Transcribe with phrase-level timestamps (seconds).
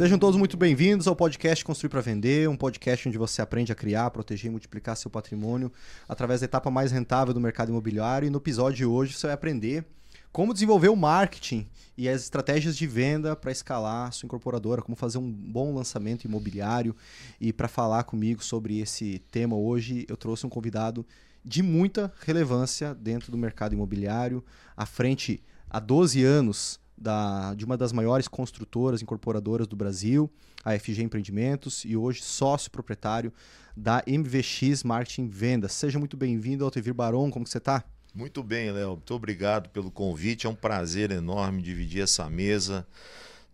[0.00, 3.74] Sejam todos muito bem-vindos ao podcast Construir para Vender, um podcast onde você aprende a
[3.74, 5.70] criar, proteger e multiplicar seu patrimônio
[6.08, 8.26] através da etapa mais rentável do mercado imobiliário.
[8.26, 9.84] E no episódio de hoje você vai aprender
[10.32, 11.68] como desenvolver o marketing
[11.98, 16.96] e as estratégias de venda para escalar sua incorporadora, como fazer um bom lançamento imobiliário.
[17.38, 21.04] E para falar comigo sobre esse tema hoje, eu trouxe um convidado
[21.44, 24.42] de muita relevância dentro do mercado imobiliário,
[24.74, 30.30] à frente há 12 anos da, de uma das maiores construtoras incorporadoras do Brasil,
[30.62, 33.32] a FG Empreendimentos, e hoje sócio proprietário
[33.74, 35.72] da MVX Marketing Vendas.
[35.72, 37.82] Seja muito bem-vindo, Altevir Baron, como que você está?
[38.14, 38.90] Muito bem, Léo.
[38.90, 40.46] Muito obrigado pelo convite.
[40.46, 42.86] É um prazer enorme dividir essa mesa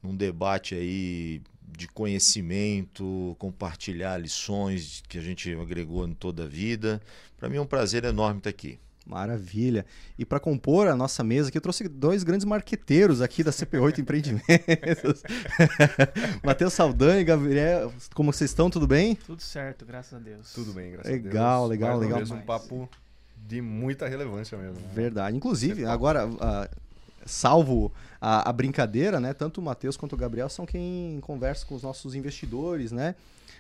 [0.03, 1.43] num debate aí
[1.77, 7.03] de conhecimento, compartilhar lições que a gente agregou em toda a vida.
[7.37, 8.79] Para mim é um prazer enorme estar aqui.
[9.07, 9.87] Maravilha.
[10.19, 13.99] E para compor a nossa mesa aqui, eu trouxe dois grandes marqueteiros aqui da CP8
[14.03, 15.23] Empreendimentos.
[16.43, 18.69] Matheus Saldanha e Gabriel, como vocês estão?
[18.69, 19.15] Tudo bem?
[19.15, 20.53] Tudo certo, graças a Deus.
[20.53, 21.71] Tudo bem, graças legal, a Deus.
[21.71, 22.37] Legal, legal, legal.
[22.37, 22.89] um papo
[23.47, 24.81] de muita relevância mesmo.
[24.81, 24.89] Né?
[24.93, 25.37] Verdade.
[25.37, 26.69] Inclusive, agora, uh,
[27.25, 29.33] salvo a, a, brincadeira, né?
[29.33, 33.15] Tanto o Matheus quanto o Gabriel são quem conversa com os nossos investidores, né?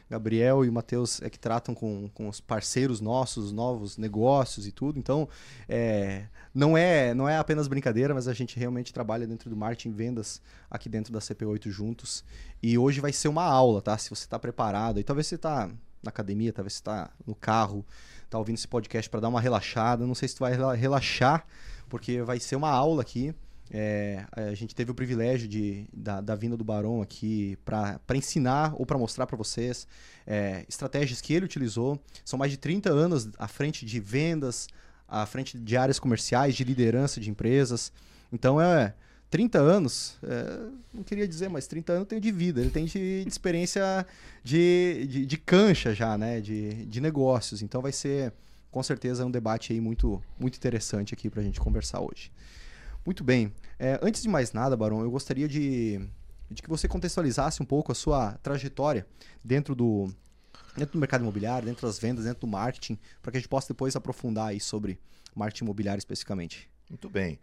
[0.08, 4.72] Gabriel e o Matheus é que tratam com, com os parceiros nossos, novos negócios e
[4.72, 4.98] tudo.
[4.98, 5.28] Então,
[5.68, 9.92] é, não, é, não é apenas brincadeira, mas a gente realmente trabalha dentro do marketing
[9.92, 10.40] vendas
[10.70, 12.24] aqui dentro da CP8 juntos.
[12.62, 13.98] E hoje vai ser uma aula, tá?
[13.98, 15.66] Se você está preparado, e talvez você está
[16.02, 17.84] na academia, talvez você está no carro,
[18.24, 20.06] está ouvindo esse podcast para dar uma relaxada.
[20.06, 21.44] Não sei se tu vai relaxar,
[21.88, 23.34] porque vai ser uma aula aqui
[23.70, 28.74] é, a gente teve o privilégio de, da, da vinda do Barão aqui para ensinar
[28.76, 29.86] ou para mostrar para vocês
[30.26, 32.00] é, estratégias que ele utilizou.
[32.24, 34.68] São mais de 30 anos à frente de vendas,
[35.08, 37.92] à frente de áreas comerciais, de liderança de empresas.
[38.32, 38.94] Então, é
[39.30, 42.60] 30 anos, é, não queria dizer, mas 30 anos tem de vida.
[42.60, 44.06] Ele tem de, de experiência
[44.44, 46.40] de, de, de, cancha já, né?
[46.40, 47.62] De, de negócios.
[47.62, 48.32] Então, vai ser,
[48.70, 52.30] com certeza, um debate aí muito, muito interessante aqui para a gente conversar hoje.
[53.06, 53.52] Muito bem.
[53.78, 56.00] É, antes de mais nada, Barão, eu gostaria de,
[56.50, 59.06] de que você contextualizasse um pouco a sua trajetória
[59.44, 60.12] dentro do,
[60.76, 63.68] dentro do mercado imobiliário, dentro das vendas, dentro do marketing, para que a gente possa
[63.68, 64.98] depois aprofundar aí sobre
[65.36, 66.68] marketing imobiliário especificamente.
[66.90, 67.38] Muito bem.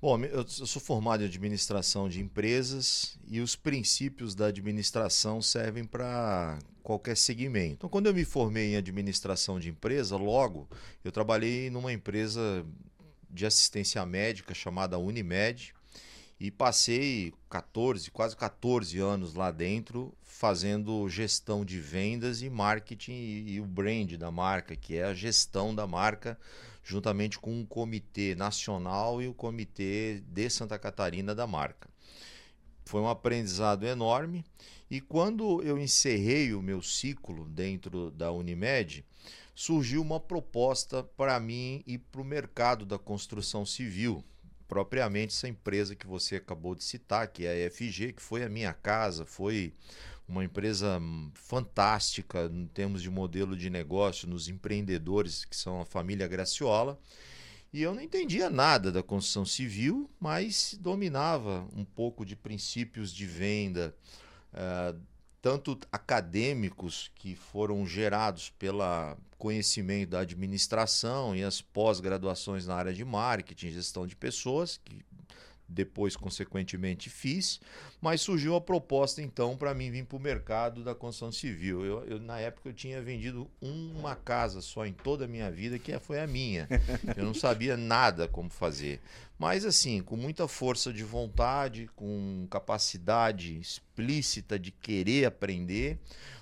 [0.00, 6.58] Bom, eu sou formado em administração de empresas e os princípios da administração servem para
[6.84, 7.74] qualquer segmento.
[7.74, 10.68] Então, quando eu me formei em administração de empresa, logo
[11.04, 12.64] eu trabalhei numa empresa
[13.30, 15.74] de assistência médica chamada Unimed
[16.40, 23.52] e passei 14, quase 14 anos lá dentro fazendo gestão de vendas e marketing e,
[23.54, 26.38] e o brand da marca, que é a gestão da marca
[26.84, 31.88] juntamente com um comitê nacional e o comitê de Santa Catarina da marca.
[32.84, 34.44] Foi um aprendizado enorme
[34.90, 39.04] e quando eu encerrei o meu ciclo dentro da Unimed,
[39.58, 44.24] surgiu uma proposta para mim e para o mercado da construção civil,
[44.68, 48.48] propriamente essa empresa que você acabou de citar, que é a EFG, que foi a
[48.48, 49.74] minha casa, foi
[50.28, 51.02] uma empresa
[51.34, 56.96] fantástica em termos de modelo de negócio, nos empreendedores que são a família Graciola.
[57.72, 63.26] E eu não entendia nada da construção civil, mas dominava um pouco de princípios de
[63.26, 63.92] venda,
[64.54, 64.96] uh,
[65.42, 73.04] tanto acadêmicos que foram gerados pela conhecimento da administração e as pós-graduações na área de
[73.04, 75.04] marketing, gestão de pessoas, que
[75.68, 77.60] depois, consequentemente, fiz,
[78.00, 81.84] mas surgiu a proposta, então, para mim vir para o mercado da construção civil.
[81.84, 85.78] Eu, eu, na época, eu tinha vendido uma casa só em toda a minha vida,
[85.78, 86.66] que foi a minha.
[87.14, 88.98] Eu não sabia nada como fazer.
[89.38, 95.98] Mas, assim, com muita força de vontade, com capacidade explícita de querer aprender,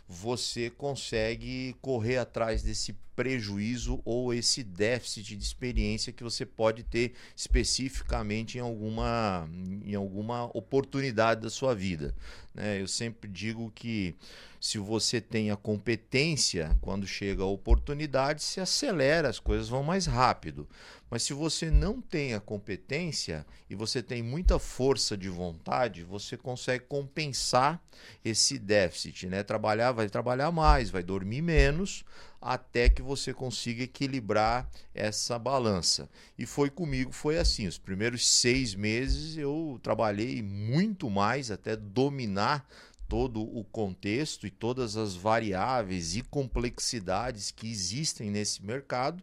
[0.08, 7.14] você consegue correr atrás desse prejuízo ou esse déficit de experiência que você pode ter
[7.34, 9.48] especificamente em alguma,
[9.82, 12.14] em alguma oportunidade da sua vida.
[12.54, 12.80] Né?
[12.80, 14.14] Eu sempre digo que
[14.60, 20.06] se você tem a competência, quando chega a oportunidade, se acelera, as coisas vão mais
[20.06, 20.68] rápido.
[21.08, 26.36] Mas se você não tem a competência e você tem muita força de vontade, você
[26.36, 27.80] consegue compensar
[28.24, 29.44] esse déficit, né?
[29.44, 32.04] Trabalhar, vai trabalhar mais, vai dormir menos,
[32.40, 36.08] até que você consiga equilibrar essa balança.
[36.38, 37.66] E foi comigo, foi assim.
[37.66, 42.66] Os primeiros seis meses eu trabalhei muito mais até dominar
[43.08, 49.22] todo o contexto e todas as variáveis e complexidades que existem nesse mercado.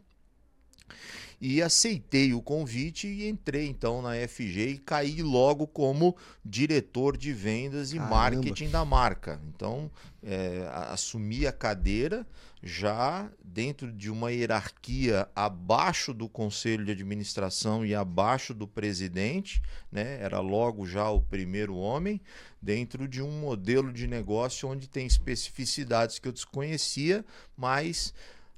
[1.41, 6.15] e aceitei o convite e entrei então na FG e caí logo como
[6.45, 8.15] diretor de vendas e Caramba.
[8.15, 9.41] marketing da marca.
[9.49, 12.25] Então, é, assumi a cadeira
[12.63, 19.61] já dentro de uma hierarquia abaixo do conselho de administração e abaixo do presidente,
[19.91, 20.17] né?
[20.21, 22.21] Era logo já o primeiro homem
[22.61, 27.25] dentro de um modelo de negócio onde tem especificidades que eu desconhecia,
[27.57, 28.13] mas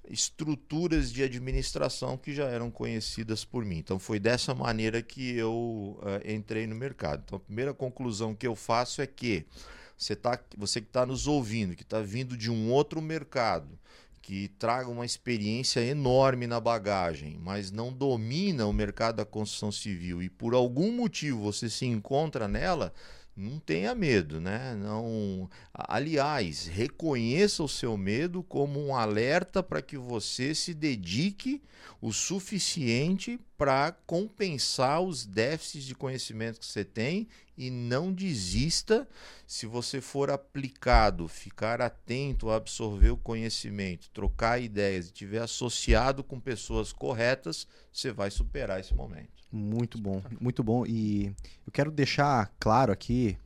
[0.08, 3.80] estruturas de administração que já eram conhecidas por mim.
[3.80, 7.24] Então foi dessa maneira que eu eh, entrei no mercado.
[7.26, 9.48] Então a primeira conclusão que eu faço é que
[9.98, 13.78] você, tá, você que está nos ouvindo, que está vindo de um outro mercado,
[14.22, 20.22] que traga uma experiência enorme na bagagem, mas não domina o mercado da construção civil
[20.22, 22.92] e por algum motivo você se encontra nela,
[23.36, 24.74] não tenha medo, né?
[24.76, 31.62] Não, aliás, reconheça o seu medo como um alerta para que você se dedique
[32.02, 37.28] o suficiente para compensar os déficits de conhecimento que você tem
[37.58, 39.08] e não desista
[39.48, 46.24] se você for aplicado, ficar atento a absorver o conhecimento, trocar ideias e estiver associado
[46.24, 49.30] com pessoas corretas, você vai superar esse momento.
[49.52, 50.86] Muito bom, muito bom.
[50.86, 51.28] E
[51.66, 53.38] eu quero deixar claro aqui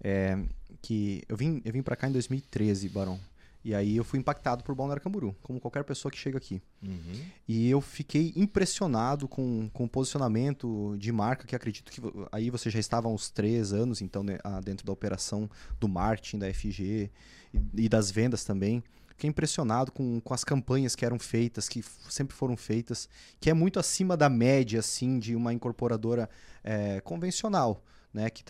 [0.00, 0.38] é,
[0.80, 3.18] que eu vim, eu vim para cá em 2013, Barão.
[3.68, 6.62] E aí eu fui impactado por Balneário Camboriú, como qualquer pessoa que chega aqui.
[6.82, 7.22] Uhum.
[7.46, 12.00] E eu fiquei impressionado com, com o posicionamento de marca, que acredito que
[12.32, 15.86] aí você já estava há uns três anos, então, né, ah, dentro da operação do
[15.86, 17.10] marketing, da FG
[17.52, 18.82] e, e das vendas também.
[19.08, 23.06] Fiquei impressionado com, com as campanhas que eram feitas, que sempre foram feitas,
[23.38, 26.30] que é muito acima da média, assim, de uma incorporadora
[26.64, 27.84] eh, convencional.
[28.10, 28.42] Né, que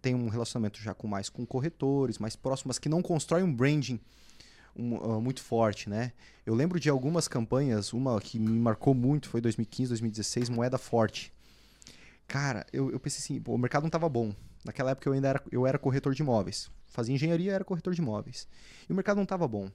[0.00, 4.00] tem um relacionamento já com mais com corretores, mais próximas, que não constrói um branding
[4.76, 6.12] um, ah, muito forte, né?
[6.44, 11.32] Eu lembro de algumas campanhas, uma que me marcou muito foi 2015, 2016, Moeda Forte.
[12.26, 14.34] Cara, eu, eu pensei assim, pô, o mercado não estava bom.
[14.64, 16.70] Naquela época eu ainda era, eu era corretor de imóveis.
[16.86, 18.48] Fazia engenharia, era corretor de imóveis.
[18.88, 19.70] E o mercado não estava bom.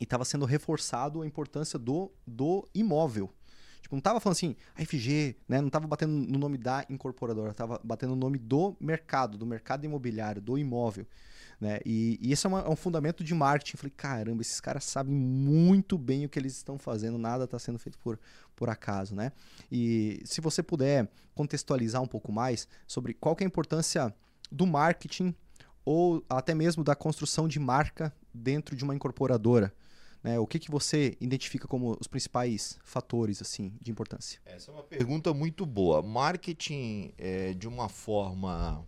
[0.00, 3.30] E estava sendo reforçado a importância do, do imóvel.
[3.80, 5.60] Tipo, não tava falando assim, a FG, né?
[5.60, 9.84] Não tava batendo no nome da incorporadora, tava batendo no nome do mercado, do mercado
[9.84, 11.06] imobiliário, do imóvel.
[11.60, 11.80] Né?
[11.86, 13.76] E, e esse é, uma- é um fundamento de marketing.
[13.76, 17.58] Eu falei, caramba, esses caras sabem muito bem o que eles estão fazendo, nada está
[17.58, 18.18] sendo feito por,
[18.54, 19.32] por acaso, né?
[19.72, 24.14] E se você puder contextualizar um pouco mais sobre qual é a importância
[24.52, 25.34] do marketing
[25.84, 29.72] ou até mesmo da construção de marca dentro de uma incorporadora,
[30.22, 30.38] né?
[30.38, 34.40] O que, que você identifica como os principais fatores assim de importância?
[34.44, 36.02] Essa é uma pergunta muito boa.
[36.02, 38.84] Marketing, é, de uma forma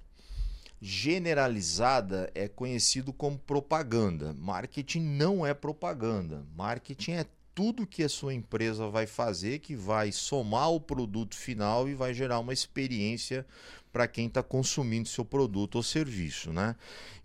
[0.80, 4.34] generalizada, é conhecido como propaganda.
[4.38, 6.44] Marketing não é propaganda.
[6.56, 11.88] Marketing é tudo que a sua empresa vai fazer que vai somar o produto final
[11.88, 13.44] e vai gerar uma experiência
[13.92, 16.76] para quem está consumindo seu produto ou serviço, né?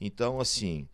[0.02, 0.88] Então, assim,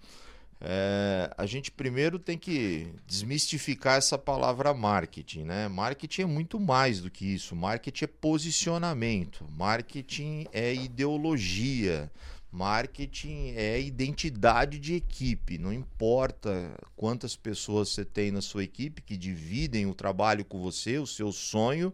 [0.59, 5.69] é, a gente primeiro tem que desmistificar essa palavra marketing, né?
[5.69, 7.55] Marketing é muito mais do que isso.
[7.55, 12.11] Marketing é posicionamento, marketing é ideologia,
[12.51, 15.57] marketing é identidade de equipe.
[15.57, 20.97] Não importa quantas pessoas você tem na sua equipe que dividem o trabalho com você,
[20.97, 21.93] o seu sonho,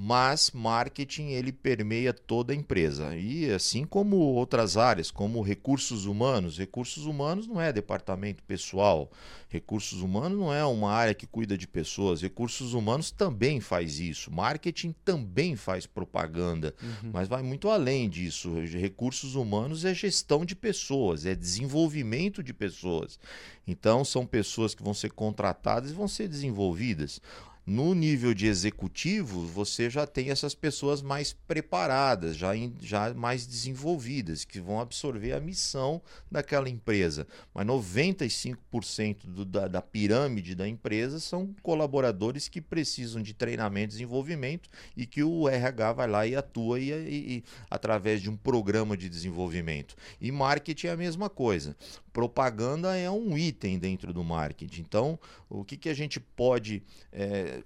[0.00, 3.16] mas marketing ele permeia toda a empresa.
[3.16, 9.10] E assim como outras áreas, como recursos humanos, recursos humanos não é departamento pessoal,
[9.48, 14.30] recursos humanos não é uma área que cuida de pessoas, recursos humanos também faz isso,
[14.30, 16.76] marketing também faz propaganda,
[17.12, 18.54] mas vai muito além disso.
[18.60, 23.18] Recursos humanos é gestão de pessoas, é desenvolvimento de pessoas.
[23.66, 27.20] Então são pessoas que vão ser contratadas e vão ser desenvolvidas.
[27.70, 34.42] No nível de executivo, você já tem essas pessoas mais preparadas, já, já mais desenvolvidas,
[34.42, 36.00] que vão absorver a missão
[36.32, 37.26] daquela empresa.
[37.52, 43.98] Mas 95% do, da, da pirâmide da empresa são colaboradores que precisam de treinamento e
[43.98, 48.36] desenvolvimento e que o RH vai lá e atua e, e- e- através de um
[48.38, 49.94] programa de desenvolvimento.
[50.18, 51.76] E marketing é a mesma coisa.
[52.18, 54.80] Propaganda é um item dentro do marketing.
[54.80, 55.16] Então,
[55.48, 56.82] o que, que a gente pode
[57.12, 57.62] é,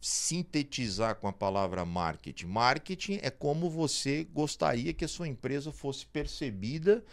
[0.00, 2.46] sintetizar com a palavra marketing?
[2.46, 7.04] Marketing é como você gostaria que a sua empresa fosse percebida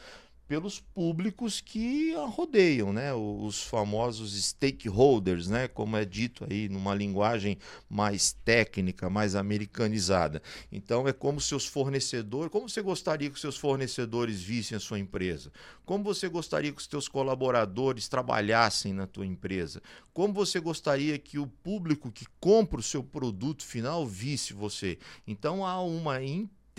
[0.49, 3.13] pelos públicos que a rodeiam, né?
[3.13, 5.67] Os famosos stakeholders, né?
[5.67, 7.55] Como é dito aí numa linguagem
[7.87, 10.41] mais técnica, mais americanizada.
[10.71, 15.51] Então é como seus fornecedores, como você gostaria que seus fornecedores vissem a sua empresa?
[15.85, 19.83] Como você gostaria que os seus colaboradores trabalhassem na tua empresa?
[20.11, 24.97] Como você gostaria que o público que compra o seu produto final visse você?
[25.27, 26.19] Então há uma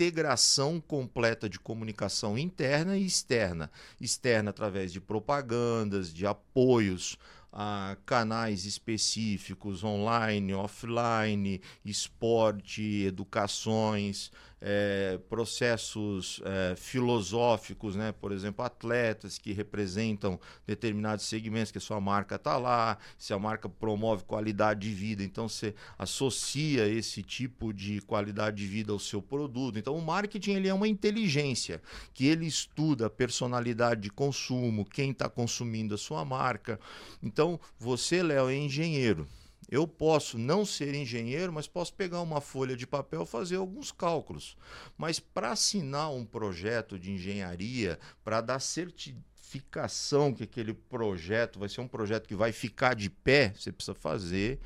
[0.01, 3.71] integração completa de comunicação interna e externa.
[3.99, 7.17] Externa através de propagandas, de apoios
[7.53, 14.31] a canais específicos, online, offline, esporte, educações,
[14.61, 18.11] é, processos é, filosóficos, né?
[18.11, 23.39] por exemplo, atletas que representam determinados segmentos, que a sua marca está lá, se a
[23.39, 28.99] marca promove qualidade de vida, então você associa esse tipo de qualidade de vida ao
[28.99, 29.79] seu produto.
[29.79, 31.81] Então o marketing ele é uma inteligência
[32.13, 36.79] que ele estuda a personalidade de consumo, quem está consumindo a sua marca.
[37.23, 39.27] Então você, Léo, é engenheiro.
[39.69, 43.91] Eu posso não ser engenheiro, mas posso pegar uma folha de papel e fazer alguns
[43.91, 44.57] cálculos.
[44.97, 51.81] Mas para assinar um projeto de engenharia, para dar certificação que aquele projeto vai ser
[51.81, 54.59] um projeto que vai ficar de pé, você precisa fazer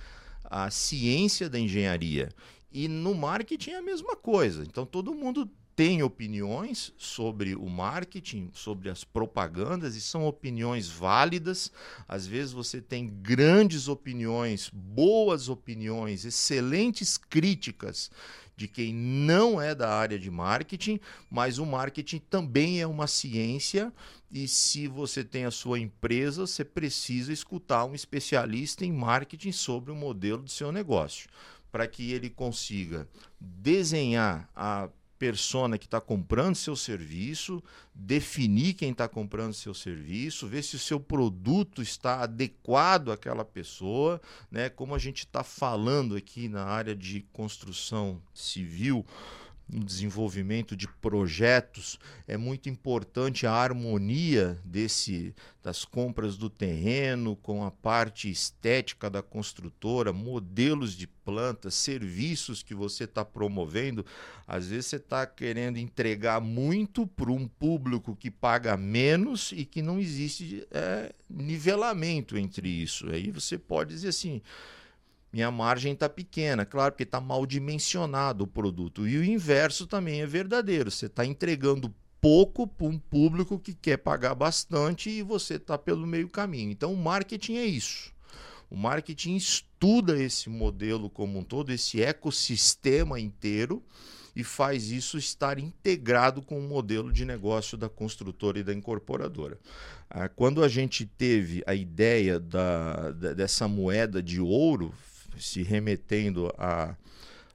[0.44, 2.30] a ciência da engenharia.
[2.72, 4.64] E no marketing é a mesma coisa.
[4.64, 11.72] Então todo mundo tem opiniões sobre o marketing, sobre as propagandas, e são opiniões válidas.
[12.08, 18.10] Às vezes você tem grandes opiniões, boas opiniões, excelentes críticas
[18.56, 20.98] de quem não é da área de marketing,
[21.30, 23.92] mas o marketing também é uma ciência
[24.32, 29.92] e se você tem a sua empresa, você precisa escutar um especialista em marketing sobre
[29.92, 31.30] o modelo do seu negócio,
[31.70, 33.08] para que ele consiga
[33.40, 40.64] desenhar a persona que está comprando seu serviço, definir quem está comprando seu serviço, ver
[40.64, 44.70] se o seu produto está adequado àquela pessoa, né?
[44.70, 49.06] Como a gente está falando aqui na área de construção civil,
[49.68, 57.64] no desenvolvimento de projetos, é muito importante a harmonia desse das compras do terreno com
[57.64, 64.06] a parte estética da construtora, modelos de plantas, serviços que você está promovendo.
[64.48, 69.82] Às vezes você está querendo entregar muito para um público que paga menos e que
[69.82, 73.10] não existe é, nivelamento entre isso.
[73.10, 74.44] Aí você pode dizer assim
[75.36, 79.06] minha margem está pequena, claro, porque está mal dimensionado o produto.
[79.06, 80.90] E o inverso também é verdadeiro.
[80.90, 86.08] Você está entregando pouco para um público que quer pagar bastante e você está pelo
[86.08, 86.72] meio caminho.
[86.72, 88.14] Então, o marketing é isso.
[88.70, 93.84] O marketing estuda esse modelo como um todo, esse ecossistema inteiro
[94.34, 99.60] e faz isso estar integrado com o modelo de negócio da construtora e da incorporadora.
[100.10, 104.94] Ah, quando a gente teve a ideia da, dessa moeda de ouro,
[105.38, 106.96] se remetendo a,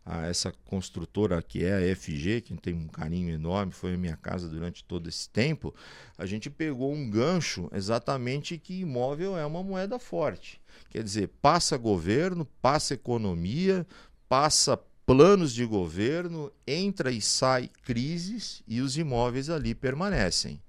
[0.04, 4.16] a essa construtora que é a FG, que tem um carinho enorme, foi a minha
[4.16, 5.74] casa durante todo esse tempo,
[6.18, 10.60] a gente pegou um gancho exatamente que imóvel é uma moeda forte.
[10.90, 13.86] Quer dizer, passa governo, passa economia,
[14.28, 20.62] passa planos de governo, entra e sai crises e os imóveis ali permanecem.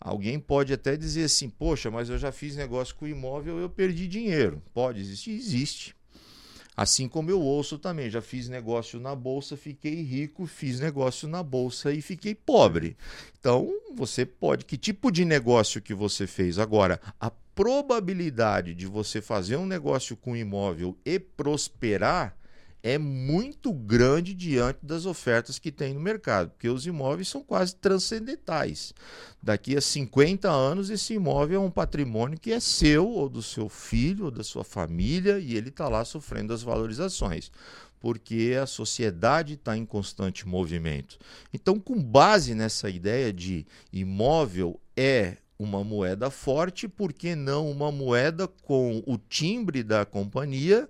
[0.00, 4.08] Alguém pode até dizer assim: poxa, mas eu já fiz negócio com imóvel, eu perdi
[4.08, 4.62] dinheiro.
[4.72, 5.32] Pode existir?
[5.32, 5.94] Existe.
[6.80, 11.42] Assim como eu ouço também, já fiz negócio na bolsa, fiquei rico, fiz negócio na
[11.42, 12.96] bolsa e fiquei pobre.
[13.38, 16.98] Então, você pode, que tipo de negócio que você fez agora?
[17.20, 22.34] A probabilidade de você fazer um negócio com imóvel e prosperar
[22.82, 27.74] é muito grande diante das ofertas que tem no mercado, porque os imóveis são quase
[27.74, 28.94] transcendentais.
[29.42, 33.68] Daqui a 50 anos, esse imóvel é um patrimônio que é seu, ou do seu
[33.68, 37.50] filho, ou da sua família, e ele está lá sofrendo as valorizações
[38.00, 41.18] porque a sociedade está em constante movimento.
[41.52, 47.92] Então, com base nessa ideia de imóvel é uma moeda forte, por que não uma
[47.92, 50.88] moeda com o timbre da companhia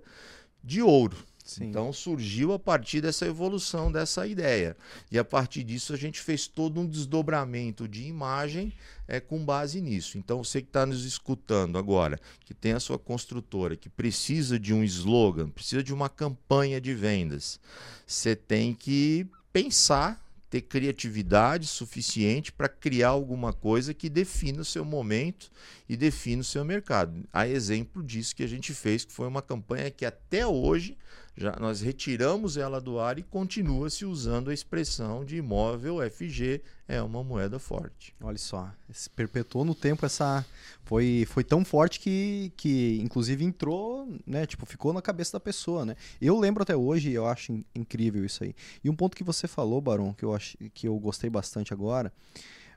[0.63, 1.17] de ouro?
[1.55, 1.65] Sim.
[1.65, 4.77] Então surgiu a partir dessa evolução dessa ideia.
[5.11, 8.71] E a partir disso a gente fez todo um desdobramento de imagem
[9.05, 10.17] é, com base nisso.
[10.17, 14.73] Então você que está nos escutando agora, que tem a sua construtora, que precisa de
[14.73, 17.59] um slogan, precisa de uma campanha de vendas,
[18.07, 24.83] você tem que pensar ter criatividade suficiente para criar alguma coisa que defina o seu
[24.83, 25.49] momento
[25.87, 27.23] e defina o seu mercado.
[27.31, 30.97] Há exemplo disso que a gente fez, que foi uma campanha que até hoje
[31.41, 36.61] Já, nós retiramos ela do ar e continua se usando a expressão de imóvel FG
[36.87, 38.13] é uma moeda forte.
[38.21, 40.45] Olha só, se perpetuou no tempo essa
[40.83, 45.83] foi foi tão forte que, que inclusive entrou, né, tipo, ficou na cabeça da pessoa,
[45.83, 45.95] né?
[46.21, 48.53] Eu lembro até hoje, eu acho incrível isso aí.
[48.83, 52.13] E um ponto que você falou, Barão, que eu acho que eu gostei bastante agora,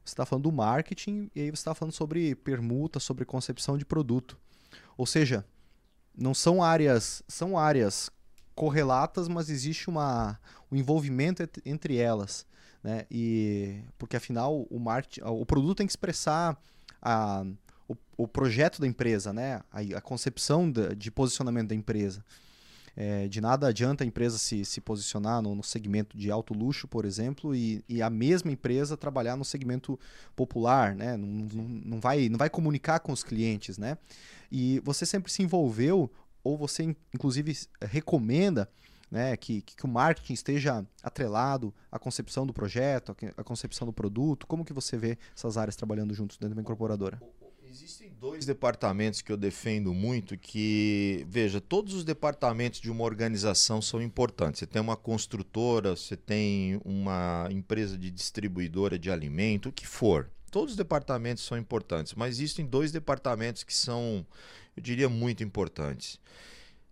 [0.02, 3.84] você está falando do marketing e aí você está falando sobre permuta, sobre concepção de
[3.84, 4.38] produto.
[4.96, 5.44] Ou seja,
[6.16, 8.08] não são áreas, são áreas
[8.54, 10.38] correlatas, mas existe uma,
[10.70, 12.46] um envolvimento entre elas.
[12.82, 13.06] Né?
[13.10, 16.58] E, porque afinal o, marketing, o produto tem que expressar
[17.00, 17.44] a,
[17.88, 19.62] o, o projeto da empresa, né?
[19.72, 22.24] a, a concepção de, de posicionamento da empresa.
[22.96, 26.86] É, de nada adianta a empresa se, se posicionar no, no segmento de alto luxo,
[26.86, 29.98] por exemplo, e, e, a mesma empresa trabalhar no segmento
[30.36, 31.16] popular, né?
[31.16, 33.98] Não, não, não, vai, não vai comunicar com os clientes, né?
[34.50, 36.08] E você sempre se envolveu,
[36.44, 38.68] ou você inclusive recomenda
[39.10, 44.46] né, que, que o marketing esteja atrelado à concepção do projeto, à concepção do produto?
[44.46, 47.20] Como que você vê essas áreas trabalhando juntos dentro da incorporadora?
[47.74, 53.82] Existem dois departamentos que eu defendo muito que, veja, todos os departamentos de uma organização
[53.82, 54.60] são importantes.
[54.60, 60.30] Você tem uma construtora, você tem uma empresa de distribuidora de alimento, o que for.
[60.52, 64.24] Todos os departamentos são importantes, mas existem dois departamentos que são,
[64.76, 66.18] eu diria, muito importantes.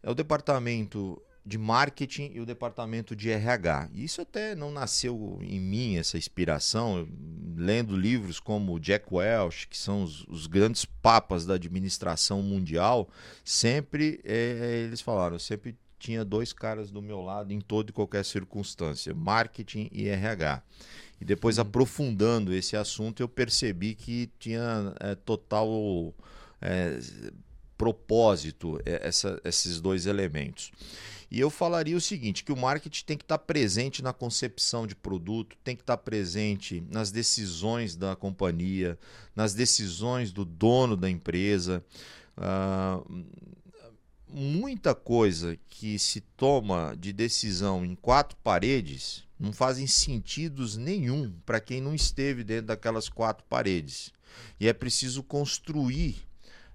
[0.02, 3.90] É o departamento de marketing e o departamento de RH.
[3.94, 7.08] Isso até não nasceu em mim, essa inspiração,
[7.56, 13.08] lendo livros como Jack Welch, que são os, os grandes papas da administração mundial,
[13.44, 18.24] sempre é, eles falaram, sempre tinha dois caras do meu lado em toda e qualquer
[18.24, 20.62] circunstância, marketing e RH.
[21.20, 21.62] E depois, uhum.
[21.62, 26.12] aprofundando esse assunto, eu percebi que tinha é, total
[26.60, 26.98] é,
[27.76, 30.70] propósito é, essa, esses dois elementos.
[31.30, 34.94] E eu falaria o seguinte: que o marketing tem que estar presente na concepção de
[34.94, 38.98] produto, tem que estar presente nas decisões da companhia,
[39.34, 41.82] nas decisões do dono da empresa.
[42.36, 43.24] Uh,
[44.28, 51.60] muita coisa que se toma de decisão em quatro paredes não fazem sentido nenhum para
[51.60, 54.12] quem não esteve dentro daquelas quatro paredes.
[54.60, 56.22] E é preciso construir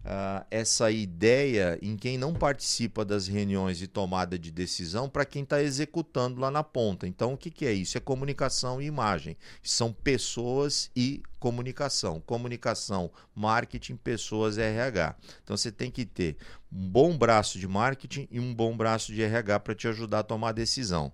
[0.08, 5.44] uh, essa ideia em quem não participa das reuniões de tomada de decisão para quem
[5.44, 7.06] está executando lá na ponta.
[7.06, 7.98] Então, o que, que é isso?
[7.98, 9.38] É comunicação e imagem.
[9.62, 12.22] São pessoas e comunicação.
[12.22, 15.16] Comunicação, marketing, pessoas, RH.
[15.44, 16.38] Então, você tem que ter
[16.72, 20.24] um bom braço de marketing e um bom braço de RH para te ajudar a
[20.24, 21.12] tomar decisão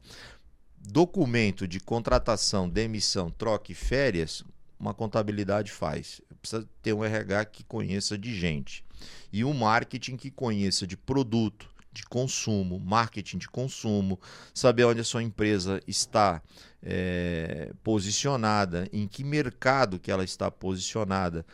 [0.86, 4.44] documento de contratação, demissão, troca e férias,
[4.78, 6.20] uma contabilidade faz.
[6.41, 8.83] Precisa ter um RH que conheça de gente
[9.32, 14.20] e um marketing que conheça de produto, de consumo, marketing de consumo,
[14.54, 16.42] saber onde a sua empresa está
[16.82, 21.46] é, posicionada, em que mercado que ela está posicionada.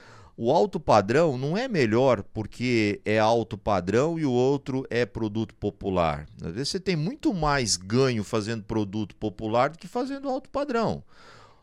[0.42, 5.54] O alto padrão não é melhor porque é alto padrão e o outro é produto
[5.54, 6.26] popular.
[6.42, 11.04] Às vezes você tem muito mais ganho fazendo produto popular do que fazendo alto padrão.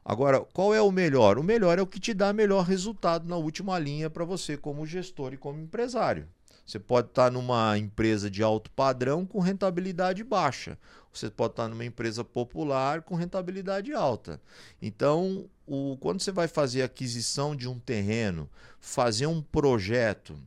[0.08, 1.36] Agora, qual é o melhor?
[1.36, 4.86] O melhor é o que te dá melhor resultado na última linha para você como
[4.86, 6.28] gestor e como empresário.
[6.64, 10.78] Você pode estar numa empresa de alto padrão com rentabilidade baixa.
[11.12, 14.40] Você pode estar numa empresa popular com rentabilidade alta.
[14.80, 20.38] Então, o, quando você vai fazer aquisição de um terreno, fazer um projeto,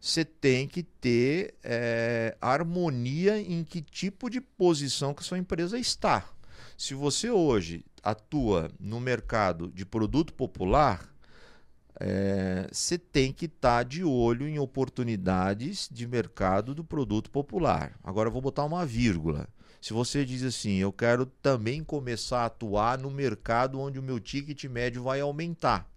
[0.00, 5.78] você tem que ter é, harmonia em que tipo de posição que a sua empresa
[5.78, 6.26] está.
[6.78, 11.08] Se você hoje atua no mercado de produto popular,
[12.00, 17.98] é, você tem que estar tá de olho em oportunidades de mercado do produto popular.
[18.02, 19.48] Agora eu vou botar uma vírgula.
[19.80, 24.18] Se você diz assim, eu quero também começar a atuar no mercado onde o meu
[24.18, 25.91] ticket médio vai aumentar.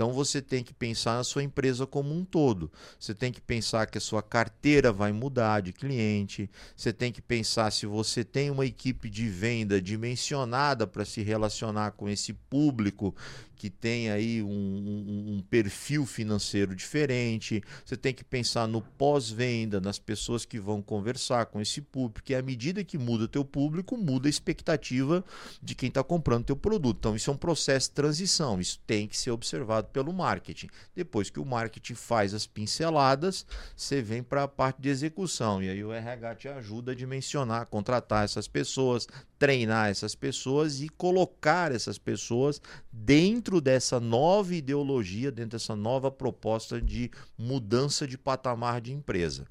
[0.00, 2.72] Então você tem que pensar na sua empresa como um todo.
[2.98, 6.48] Você tem que pensar que a sua carteira vai mudar de cliente.
[6.74, 11.90] Você tem que pensar se você tem uma equipe de venda dimensionada para se relacionar
[11.90, 13.14] com esse público
[13.60, 17.62] que tem aí um, um, um, perfil financeiro diferente.
[17.84, 22.34] Você tem que pensar no pós-venda, nas pessoas que vão conversar com esse público, porque
[22.34, 25.22] à medida que muda o teu público, muda a expectativa
[25.62, 26.96] de quem está comprando teu produto.
[27.00, 30.70] Então, isso é um processo de transição, isso tem que ser observado pelo marketing.
[30.96, 33.44] Depois que o marketing faz as pinceladas,
[33.76, 35.62] você vem para a parte de execução.
[35.62, 39.06] E aí o RH te ajuda a dimensionar, contratar essas pessoas,
[39.40, 42.60] treinar essas pessoas e colocar essas pessoas
[42.92, 49.46] dentro dessa nova ideologia, dentro dessa nova proposta de mudança de patamar de empresa.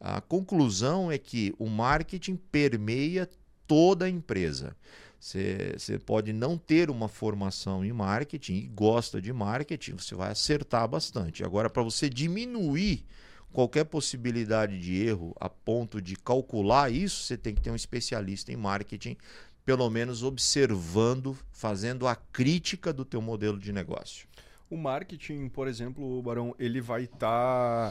[0.00, 3.28] A conclusão é que o marketing permeia
[3.66, 4.74] toda a empresa.
[5.20, 10.88] Você pode não ter uma formação em marketing e gosta de marketing, você vai acertar
[10.88, 11.44] bastante.
[11.44, 13.04] Agora, para você diminuir
[13.52, 18.52] qualquer possibilidade de erro a ponto de calcular isso, você tem que ter um especialista
[18.52, 19.16] em marketing,
[19.64, 24.28] pelo menos observando, fazendo a crítica do teu modelo de negócio.
[24.68, 27.18] O marketing, por exemplo, Barão, ele vai estar,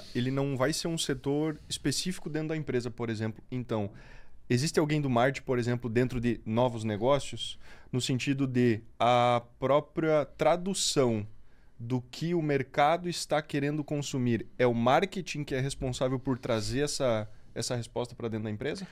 [0.02, 3.44] tá, ele não vai ser um setor específico dentro da empresa, por exemplo.
[3.50, 3.89] Então,
[4.50, 7.58] existe alguém do marketing, por exemplo, dentro de novos negócios,
[7.91, 11.26] no sentido de a própria tradução
[11.77, 14.47] do que o mercado está querendo consumir.
[14.57, 18.88] É o marketing que é responsável por trazer essa, essa resposta para dentro da empresa?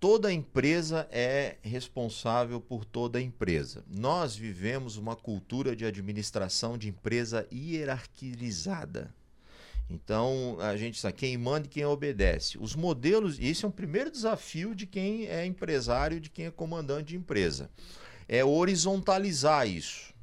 [0.00, 3.84] toda empresa é responsável por toda empresa.
[3.88, 9.12] Nós vivemos uma cultura de administração de empresa hierarquizada.
[9.90, 12.58] Então, a gente sabe quem manda e quem obedece.
[12.58, 16.50] Os modelos, e esse é um primeiro desafio de quem é empresário, de quem é
[16.50, 17.70] comandante de empresa.
[18.28, 20.14] É horizontalizar isso.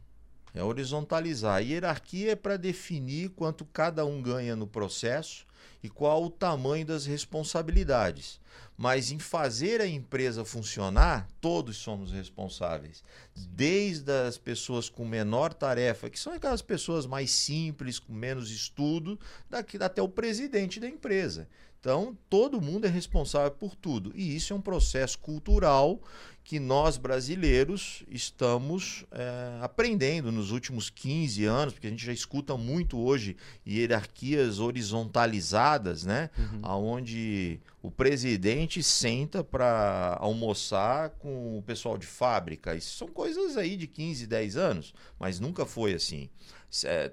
[0.56, 1.58] É horizontalizar.
[1.58, 5.46] A hierarquia é para definir quanto cada um ganha no processo
[5.84, 8.40] e qual o tamanho das responsabilidades.
[8.78, 13.04] Mas em fazer a empresa funcionar, todos somos responsáveis.
[13.36, 19.20] Desde as pessoas com menor tarefa, que são aquelas pessoas mais simples, com menos estudo,
[19.50, 21.48] daqui, até o presidente da empresa.
[21.86, 24.12] Então, todo mundo é responsável por tudo.
[24.16, 26.02] E isso é um processo cultural
[26.46, 32.56] que nós brasileiros estamos é, aprendendo nos últimos 15 anos, porque a gente já escuta
[32.56, 36.30] muito hoje hierarquias horizontalizadas, né?
[36.38, 36.94] Uhum.
[36.94, 42.76] Onde o presidente senta para almoçar com o pessoal de fábrica.
[42.76, 46.30] Isso são coisas aí de 15, 10 anos, mas nunca foi assim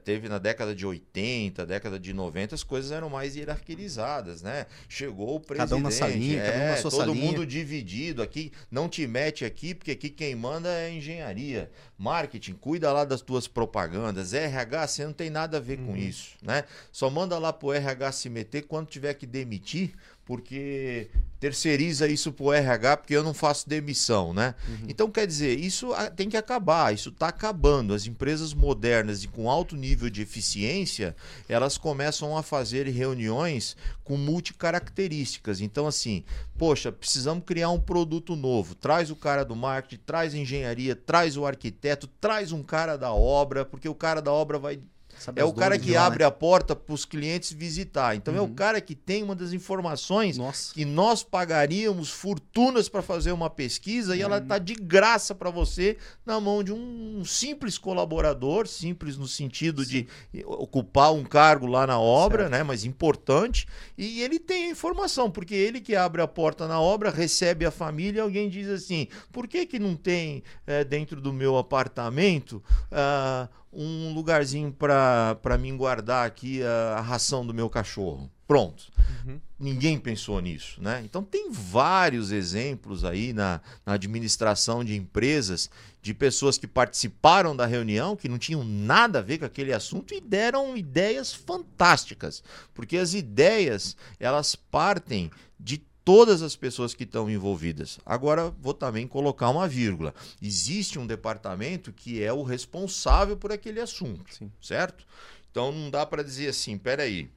[0.05, 4.66] teve na década de 80, década de 90, as coisas eram mais hierarquizadas, né?
[4.88, 7.27] Chegou o presidente, cada um na salinha, é, cada um na sua todo salinha.
[7.27, 11.70] mundo dividido aqui, não te mete aqui, porque aqui quem manda é engenharia.
[11.96, 14.35] Marketing, cuida lá das tuas propagandas.
[14.35, 15.87] RH, você não tem nada a ver uhum.
[15.87, 16.64] com isso, né?
[16.90, 19.94] Só manda lá pro RH se meter quando tiver que demitir,
[20.25, 24.55] porque terceiriza isso para o RH porque eu não faço demissão, né?
[24.69, 24.87] Uhum.
[24.89, 27.93] Então, quer dizer, isso tem que acabar, isso está acabando.
[27.93, 31.17] As empresas modernas e com alto nível de eficiência,
[31.49, 35.61] elas começam a fazer reuniões com multicaracterísticas.
[35.61, 36.23] Então, assim,
[36.57, 38.77] poxa, precisamos criar um produto novo.
[38.77, 43.13] Traz o cara do marketing, traz a engenharia, traz o arquiteto, traz um cara da
[43.13, 44.81] obra, porque o cara da obra vai
[45.23, 46.25] Sabe é o cara que lá, abre né?
[46.27, 48.17] a porta para os clientes visitar.
[48.17, 48.41] Então uhum.
[48.41, 48.55] é o uhum.
[48.55, 50.75] cara que tem uma das informações Nossa.
[50.75, 54.19] que nós pagaríamos fortunas para fazer uma pesquisa uhum.
[54.19, 59.29] e ela está de graça para você na mão de um simples colaborador, simples no
[59.29, 60.07] sentido Sim.
[60.33, 62.53] de ocupar um cargo lá na obra, certo.
[62.53, 62.63] né?
[62.65, 63.67] Mas importante.
[63.97, 67.71] E ele tem a informação, porque ele que abre a porta na obra, recebe a
[67.71, 72.63] família e alguém diz assim: por que, que não tem é, dentro do meu apartamento?
[72.91, 78.31] Uh, um lugarzinho para mim guardar aqui a, a, ração do meu cachorro.
[78.47, 78.85] Pronto.
[79.25, 79.41] Uhum.
[79.59, 81.01] Ninguém pensou nisso, né?
[81.05, 85.71] Então tem vários exemplos aí na, na administração de empresas
[86.03, 90.13] de pessoas que participaram da reunião, que não tinham nada a ver com aquele assunto
[90.13, 92.43] e deram ideias fantásticas,
[92.75, 97.99] porque as ideias elas partem de todas as pessoas que estão envolvidas.
[98.05, 100.15] Agora, vou também colocar uma vírgula.
[100.41, 104.51] Existe um departamento que é o responsável por aquele assunto, Sim.
[104.61, 105.05] certo?
[105.51, 107.31] Então, não dá para dizer assim, peraí,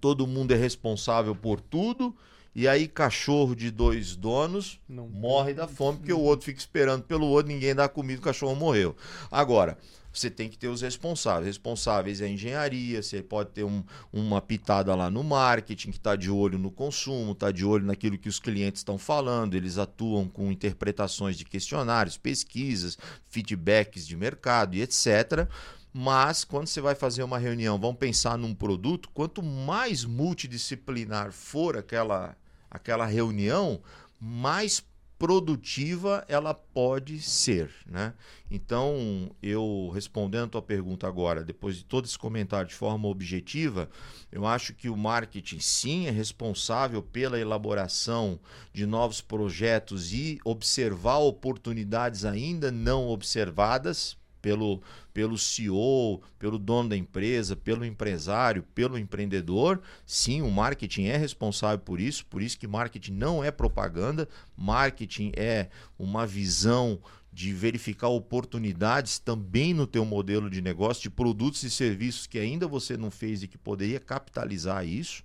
[0.00, 2.14] todo mundo é responsável por tudo
[2.54, 5.08] e aí cachorro de dois donos não.
[5.08, 8.56] morre da fome porque o outro fica esperando pelo outro, ninguém dá comida, o cachorro
[8.56, 8.96] morreu.
[9.30, 9.78] Agora,
[10.12, 11.46] você tem que ter os responsáveis.
[11.46, 16.30] Responsáveis é engenharia, você pode ter um, uma pitada lá no marketing, que está de
[16.30, 20.50] olho no consumo, está de olho naquilo que os clientes estão falando, eles atuam com
[20.50, 25.48] interpretações de questionários, pesquisas, feedbacks de mercado e etc.
[25.92, 31.76] Mas quando você vai fazer uma reunião, vão pensar num produto, quanto mais multidisciplinar for
[31.76, 32.36] aquela,
[32.70, 33.80] aquela reunião,
[34.20, 34.84] mais
[35.20, 38.14] produtiva ela pode ser, né?
[38.50, 43.90] Então, eu respondendo a tua pergunta agora, depois de todo esse comentário de forma objetiva,
[44.32, 48.40] eu acho que o marketing sim é responsável pela elaboração
[48.72, 56.96] de novos projetos e observar oportunidades ainda não observadas pelo, pelo CEO, pelo dono da
[56.96, 59.80] empresa, pelo empresário, pelo empreendedor.
[60.06, 65.32] Sim, o marketing é responsável por isso, por isso que marketing não é propaganda, marketing
[65.36, 66.98] é uma visão
[67.32, 72.66] de verificar oportunidades também no teu modelo de negócio, de produtos e serviços que ainda
[72.66, 75.22] você não fez e que poderia capitalizar isso,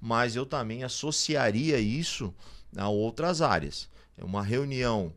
[0.00, 2.34] mas eu também associaria isso
[2.76, 3.88] a outras áreas.
[4.18, 5.12] É uma reunião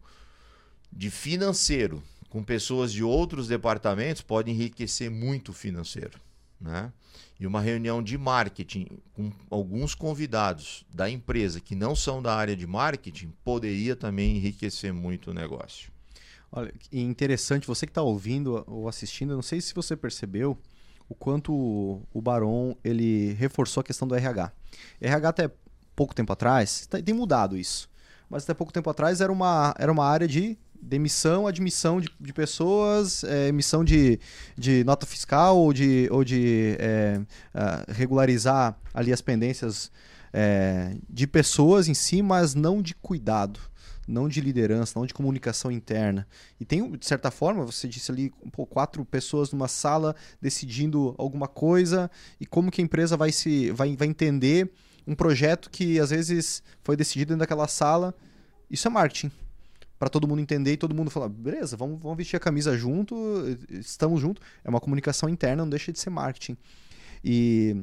[0.92, 6.20] de financeiro com pessoas de outros departamentos pode enriquecer muito o financeiro.
[6.62, 6.92] Né?
[7.39, 12.56] E uma reunião de marketing com alguns convidados da empresa que não são da área
[12.56, 15.92] de marketing poderia também enriquecer muito o negócio.
[16.52, 20.58] Olha, interessante, você que está ouvindo ou assistindo, não sei se você percebeu
[21.08, 24.52] o quanto o Baron ele reforçou a questão do RH.
[25.00, 25.52] RH até
[25.96, 27.89] pouco tempo atrás, tá, tem mudado isso,
[28.30, 32.34] mas até pouco tempo atrás era uma, era uma área de demissão, admissão de, de
[32.34, 34.20] pessoas, é, emissão de,
[34.58, 37.22] de nota fiscal ou de, ou de é,
[37.54, 39.92] uh, regularizar ali as pendências
[40.34, 43.60] é, de pessoas em si, mas não de cuidado,
[44.08, 46.28] não de liderança, não de comunicação interna.
[46.60, 51.48] E tem, de certa forma, você disse ali, pô, quatro pessoas numa sala decidindo alguma
[51.48, 54.72] coisa e como que a empresa vai, se, vai, vai entender
[55.06, 58.13] um projeto que às vezes foi decidido dentro daquela sala.
[58.70, 59.32] Isso é marketing
[60.00, 63.16] para todo mundo entender e todo mundo falar, beleza, vamos, vamos vestir a camisa junto,
[63.70, 64.42] estamos juntos.
[64.64, 66.58] É uma comunicação interna, não deixa de ser marketing.
[67.24, 67.76] E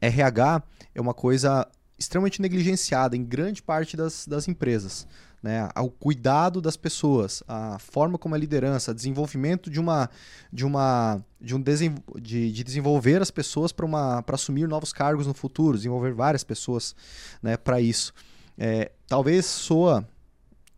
[0.00, 5.06] RH é uma coisa extremamente negligenciada em grande parte das, das empresas.
[5.42, 5.68] Né?
[5.76, 10.10] O cuidado das pessoas, a forma como a liderança, desenvolvimento de uma
[10.52, 15.76] de uma de um de, de desenvolver as pessoas para assumir novos cargos no futuro,
[15.76, 16.96] desenvolver várias pessoas
[17.40, 18.12] né, para isso.
[18.58, 20.08] É, talvez soa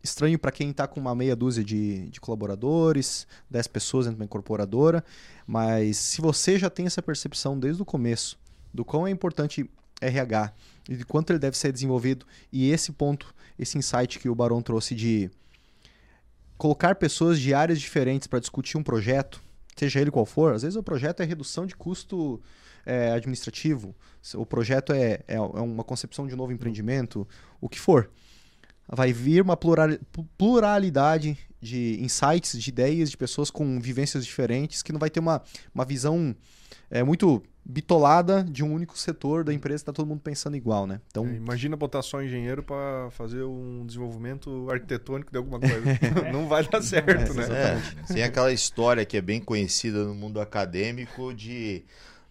[0.03, 4.23] estranho para quem está com uma meia dúzia de, de colaboradores, 10 pessoas dentro de
[4.23, 5.05] uma incorporadora,
[5.47, 8.39] mas se você já tem essa percepção desde o começo
[8.73, 9.69] do quão é importante
[10.01, 10.53] RH
[10.89, 14.63] e de quanto ele deve ser desenvolvido, e esse ponto, esse insight que o Barão
[14.63, 15.31] trouxe de
[16.57, 19.43] colocar pessoas de áreas diferentes para discutir um projeto,
[19.77, 22.41] seja ele qual for, às vezes o projeto é redução de custo
[22.87, 23.95] é, administrativo,
[24.35, 27.27] o projeto é, é, é uma concepção de novo empreendimento,
[27.61, 28.11] o que for
[28.89, 29.57] vai vir uma
[30.37, 35.43] pluralidade de insights, de ideias, de pessoas com vivências diferentes, que não vai ter uma,
[35.75, 36.35] uma visão
[36.91, 41.03] é, muito bitolada de um único setor da empresa, está todo mundo pensando igual, né?
[41.09, 45.83] Então, é, imagina botar só engenheiro para fazer um desenvolvimento arquitetônico de alguma coisa.
[46.33, 47.83] não vai dar certo, é, né?
[48.09, 51.85] É, tem aquela história que é bem conhecida no mundo acadêmico de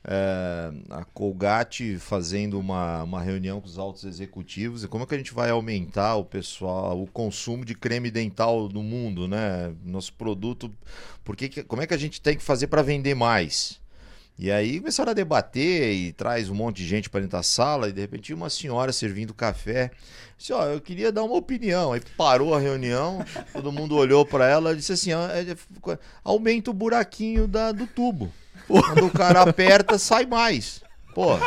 [0.10, 5.14] é, a Colgate fazendo uma, uma reunião com os altos executivos e como é que
[5.14, 9.74] a gente vai aumentar o pessoal, o consumo de creme dental no mundo, né?
[9.84, 10.74] Nosso produto,
[11.26, 13.82] porque, como é que a gente tem que fazer para vender mais?
[14.40, 17.90] E aí começaram a debater e traz um monte de gente para dentro da sala
[17.90, 19.90] e de repente uma senhora servindo café
[20.38, 21.92] disse, ó, eu queria dar uma opinião.
[21.92, 26.70] Aí parou a reunião, todo mundo olhou para ela e disse assim, é, é, aumenta
[26.70, 28.32] o buraquinho da, do tubo.
[28.68, 30.82] Quando o cara aperta, sai mais.
[31.14, 31.38] Pô.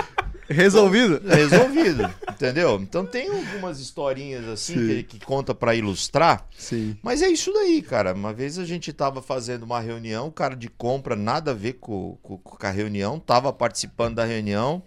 [0.49, 1.21] Resolvido?
[1.25, 2.81] Resolvido, entendeu?
[2.83, 6.45] Então tem algumas historinhas assim que, que, conta para ilustrar.
[6.59, 6.97] Sim.
[7.01, 8.13] Mas é isso daí, cara.
[8.13, 11.75] Uma vez a gente tava fazendo uma reunião, o cara de compra, nada a ver
[11.75, 14.83] com, com, com a reunião, tava participando da reunião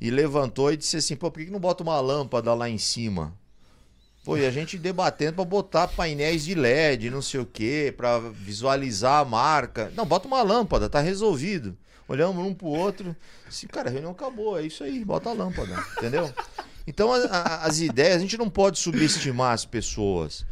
[0.00, 3.32] e levantou e disse assim: pô, por que não bota uma lâmpada lá em cima?
[4.24, 8.18] Pô, e a gente debatendo para botar painéis de LED, não sei o quê, para
[8.18, 9.92] visualizar a marca.
[9.94, 11.76] Não, bota uma lâmpada, tá resolvido.
[12.08, 13.14] Olhamos um pro outro.
[13.46, 16.32] Assim, cara, a reunião acabou, é isso aí, bota a lâmpada, entendeu?
[16.86, 20.46] Então, a, a, as ideias, a gente não pode subestimar as pessoas.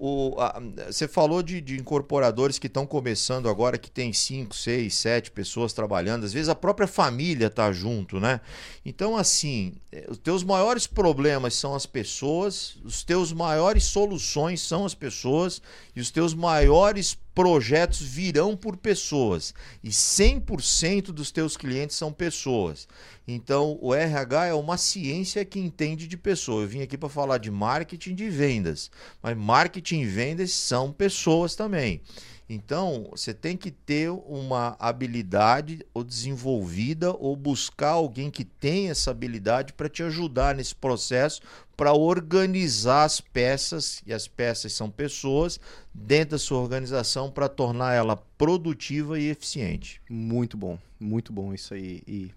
[0.00, 4.94] O, a, você falou de, de incorporadores que estão começando agora, que tem 5, 6,
[4.94, 6.24] 7 pessoas trabalhando.
[6.24, 8.40] Às vezes a própria família está junto, né?
[8.86, 14.86] Então, assim, eh, os teus maiores problemas são as pessoas, os teus maiores soluções são
[14.86, 15.60] as pessoas
[15.96, 22.88] e os teus maiores projetos virão por pessoas e 100% dos teus clientes são pessoas.
[23.28, 26.62] Então, o RH é uma ciência que entende de pessoas.
[26.62, 28.90] Eu vim aqui para falar de marketing de vendas,
[29.22, 32.00] mas marketing e vendas são pessoas também.
[32.48, 39.10] Então, você tem que ter uma habilidade ou desenvolvida ou buscar alguém que tenha essa
[39.10, 41.42] habilidade para te ajudar nesse processo,
[41.76, 45.60] para organizar as peças, e as peças são pessoas,
[45.92, 50.00] dentro da sua organização para tornar ela produtiva e eficiente.
[50.08, 52.02] Muito bom, muito bom isso aí.
[52.06, 52.30] E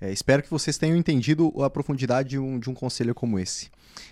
[0.00, 3.68] é, espero que vocês tenham entendido a profundidade de um, de um conselho como esse.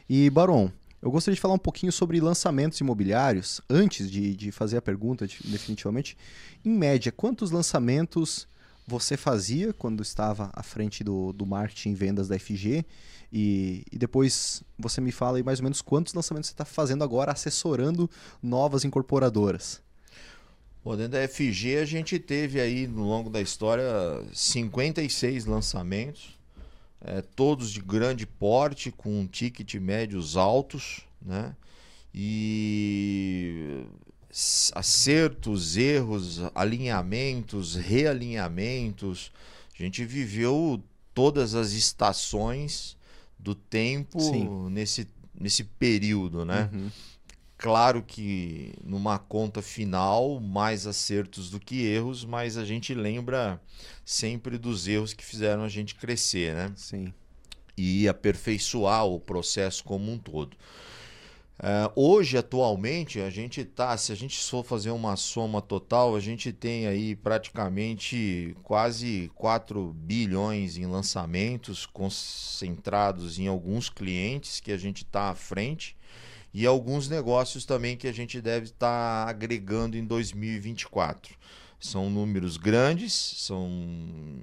[0.08, 0.70] E, Baron,
[1.00, 3.60] Eu gostaria de falar um pouquinho sobre lançamentos imobiliários.
[3.70, 6.16] Antes de, de fazer a pergunta, de, definitivamente,
[6.64, 8.48] em média, quantos lançamentos
[8.86, 12.84] você fazia quando estava à frente do, do marketing e vendas da FG?
[13.32, 17.04] E, e depois você me fala aí mais ou menos quantos lançamentos você está fazendo
[17.04, 18.10] agora, assessorando
[18.42, 19.80] novas incorporadoras.
[20.82, 23.84] Bom, dentro da FG a gente teve aí no longo da história
[24.32, 26.37] 56 lançamentos,
[27.00, 31.54] é, todos de grande porte, com ticket médios altos, né?
[32.14, 33.84] E
[34.74, 39.30] acertos, erros, alinhamentos, realinhamentos.
[39.78, 40.82] A gente viveu
[41.14, 42.96] todas as estações
[43.38, 45.08] do tempo nesse,
[45.38, 46.68] nesse período, né?
[46.72, 46.90] Uhum.
[47.58, 53.60] Claro que numa conta final, mais acertos do que erros, mas a gente lembra
[54.04, 56.72] sempre dos erros que fizeram a gente crescer, né?
[56.76, 57.12] Sim.
[57.76, 60.56] E aperfeiçoar o processo como um todo.
[61.58, 66.20] Uh, hoje, atualmente, a gente tá, se a gente for fazer uma soma total, a
[66.20, 74.76] gente tem aí praticamente quase 4 bilhões em lançamentos concentrados em alguns clientes que a
[74.76, 75.97] gente está à frente
[76.52, 81.36] e alguns negócios também que a gente deve estar tá agregando em 2024.
[81.80, 83.70] São números grandes, são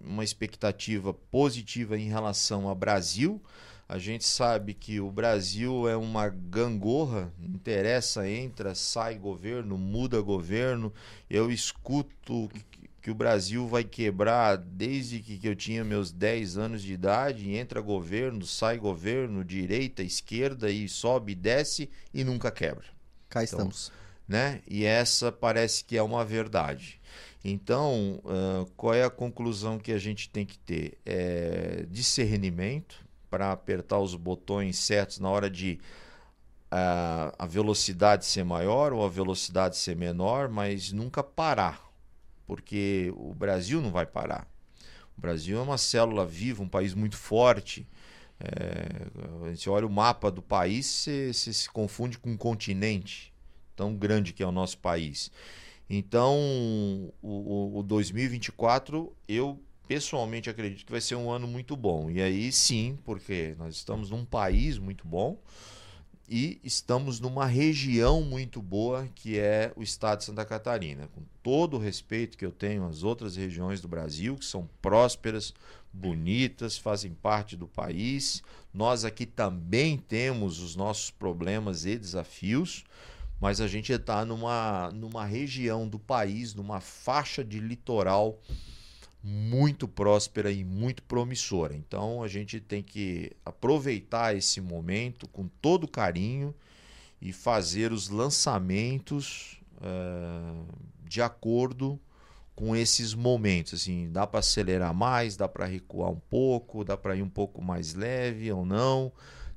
[0.06, 3.41] uma expectativa positiva em relação ao Brasil.
[3.88, 10.91] A gente sabe que o Brasil é uma gangorra, interessa, entra, sai governo, muda governo.
[11.30, 12.50] Eu escuto
[13.06, 17.80] que o Brasil vai quebrar desde que eu tinha meus 10 anos de idade, entra
[17.80, 22.86] governo, sai governo, direita, esquerda e sobe e desce e nunca quebra.
[23.30, 23.91] Cá então, estamos.
[24.28, 24.63] Né?
[24.68, 27.00] E essa parece que é uma verdade.
[27.44, 30.98] Então, uh, qual é a conclusão que a gente tem que ter?
[31.06, 35.80] É discernimento para apertar os botões certos na hora de
[36.72, 41.86] uh, a velocidade ser maior ou a velocidade ser menor, mas nunca parar
[42.45, 44.47] porque o Brasil não vai parar.
[45.17, 47.88] O Brasil é uma célula viva, um país muito forte.
[48.39, 53.34] É, a gente olha o mapa do país, você, se confunde com um continente
[53.75, 55.31] tão grande que é o nosso país.
[55.89, 56.36] Então,
[57.21, 62.10] o, o 2024, eu pessoalmente acredito que vai ser um ano muito bom.
[62.10, 65.38] E aí sim, porque nós estamos num país muito bom
[66.27, 71.07] e estamos numa região muito boa que é o estado de Santa Catarina.
[71.13, 75.53] Com todo o respeito que eu tenho às outras regiões do Brasil, que são prósperas,
[75.93, 78.43] bonitas, fazem parte do país.
[78.73, 82.83] Nós aqui também temos os nossos problemas e desafios,
[83.39, 88.39] mas a gente está numa, numa região do país, numa faixa de litoral
[89.27, 91.75] muito próspera e muito promissora.
[91.75, 96.53] Então a gente tem que aproveitar esse momento com todo carinho
[97.19, 100.65] e fazer os lançamentos uh,
[101.03, 101.99] de acordo
[102.55, 103.81] com esses momentos.
[103.81, 107.63] Assim, dá para acelerar mais, dá para recuar um pouco, dá para ir um pouco
[107.63, 109.11] mais leve ou não.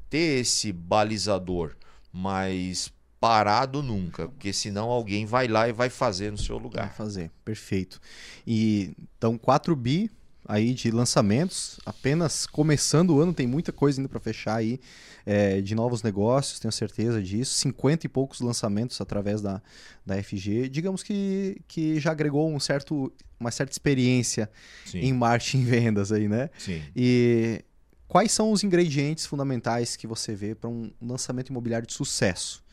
[0.09, 1.77] Ter esse balizador,
[2.11, 6.87] mas parado nunca, porque senão alguém vai lá e vai fazer no seu lugar.
[6.87, 8.01] Vai fazer, perfeito.
[8.47, 10.11] E então 4 bi
[10.47, 14.81] aí de lançamentos, apenas começando o ano, tem muita coisa ainda para fechar aí
[15.27, 17.55] é, de novos negócios, tenho certeza disso.
[17.57, 19.61] 50 e poucos lançamentos através da,
[20.07, 20.71] da FG.
[20.71, 24.51] Digamos que, que já agregou um certo, uma certa experiência
[24.87, 25.01] Sim.
[25.01, 26.49] em marketing e vendas aí, né?
[26.57, 26.83] Sim.
[26.97, 27.63] E
[28.07, 32.65] quais são os ingredientes fundamentais que você vê para um lançamento imobiliário de sucesso?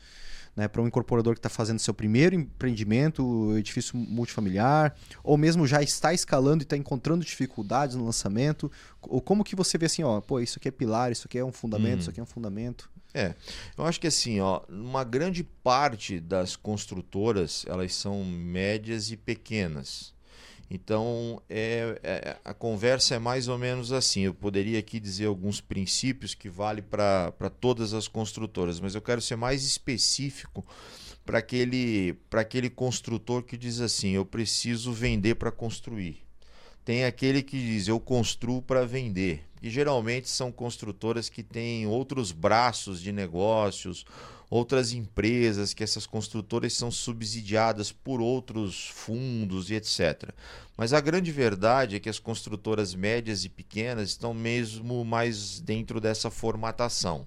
[0.56, 5.82] Né, para um incorporador que está fazendo seu primeiro empreendimento, edifício multifamiliar, ou mesmo já
[5.82, 8.72] está escalando e está encontrando dificuldades no lançamento?
[9.02, 11.44] Ou como que você vê assim, ó, pô, isso aqui é pilar, isso aqui é
[11.44, 12.90] um fundamento, isso aqui é um fundamento?
[13.12, 13.34] É,
[13.76, 20.15] eu acho que assim, ó, uma grande parte das construtoras, elas são médias e pequenas.
[20.68, 24.22] Então, é, é, a conversa é mais ou menos assim.
[24.22, 29.20] Eu poderia aqui dizer alguns princípios que vale para todas as construtoras, mas eu quero
[29.20, 30.66] ser mais específico
[31.24, 36.24] para aquele, aquele construtor que diz assim: eu preciso vender para construir.
[36.84, 39.44] Tem aquele que diz eu construo para vender.
[39.62, 44.04] E geralmente são construtoras que têm outros braços de negócios
[44.48, 50.30] outras empresas, que essas construtoras são subsidiadas por outros fundos e etc.
[50.76, 56.00] Mas a grande verdade é que as construtoras médias e pequenas estão mesmo mais dentro
[56.00, 57.26] dessa formatação.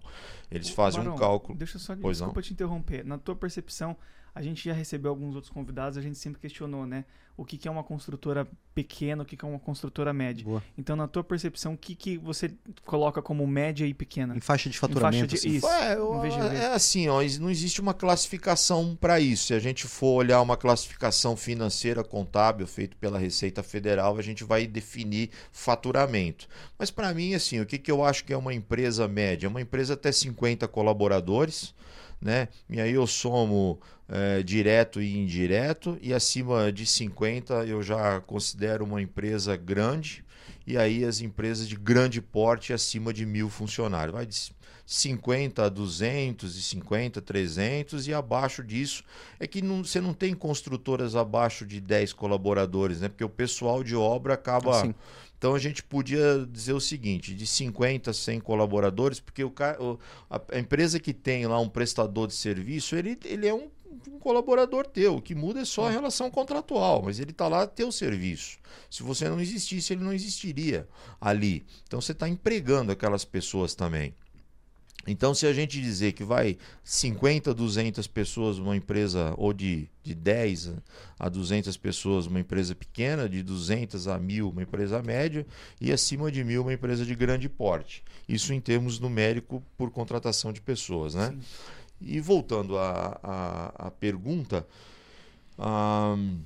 [0.51, 1.57] Eles fazem Barão, um cálculo.
[1.57, 2.43] Deixa eu só pois desculpa não?
[2.43, 3.03] te interromper.
[3.05, 3.95] Na tua percepção,
[4.33, 7.05] a gente já recebeu alguns outros convidados, a gente sempre questionou, né?
[7.35, 10.43] O que, que é uma construtora pequena, o que, que é uma construtora média.
[10.43, 10.61] Boa.
[10.77, 12.53] Então, na tua percepção, o que, que você
[12.85, 14.35] coloca como média e pequena?
[14.35, 15.27] Em faixa de faturamento.
[15.27, 15.49] de- assim.
[15.49, 15.67] isso.
[15.67, 16.55] É, eu- um VGV.
[16.57, 19.47] é assim, ó, não existe uma classificação para isso.
[19.47, 24.43] Se a gente for olhar uma classificação financeira contábil feita pela Receita Federal, a gente
[24.43, 26.47] vai definir faturamento.
[26.77, 29.47] Mas para mim, assim, o que, que eu acho que é uma empresa média?
[29.47, 31.73] É Uma empresa até 50 colaboradores,
[32.21, 32.47] né?
[32.69, 38.83] E aí eu somo é, direto e indireto, e acima de 50 eu já considero
[38.83, 40.23] uma empresa grande,
[40.65, 44.13] e aí as empresas de grande porte acima de mil funcionários.
[44.13, 44.51] Vai de
[44.91, 49.03] 50 a 250, 300 e abaixo disso
[49.39, 53.07] é que não- você não tem construtoras abaixo de 10 colaboradores, né?
[53.07, 54.79] Porque o pessoal de obra acaba.
[54.79, 54.95] Assim.
[55.37, 59.53] Então a gente podia dizer o seguinte: de 50 a 100 colaboradores, porque o,
[60.27, 63.69] a, empresa que tem lá um prestador de serviço, ele, ele é um,
[64.07, 65.17] um colaborador teu.
[65.17, 68.57] O que muda é só a relação contratual, mas ele está lá a teu serviço.
[68.89, 70.87] Se você não existisse, ele não existiria
[71.21, 71.63] ali.
[71.83, 74.15] Então você está empregando aquelas pessoas também.
[75.11, 80.13] Então, se a gente dizer que vai 50, 200 pessoas uma empresa, ou de, de
[80.13, 80.75] 10
[81.17, 85.47] a 200 pessoas uma empresa pequena, de 200 a 1000 uma empresa média,
[85.81, 88.03] e acima de 1000 uma empresa de grande porte.
[88.27, 91.31] Isso em termos numérico por contratação de pessoas, né?
[91.31, 91.39] Sim.
[92.01, 94.65] E voltando à, à, à pergunta,
[95.57, 96.37] ahn,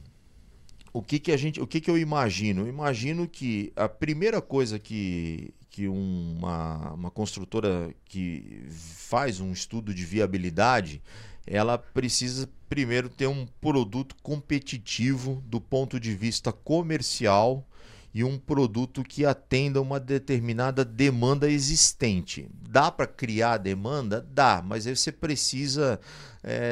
[0.94, 2.62] o que, que a gente, o que, que eu imagino?
[2.62, 9.92] Eu imagino que a primeira coisa que, que uma, uma construtora que faz um estudo
[9.92, 11.02] de viabilidade,
[11.48, 17.68] ela precisa primeiro ter um produto competitivo do ponto de vista comercial
[18.14, 22.48] e um produto que atenda uma determinada demanda existente.
[22.70, 24.22] Dá para criar demanda?
[24.32, 26.00] Dá, mas aí você precisa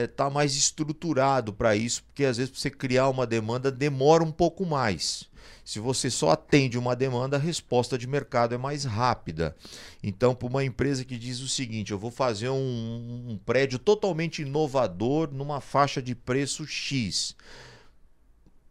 [0.03, 4.63] estar mais estruturado para isso, porque às vezes você criar uma demanda demora um pouco
[4.63, 5.30] mais.
[5.63, 9.55] Se você só atende uma demanda, a resposta de mercado é mais rápida.
[10.03, 14.41] Então, para uma empresa que diz o seguinte: eu vou fazer um, um prédio totalmente
[14.41, 17.35] inovador numa faixa de preço X.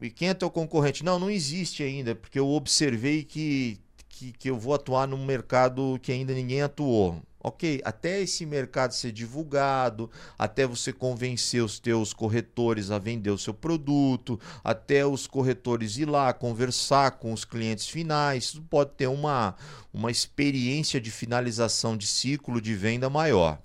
[0.01, 1.05] E quem é teu concorrente?
[1.05, 3.79] Não, não existe ainda, porque eu observei que,
[4.09, 7.23] que, que eu vou atuar num mercado que ainda ninguém atuou.
[7.43, 13.39] Ok, até esse mercado ser divulgado, até você convencer os teus corretores a vender o
[13.39, 19.07] seu produto, até os corretores ir lá conversar com os clientes finais, isso pode ter
[19.07, 19.57] uma,
[19.91, 23.59] uma experiência de finalização de ciclo de venda maior.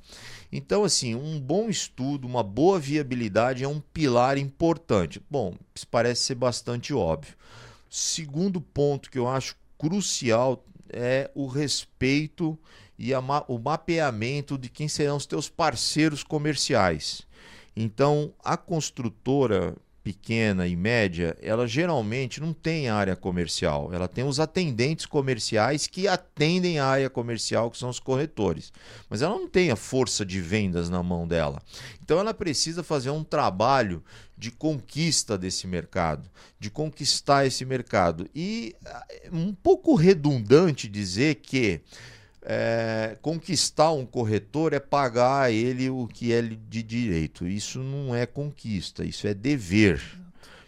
[0.51, 5.21] Então, assim, um bom estudo, uma boa viabilidade é um pilar importante.
[5.29, 7.35] Bom, isso parece ser bastante óbvio.
[7.89, 10.63] Segundo ponto que eu acho crucial
[10.95, 12.57] é o respeito
[12.97, 17.23] e a o mapeamento de quem serão os teus parceiros comerciais.
[17.75, 19.75] Então, a construtora
[20.05, 26.07] pequena e média, ela geralmente não tem área comercial, ela tem os atendentes comerciais que
[26.07, 28.71] atendem a área comercial, que são os corretores.
[29.09, 31.59] Mas ela não tem a força de vendas na mão dela.
[32.03, 34.03] Então ela precisa fazer um trabalho
[34.37, 36.29] de conquista desse mercado,
[36.59, 38.29] de conquistar esse mercado.
[38.35, 38.75] E
[39.09, 41.81] é um pouco redundante dizer que
[42.47, 47.47] é, conquistar um corretor é pagar a ele o que é de direito.
[47.47, 49.99] Isso não é conquista, isso é dever.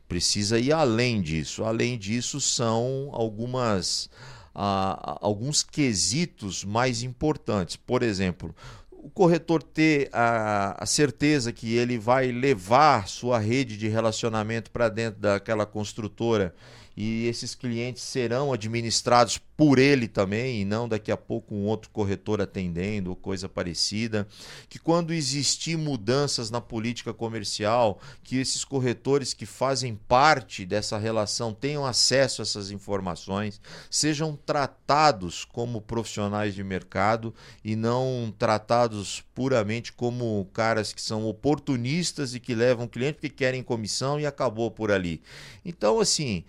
[0.08, 1.64] Precisa ir além disso.
[1.64, 4.10] Além disso, são algumas
[4.60, 7.76] alguns quesitos mais importantes.
[7.76, 8.56] Por exemplo,
[8.90, 14.90] o corretor ter a, a certeza que ele vai levar sua rede de relacionamento para
[14.90, 16.56] dentro daquela construtora
[16.98, 21.92] e esses clientes serão administrados por ele também e não daqui a pouco um outro
[21.92, 24.28] corretor atendendo ou coisa parecida.
[24.68, 31.54] Que quando existir mudanças na política comercial, que esses corretores que fazem parte dessa relação
[31.54, 37.32] tenham acesso a essas informações, sejam tratados como profissionais de mercado
[37.64, 43.62] e não tratados puramente como caras que são oportunistas e que levam cliente porque querem
[43.62, 45.22] comissão e acabou por ali.
[45.64, 46.44] Então, assim,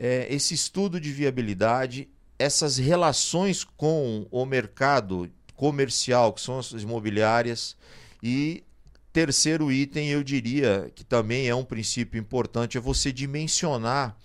[0.00, 7.76] é, esse estudo de viabilidade, essas relações com o mercado comercial, que são as imobiliárias,
[8.22, 8.62] e
[9.12, 14.16] terceiro item, eu diria que também é um princípio importante, é você dimensionar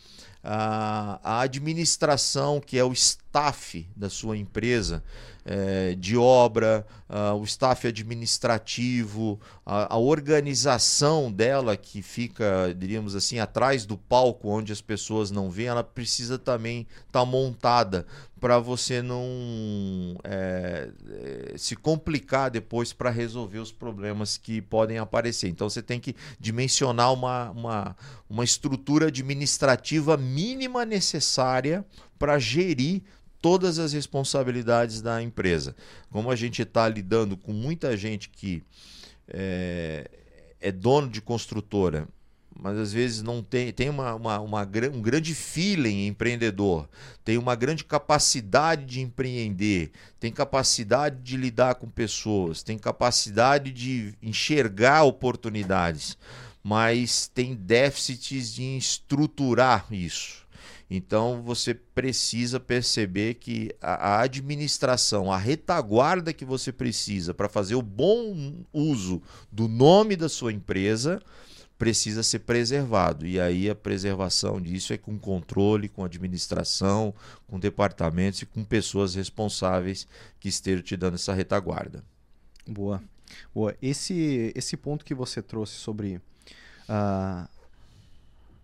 [0.43, 2.93] a, a administração, que é o
[3.33, 5.03] staff da sua empresa,
[5.43, 13.39] é, de obra, uh, o staff administrativo, a, a, organização dela que fica, diríamos assim,
[13.39, 18.05] atrás do palco onde as pessoas não veem, ela precisa também estar tá montada
[18.39, 20.89] para você não é,
[21.57, 25.47] se complicar depois para resolver os problemas que podem aparecer.
[25.49, 27.95] Então você tem que dimensionar uma, uma,
[28.29, 31.85] uma estrutura administrativa mínima necessária
[32.19, 33.01] para gerir
[33.43, 35.75] todas as responsabilidades da empresa.
[36.09, 38.63] Como a gente está lidando com muita gente que
[39.27, 40.09] é,
[40.61, 42.07] é, dono de construtora,
[42.57, 46.87] mas às vezes não tem, tem uma, uma, uma, um grande feeling empreendedor,
[47.25, 49.91] tem uma grande capacidade de empreender,
[50.21, 56.17] tem capacidade de lidar com pessoas, tem capacidade de enxergar oportunidades,
[56.63, 60.42] mas tem déficits de estruturar isso.
[60.95, 67.81] Então você precisa perceber que a, administração, a retaguarda que você precisa para fazer o
[67.81, 69.19] bom uso
[69.51, 71.19] do nome da sua empresa
[71.79, 73.25] precisa ser preservado.
[73.25, 77.11] E aí a preservação disso é com controle, com administração,
[77.47, 80.07] com departamentos e com pessoas responsáveis
[80.39, 82.03] que estejam te dando essa retaguarda.
[82.67, 83.01] Boa.
[83.51, 83.75] Boa.
[83.81, 86.21] Esse, esse ponto que você trouxe sobre
[86.87, 87.49] uh,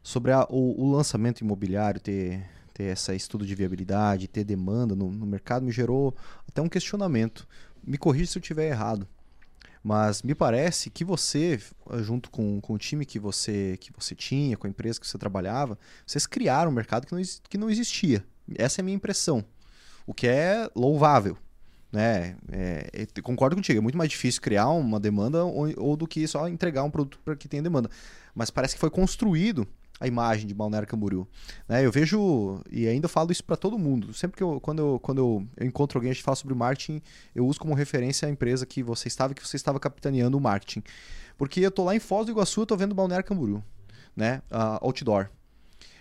[0.01, 2.43] sobre a, o, o, lançamento imobiliário ter,
[2.73, 6.15] ter esse estudo de viabilidade, ter demanda no, no mercado, me gerou
[6.47, 7.47] até um questionamento.
[7.83, 9.07] Me corrija se eu estiver errado.
[9.81, 11.59] Mas me parece que você,
[12.01, 15.17] junto com, com o time que você, que você tinha, com a empresa que você
[15.17, 18.23] trabalhava, vocês criaram um mercado que não, que não existia.
[18.55, 19.43] Essa é a minha impressão.
[20.05, 21.37] O que é louvável.
[21.91, 22.35] Né?
[22.51, 26.47] É, concordo contigo, é muito mais difícil criar uma demanda ou, ou do que só
[26.47, 27.89] entregar um produto para que tenha demanda.
[28.35, 29.67] Mas parece que foi construído
[29.99, 31.27] a imagem de Balneário Camboriú.
[31.67, 31.85] Né?
[31.85, 35.17] Eu vejo, e ainda falo isso para todo mundo, sempre que eu, quando, eu, quando
[35.17, 37.01] eu, eu encontro alguém a gente fala sobre marketing,
[37.35, 40.83] eu uso como referência a empresa que você estava, que você estava capitaneando o marketing.
[41.37, 43.63] Porque eu tô lá em Foz do Iguaçu, eu tô vendo Balneário Camboriú,
[44.15, 44.41] né?
[44.51, 45.29] Uh, outdoor.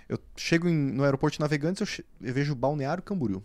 [0.09, 3.42] Eu chego em, no aeroporto de Navegantes, eu, eu vejo Balneário Camboriú.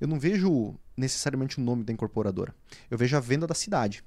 [0.00, 2.54] Eu não vejo necessariamente o nome da incorporadora.
[2.90, 4.02] Eu vejo a venda da cidade.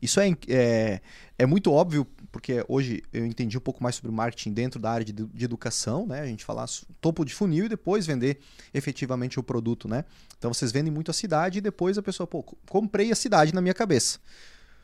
[0.00, 1.00] Isso é, é,
[1.38, 5.04] é, muito óbvio, porque hoje eu entendi um pouco mais sobre marketing dentro da área
[5.04, 6.20] de, de, educação, né?
[6.20, 6.66] A gente falar
[7.00, 8.38] topo de funil e depois vender
[8.72, 10.04] efetivamente o produto, né?
[10.38, 13.60] Então vocês vendem muito a cidade e depois a pessoa, pô, comprei a cidade na
[13.60, 14.18] minha cabeça.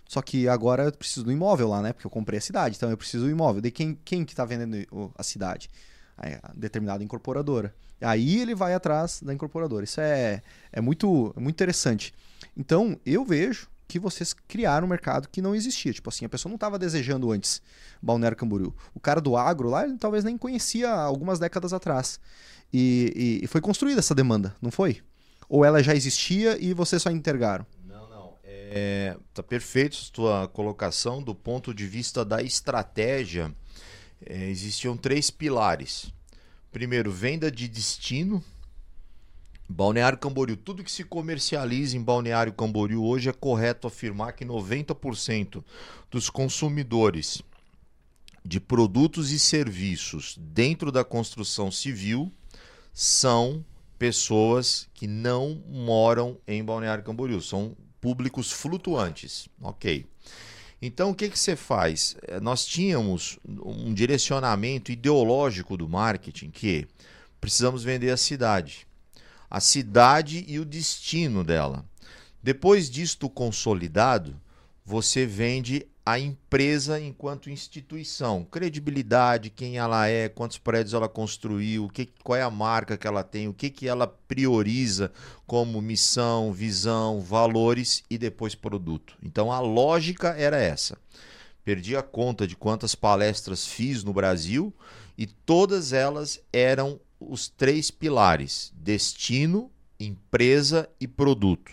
[0.09, 1.93] Só que agora eu preciso do imóvel lá, né?
[1.93, 3.61] Porque eu comprei a cidade, então eu preciso do imóvel.
[3.61, 5.69] De quem, quem que está vendendo a cidade?
[6.17, 7.75] A determinada incorporadora.
[8.01, 9.85] Aí ele vai atrás da incorporadora.
[9.85, 10.43] Isso é,
[10.73, 12.13] é muito, é muito interessante.
[12.57, 15.93] Então, eu vejo que vocês criaram um mercado que não existia.
[15.93, 17.63] Tipo assim, a pessoa não estava desejando antes
[18.03, 18.75] Balneário Camboriú.
[18.95, 22.21] O cara do agro lá, ele talvez nem conhecia algumas décadas atrás.
[22.73, 25.01] E, e, e foi construída essa demanda, não foi?
[25.49, 27.65] Ou ela já existia e vocês só intergaram?
[27.85, 28.35] Não, não.
[28.43, 33.55] É, tá perfeito a tua colocação do ponto de vista da estratégia.
[34.25, 36.13] É, existiam três pilares.
[36.73, 38.43] Primeiro, venda de destino
[39.69, 45.65] Balneário Camboriú, tudo que se comercializa em Balneário Camboriú hoje é correto afirmar que 90%
[46.11, 47.43] dos consumidores
[48.45, 52.33] de produtos e serviços dentro da construção civil
[52.93, 53.65] são
[53.99, 60.07] pessoas que não moram em Balneário Camboriú, são públicos flutuantes, ok?
[60.81, 62.17] Então o que, que você faz?
[62.23, 66.87] É, nós tínhamos um direcionamento ideológico do marketing que
[67.41, 68.87] precisamos vender a cidade
[69.51, 71.85] a cidade e o destino dela.
[72.43, 74.41] Depois disto consolidado,
[74.85, 82.09] você vende a empresa enquanto instituição, credibilidade, quem ela é, quantos prédios ela construiu, que,
[82.23, 85.11] qual é a marca que ela tem, o que, que ela prioriza
[85.45, 89.19] como missão, visão, valores e depois produto.
[89.21, 90.97] Então a lógica era essa.
[91.65, 94.73] Perdi a conta de quantas palestras fiz no Brasil
[95.19, 101.73] e todas elas eram os três pilares: destino, empresa e produto.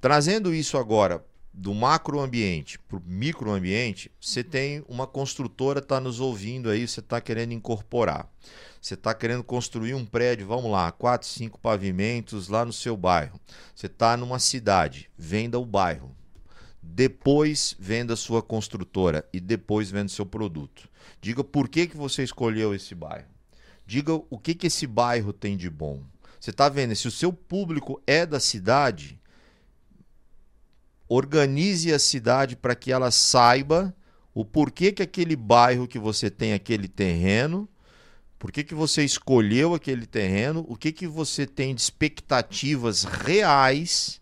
[0.00, 6.70] Trazendo isso agora do macroambiente para o microambiente, você tem uma construtora está nos ouvindo
[6.70, 8.28] aí, você está querendo incorporar.
[8.80, 13.38] Você está querendo construir um prédio, vamos lá, quatro, cinco pavimentos lá no seu bairro.
[13.74, 16.16] Você está numa cidade, venda o bairro.
[16.82, 20.88] Depois venda sua construtora e depois venda seu produto.
[21.20, 23.31] Diga por que, que você escolheu esse bairro.
[23.86, 26.02] Diga o que, que esse bairro tem de bom.
[26.40, 26.94] Você está vendo?
[26.96, 29.20] Se o seu público é da cidade,
[31.08, 33.94] organize a cidade para que ela saiba
[34.32, 37.68] o porquê que aquele bairro que você tem aquele terreno
[38.38, 40.64] Por que, que você escolheu aquele terreno?
[40.66, 44.21] O que, que você tem de expectativas reais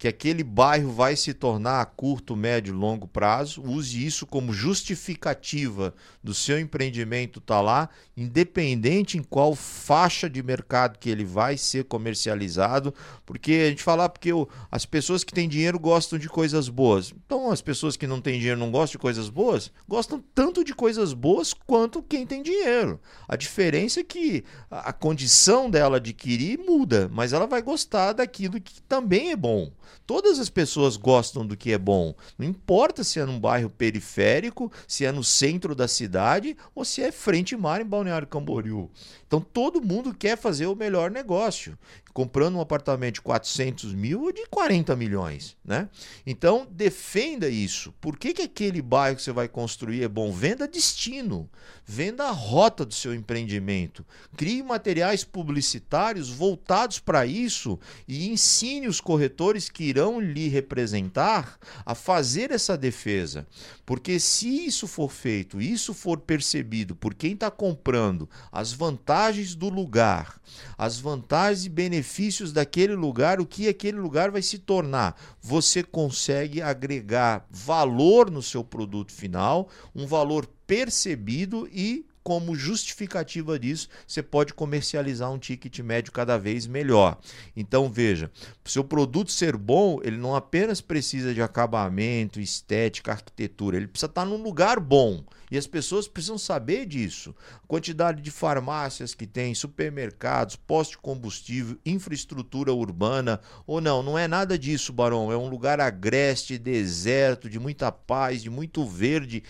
[0.00, 3.62] que aquele bairro vai se tornar a curto, médio, longo prazo.
[3.62, 5.94] Use isso como justificativa
[6.24, 11.58] do seu empreendimento estar tá lá, independente em qual faixa de mercado que ele vai
[11.58, 12.94] ser comercializado,
[13.26, 16.70] porque a gente fala ah, porque o, as pessoas que têm dinheiro gostam de coisas
[16.70, 17.12] boas.
[17.26, 20.74] Então as pessoas que não têm dinheiro não gostam de coisas boas, gostam tanto de
[20.74, 22.98] coisas boas quanto quem tem dinheiro.
[23.28, 28.80] A diferença é que a condição dela adquirir muda, mas ela vai gostar daquilo que
[28.80, 29.70] também é bom.
[30.06, 32.14] Todas as pessoas gostam do que é bom.
[32.38, 37.02] Não importa se é num bairro periférico, se é no centro da cidade ou se
[37.02, 38.90] é frente mar em Balneário Camboriú.
[39.26, 41.78] Então todo mundo quer fazer o melhor negócio
[42.20, 45.88] comprando um apartamento de 400 mil ou de 40 milhões, né?
[46.26, 47.94] Então, defenda isso.
[47.98, 50.30] Por que, que aquele bairro que você vai construir é bom?
[50.30, 51.48] Venda destino,
[51.82, 54.04] venda a rota do seu empreendimento,
[54.36, 61.94] crie materiais publicitários voltados para isso e ensine os corretores que irão lhe representar a
[61.94, 63.46] fazer essa defesa.
[63.86, 69.70] Porque se isso for feito, isso for percebido por quem está comprando, as vantagens do
[69.70, 70.38] lugar,
[70.76, 72.09] as vantagens e benefícios
[72.52, 78.64] daquele lugar, o que aquele lugar vai se tornar, você consegue agregar valor no seu
[78.64, 86.12] produto final, um valor percebido e como justificativa disso, você pode comercializar um ticket médio
[86.12, 87.18] cada vez melhor.
[87.56, 88.30] Então veja,
[88.64, 94.10] o seu produto ser bom, ele não apenas precisa de acabamento, estética, arquitetura, ele precisa
[94.10, 95.24] estar num lugar bom.
[95.50, 97.34] E as pessoas precisam saber disso.
[97.56, 104.16] A quantidade de farmácias que tem, supermercados, postos de combustível, infraestrutura urbana, ou não, não
[104.16, 105.32] é nada disso, Barão.
[105.32, 109.42] É um lugar agreste, deserto, de muita paz, de muito verde.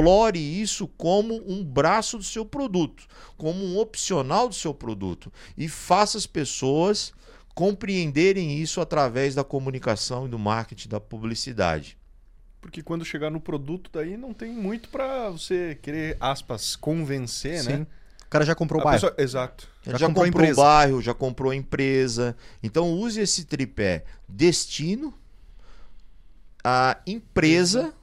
[0.00, 5.32] Explore isso como um braço do seu produto, como um opcional do seu produto.
[5.56, 7.12] E faça as pessoas
[7.54, 11.96] compreenderem isso através da comunicação e do marketing, da publicidade.
[12.60, 17.68] Porque quando chegar no produto daí não tem muito para você querer, aspas, convencer, Sim.
[17.70, 17.86] né?
[18.26, 19.00] O cara já comprou o bairro.
[19.00, 19.14] Pessoa...
[19.16, 19.68] Exato.
[19.82, 22.36] Já, já comprou, comprou o bairro, já comprou a empresa.
[22.60, 25.14] Então use esse tripé: destino,
[26.64, 27.94] a empresa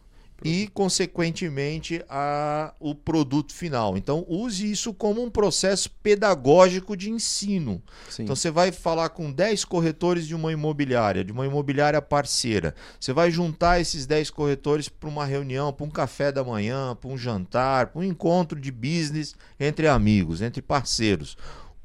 [0.43, 3.97] e, consequentemente, a, o produto final.
[3.97, 7.81] Então, use isso como um processo pedagógico de ensino.
[8.09, 8.23] Sim.
[8.23, 12.75] Então, você vai falar com 10 corretores de uma imobiliária, de uma imobiliária parceira.
[12.99, 17.09] Você vai juntar esses 10 corretores para uma reunião, para um café da manhã, para
[17.09, 21.37] um jantar, para um encontro de business entre amigos, entre parceiros.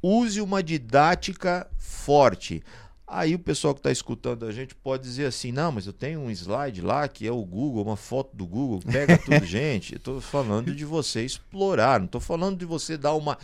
[0.02, 2.62] Use uma didática forte.
[3.10, 6.20] Aí o pessoal que está escutando a gente pode dizer assim: não, mas eu tenho
[6.20, 9.44] um slide lá que é o Google, uma foto do Google, pega tudo.
[9.46, 13.38] gente, eu estou falando de você explorar, não estou falando de você dar uma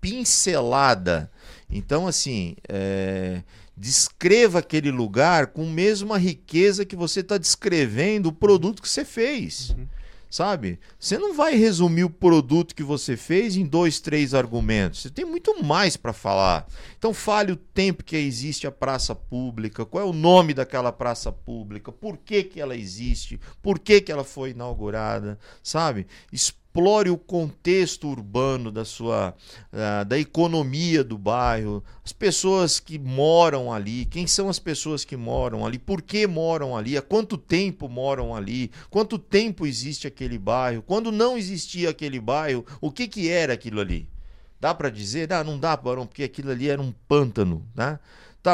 [0.00, 1.30] pincelada.
[1.68, 3.42] Então, assim, é,
[3.76, 9.04] descreva aquele lugar com a mesma riqueza que você está descrevendo o produto que você
[9.04, 9.70] fez.
[9.70, 9.99] Uhum
[10.30, 10.78] sabe?
[10.98, 15.02] Você não vai resumir o produto que você fez em dois, três argumentos.
[15.02, 16.66] Você tem muito mais para falar.
[16.96, 21.32] Então fale o tempo que existe a praça pública, qual é o nome daquela praça
[21.32, 26.06] pública, por que, que ela existe, por que, que ela foi inaugurada, sabe?
[26.70, 29.34] Explore o contexto urbano da sua
[29.72, 35.16] uh, da economia do bairro, as pessoas que moram ali, quem são as pessoas que
[35.16, 40.38] moram ali, por que moram ali, há quanto tempo moram ali, quanto tempo existe aquele
[40.38, 44.08] bairro, quando não existia aquele bairro, o que que era aquilo ali?
[44.60, 45.32] Dá para dizer?
[45.32, 47.94] Ah, não dá, Barão, porque aquilo ali era um pântano, né?
[47.94, 48.00] Tá,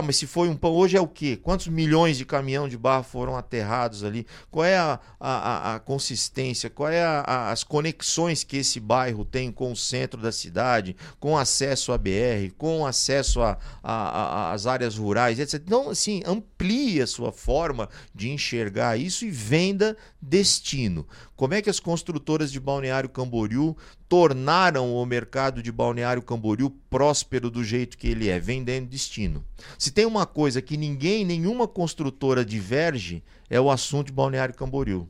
[0.03, 1.39] mas se foi um pão, hoje é o quê?
[1.41, 4.26] Quantos milhões de caminhão de barro foram aterrados ali?
[4.51, 6.68] Qual é a, a, a consistência?
[6.68, 10.97] Qual é a, a, as conexões que esse bairro tem com o centro da cidade,
[11.20, 13.41] com acesso à BR, com acesso
[13.82, 15.62] às áreas rurais, etc.
[15.64, 21.07] Então, assim, amplie a sua forma de enxergar isso e venda destino.
[21.37, 23.76] Como é que as construtoras de Balneário Camboriú
[24.09, 29.45] tornaram o mercado de Balneário Camboriú próspero do jeito que ele é, vendendo destino?
[29.78, 35.07] Se tem uma coisa que ninguém, nenhuma construtora diverge, é o assunto de Balneário Camboriú.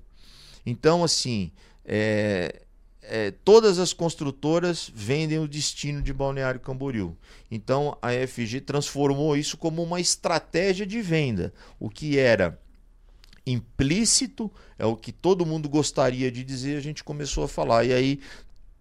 [0.66, 1.52] Então, assim,
[1.84, 2.62] é,
[3.02, 7.16] é, todas as construtoras vendem o destino de Balneário Camboriú.
[7.48, 12.60] Então, a FG transformou isso como uma estratégia de venda, o que era
[13.46, 17.84] implícito, é o que todo mundo gostaria de dizer, a gente começou a falar.
[17.84, 18.20] E aí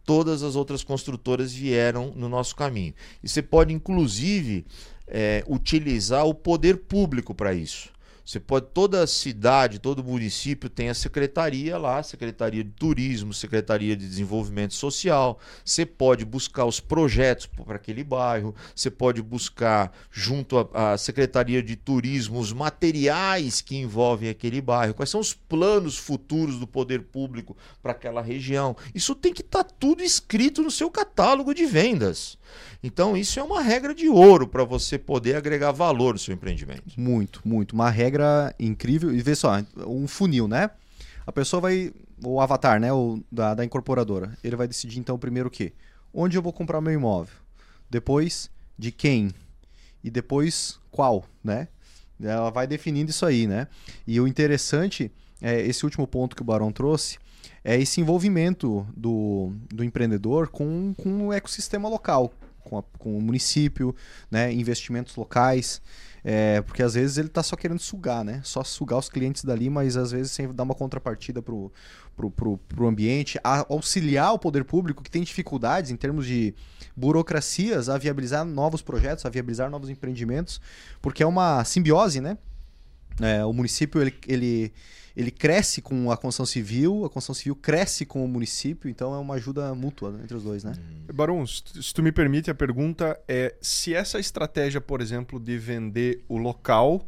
[0.05, 2.93] todas as outras construtoras vieram no nosso caminho.
[3.23, 4.65] E você pode, inclusive,
[5.07, 7.89] é, utilizar o poder público para isso.
[8.25, 14.07] Você pode, toda cidade, todo município tem a secretaria lá, Secretaria de Turismo, Secretaria de
[14.07, 15.39] Desenvolvimento Social.
[15.63, 21.75] Você pode buscar os projetos para aquele bairro, você pode buscar junto à, Secretaria de
[21.75, 27.55] Turismo os materiais que envolvem aquele bairro, quais são os planos futuros do poder público
[27.83, 28.75] para aquela região.
[28.95, 32.39] Isso tem que estar tá tudo escrito no seu catálogo de vendas.
[32.83, 36.83] Então, isso é uma regra de ouro para você poder agregar valor no seu empreendimento.
[36.97, 37.73] Muito, muito.
[37.73, 39.13] Uma regra incrível.
[39.13, 40.69] E vê só, um funil, né?
[41.25, 41.91] A pessoa vai.
[42.23, 42.93] O avatar, né?
[42.93, 44.37] O, da, da incorporadora.
[44.43, 45.73] Ele vai decidir, então, primeiro o quê?
[46.13, 47.33] Onde eu vou comprar meu imóvel?
[47.89, 49.31] Depois, de quem?
[50.03, 51.67] E depois, qual, né?
[52.21, 53.67] Ela vai definindo isso aí, né?
[54.07, 57.17] E o interessante é esse último ponto que o Barão trouxe
[57.65, 62.31] é esse envolvimento do, do empreendedor com, com o ecossistema local,
[62.63, 63.95] com, a, com o município,
[64.29, 65.81] né, investimentos locais.
[66.27, 68.41] É, porque às vezes ele está só querendo sugar, né?
[68.43, 71.71] Só sugar os clientes dali, mas às vezes sem dar uma contrapartida para o
[72.15, 76.55] pro, pro, pro ambiente, auxiliar o poder público que tem dificuldades em termos de
[76.95, 80.61] burocracias a viabilizar novos projetos, a viabilizar novos empreendimentos,
[81.01, 82.37] porque é uma simbiose, né?
[83.21, 84.73] É, o município ele, ele
[85.15, 89.17] ele cresce com a construção civil, a construção civil cresce com o município, então é
[89.17, 90.73] uma ajuda mútua entre os dois, né?
[90.77, 91.13] Hum.
[91.13, 96.23] Barão, se tu me permite, a pergunta é se essa estratégia, por exemplo, de vender
[96.27, 97.07] o local,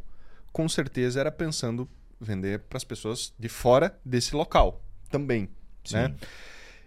[0.52, 1.86] com certeza era pensando
[2.18, 5.48] vender para as pessoas de fora desse local também,
[5.84, 5.96] Sim.
[5.96, 6.14] né?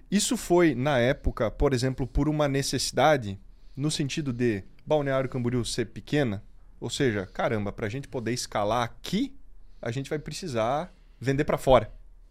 [0.09, 3.39] Isso foi, na época, por exemplo, por uma necessidade,
[3.77, 6.43] no sentido de Balneário Camboriú ser pequena,
[6.81, 9.33] ou seja, caramba, para a gente poder escalar aqui,
[9.81, 10.91] a gente vai precisar
[11.21, 11.89] vender para fora,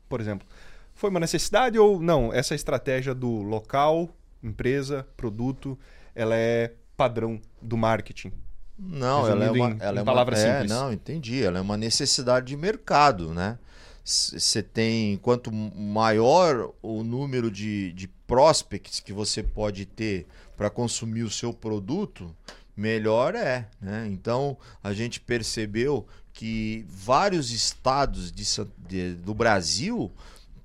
[0.09, 0.47] por exemplo.
[0.93, 2.32] Foi uma necessidade ou não?
[2.32, 4.11] Essa estratégia do local,
[4.43, 5.78] empresa, produto,
[6.14, 8.32] ela é padrão do marketing?
[8.78, 10.70] Não, ela é uma, em, ela em é palavras uma, simples.
[10.70, 11.43] É, não, entendi.
[11.43, 13.59] Ela é uma necessidade de mercado, né?
[14.03, 20.26] Você tem quanto maior o número de, de prospects que você pode ter
[20.57, 22.34] para consumir o seu produto,
[22.76, 23.68] melhor é.
[23.80, 24.09] Né?
[24.11, 26.07] Então a gente percebeu
[26.41, 28.45] que vários estados de,
[28.88, 30.11] de, do Brasil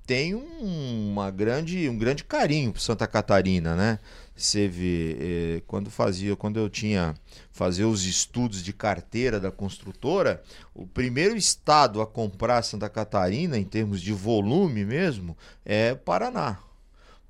[0.06, 3.98] têm um, uma grande, um grande carinho por Santa Catarina, né?
[4.34, 7.14] Vê, eh, quando fazia, quando eu tinha
[7.52, 10.42] fazer os estudos de carteira da construtora,
[10.74, 16.58] o primeiro estado a comprar Santa Catarina em termos de volume mesmo é Paraná.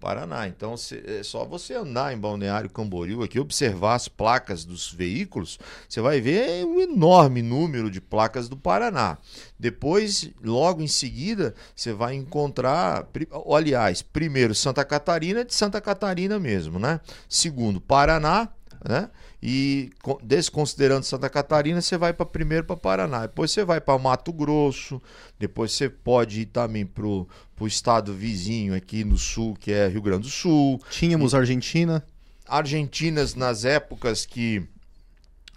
[0.01, 0.47] Paraná.
[0.47, 0.75] Então
[1.07, 6.21] é só você andar em Balneário Camboriú aqui, observar as placas dos veículos, você vai
[6.21, 9.19] ver um enorme número de placas do Paraná.
[9.59, 13.09] Depois, logo em seguida, você vai encontrar,
[13.53, 17.01] aliás, primeiro Santa Catarina de Santa Catarina mesmo, né?
[17.29, 18.49] Segundo, Paraná,
[18.89, 19.11] né?
[19.43, 19.91] E
[20.23, 25.03] desconsiderando Santa Catarina, você vai para primeiro para Paraná, depois você vai para Mato Grosso,
[25.39, 27.27] depois você pode ir também para o
[27.63, 30.81] estado vizinho aqui no sul, que é Rio Grande do Sul.
[30.91, 31.37] Tínhamos e...
[31.37, 32.05] Argentina.
[32.47, 34.69] Argentinas nas épocas que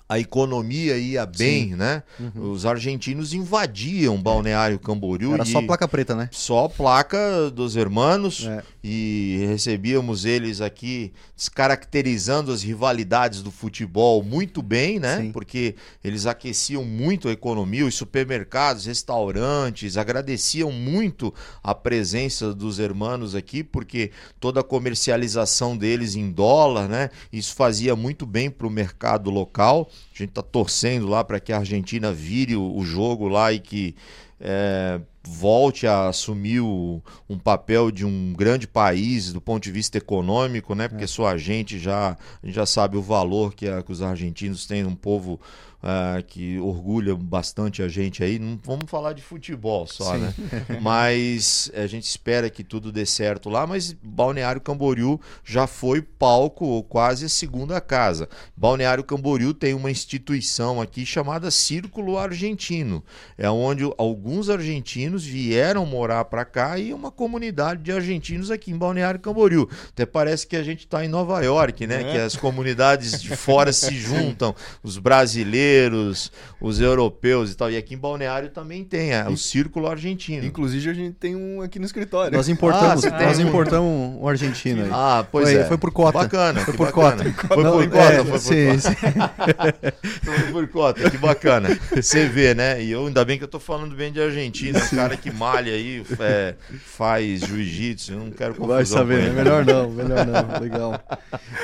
[0.10, 1.76] a economia ia bem, Sim.
[1.76, 2.02] né?
[2.20, 2.50] Uhum.
[2.50, 5.36] Os argentinos invadiam Balneário Camboriú.
[5.36, 6.28] Era só placa preta, né?
[6.32, 8.48] Só placa dos hermanos.
[8.48, 8.64] É.
[8.84, 15.22] E recebíamos eles aqui descaracterizando as rivalidades do futebol muito bem, né?
[15.22, 15.32] Sim.
[15.32, 21.32] Porque eles aqueciam muito a economia, os supermercados, restaurantes, agradeciam muito
[21.62, 27.12] a presença dos hermanos aqui, porque toda a comercialização deles em dólar, né?
[27.32, 29.88] Isso fazia muito bem para o mercado local.
[30.14, 33.96] A gente está torcendo lá para que a Argentina vire o, jogo lá e que
[34.40, 39.98] é, volte a assumir o, um papel de um grande país do ponto de vista
[39.98, 40.88] econômico, né?
[40.88, 41.08] Porque é.
[41.08, 44.66] só a gente já a gente já sabe o valor que, a, que os argentinos
[44.66, 45.40] têm, um povo
[45.84, 48.40] uh, que orgulha bastante a gente aí.
[48.40, 50.20] Não vamos falar de futebol só, Sim.
[50.20, 50.34] né?
[50.82, 53.66] mas a gente espera que tudo dê certo lá.
[53.66, 58.30] Mas Balneário Camboriú já foi palco, quase a segunda casa.
[58.56, 63.04] Balneário Camboriú tem uma instituição aqui chamada Círculo Argentino.
[63.38, 68.78] É onde alguns argentinos vieram morar para cá e uma comunidade de argentinos aqui em
[68.78, 69.70] Balneário Camboriú.
[69.90, 72.02] Até parece que a gente está em Nova York, né?
[72.02, 72.12] É.
[72.12, 77.72] Que as comunidades de fora se juntam, os brasileiros brasileiros, os europeus e tal.
[77.72, 80.46] E aqui em Balneário também tem, é, o Círculo Argentino.
[80.46, 82.36] Inclusive a gente tem um aqui no escritório.
[82.36, 83.90] Nós importamos, ah, nós importamos
[84.22, 84.90] um argentino aí.
[84.92, 85.66] Ah, pois foi, é.
[85.66, 86.18] Foi por cota.
[86.18, 87.32] Bacana, foi por bacana.
[87.32, 87.48] cota.
[87.48, 89.82] Foi Não, por cota, é, foi por sim, cota.
[90.00, 90.24] Sim.
[90.24, 91.80] foi por cota, que bacana.
[91.96, 92.82] Você vê, né?
[92.82, 95.74] E eu ainda bem que eu tô falando bem de Argentina, um cara que malha
[95.74, 100.60] aí, é, faz jiu-jitsu, eu não quero confusão Vai saber, é melhor não, melhor não,
[100.60, 101.02] legal.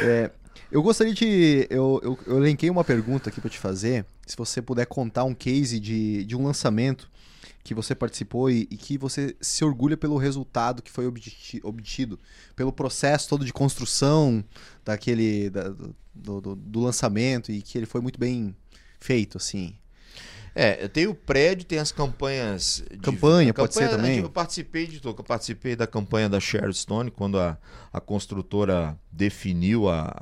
[0.02, 0.30] É,
[0.76, 1.66] Eu gostaria de.
[1.70, 4.06] Eu, eu, eu elenquei uma pergunta aqui para te fazer.
[4.28, 7.10] Se você puder contar um case de, de um lançamento
[7.64, 12.20] que você participou e, e que você se orgulha pelo resultado que foi obti, obtido,
[12.58, 14.44] pelo processo todo de construção
[14.84, 18.54] daquele da, do, do, do lançamento e que ele foi muito bem
[19.00, 19.78] feito, assim.
[20.58, 22.82] É, tem o prédio, tem as campanhas.
[22.90, 24.20] De, campanha, pode campanha, ser também.
[24.20, 27.58] Eu participei de eu participei da campanha da Stone quando a,
[27.92, 30.14] a construtora definiu a,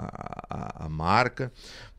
[0.50, 1.52] a, a marca.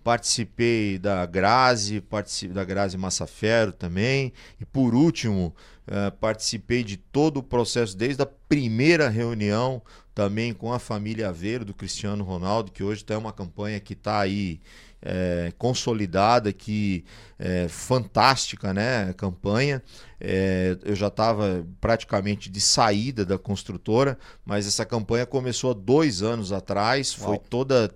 [0.02, 4.32] Participei da Grazi, participei da Grazi Massafero também.
[4.60, 5.54] E por último,
[5.86, 9.80] uh, participei de todo o processo, desde a primeira reunião
[10.12, 14.20] também com a família Aveiro do Cristiano Ronaldo, que hoje tem uma campanha que está
[14.20, 14.60] aí
[15.04, 17.04] é, consolidada, que
[17.38, 19.12] é, fantástica, né?
[19.12, 19.82] Campanha.
[20.18, 26.22] É, eu já estava praticamente de saída da construtora, mas essa campanha começou há dois
[26.22, 27.28] anos atrás, Uau.
[27.28, 27.94] foi toda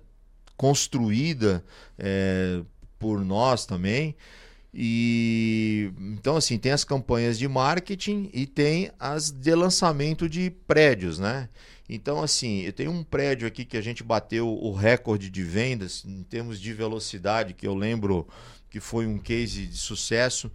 [0.55, 1.63] construída
[1.97, 2.61] é,
[2.99, 4.15] por nós também.
[4.71, 11.17] E então assim, tem as campanhas de marketing e tem as de lançamento de prédios,
[11.17, 11.49] né?
[11.89, 16.03] Então, assim, eu tenho um prédio aqui que a gente bateu o recorde de vendas
[16.05, 18.27] em termos de velocidade, que eu lembro
[18.69, 20.51] que foi um case de sucesso.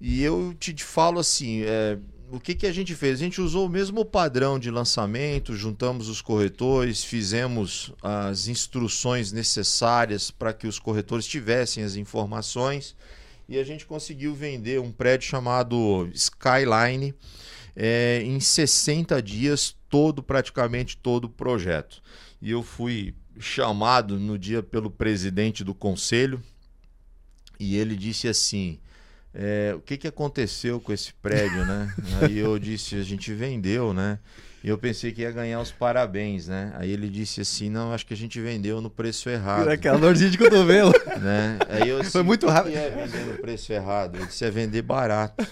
[0.00, 1.96] E eu te falo assim, é,
[2.32, 3.14] o que, que a gente fez?
[3.14, 10.32] A gente usou o mesmo padrão de lançamento, juntamos os corretores, fizemos as instruções necessárias
[10.32, 12.96] para que os corretores tivessem as informações
[13.48, 17.14] e a gente conseguiu vender um prédio chamado Skyline
[17.76, 22.02] é, em 60 dias, todo, praticamente todo o projeto.
[22.40, 26.42] E eu fui chamado no dia pelo presidente do conselho
[27.60, 28.78] e ele disse assim:
[29.34, 31.94] é, o que, que aconteceu com esse prédio, né?
[32.22, 34.18] Aí eu disse: a gente vendeu, né?
[34.64, 36.72] E eu pensei que ia ganhar os parabéns, né?
[36.74, 39.68] Aí ele disse assim: não, acho que a gente vendeu no preço errado.
[39.68, 40.92] Aquela dorzinha de cotovelo.
[41.20, 41.58] né?
[41.68, 42.76] Aí eu disse, Foi muito rápido.
[42.76, 44.16] é vender no preço errado?
[44.16, 45.46] Ele disse: é vender barato.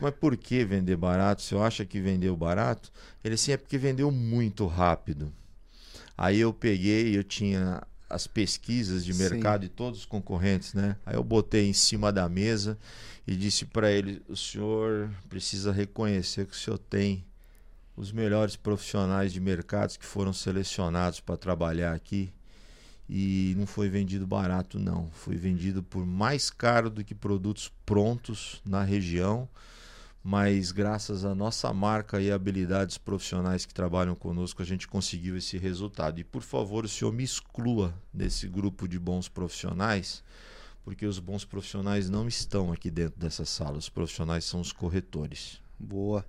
[0.00, 1.42] Mas por que vender barato?
[1.42, 2.92] Se eu acha que vendeu barato?
[3.22, 5.32] Ele assim, é porque vendeu muito rápido.
[6.16, 9.68] Aí eu peguei, eu tinha as pesquisas de mercado Sim.
[9.68, 10.96] de todos os concorrentes, né?
[11.04, 12.78] Aí eu botei em cima da mesa
[13.26, 17.24] e disse para ele: o senhor precisa reconhecer que o senhor tem
[17.96, 22.32] os melhores profissionais de mercados que foram selecionados para trabalhar aqui
[23.08, 28.62] e não foi vendido barato não, foi vendido por mais caro do que produtos prontos
[28.64, 29.48] na região
[30.22, 35.58] mas graças à nossa marca e habilidades profissionais que trabalham conosco, a gente conseguiu esse
[35.58, 36.20] resultado.
[36.20, 40.22] E por favor, o senhor me exclua desse grupo de bons profissionais,
[40.84, 45.60] porque os bons profissionais não estão aqui dentro dessa sala, os profissionais são os corretores.
[45.78, 46.24] Boa.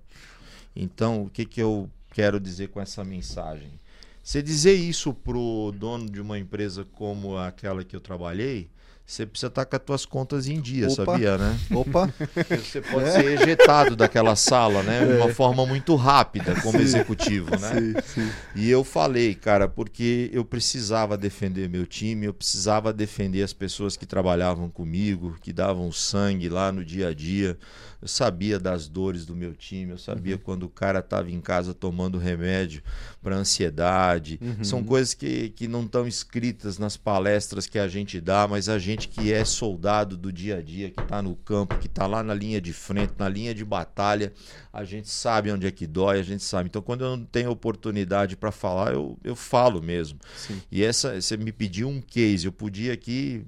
[0.74, 3.78] Então, o que, que eu quero dizer com essa mensagem?
[4.20, 8.70] Você dizer isso pro dono de uma empresa como aquela que eu trabalhei,
[9.06, 11.04] você precisa estar com as tuas contas em dia, Opa.
[11.04, 11.58] sabia, né?
[11.72, 12.12] Opa!
[12.58, 13.10] Você pode é.
[13.10, 15.04] ser ejetado daquela sala, né?
[15.04, 15.34] De uma é.
[15.34, 16.84] forma muito rápida, como sim.
[16.84, 17.74] executivo, né?
[17.74, 18.32] Sim, sim.
[18.54, 23.94] E eu falei, cara, porque eu precisava defender meu time, eu precisava defender as pessoas
[23.94, 27.58] que trabalhavam comigo, que davam sangue lá no dia a dia.
[28.00, 30.40] Eu sabia das dores do meu time, eu sabia uhum.
[30.42, 32.82] quando o cara estava em casa tomando remédio
[33.22, 34.38] para ansiedade.
[34.42, 34.62] Uhum.
[34.62, 38.78] São coisas que, que não estão escritas nas palestras que a gente dá, mas a
[38.78, 42.22] gente que é soldado do dia a dia, que está no campo, que está lá
[42.22, 44.32] na linha de frente, na linha de batalha,
[44.72, 46.68] a gente sabe onde é que dói, a gente sabe.
[46.68, 50.18] Então, quando eu não tenho oportunidade para falar, eu, eu falo mesmo.
[50.36, 50.60] Sim.
[50.70, 53.44] E essa, você me pediu um case, eu podia aqui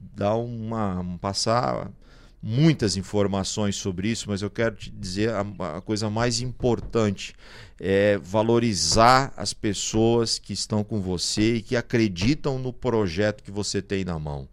[0.00, 1.18] dar uma.
[1.20, 1.90] passar
[2.42, 5.40] muitas informações sobre isso, mas eu quero te dizer a,
[5.76, 7.34] a, coisa mais importante
[7.80, 13.82] é valorizar as pessoas que estão com você e que acreditam no projeto que você
[13.82, 14.48] tem na mão.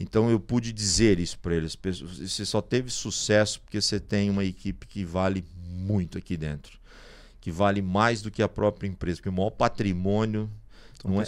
[0.00, 1.76] Então eu pude dizer isso para eles.
[1.76, 6.78] Você só teve sucesso porque você tem uma equipe que vale muito aqui dentro,
[7.38, 10.50] que vale mais do que a própria empresa, porque o maior patrimônio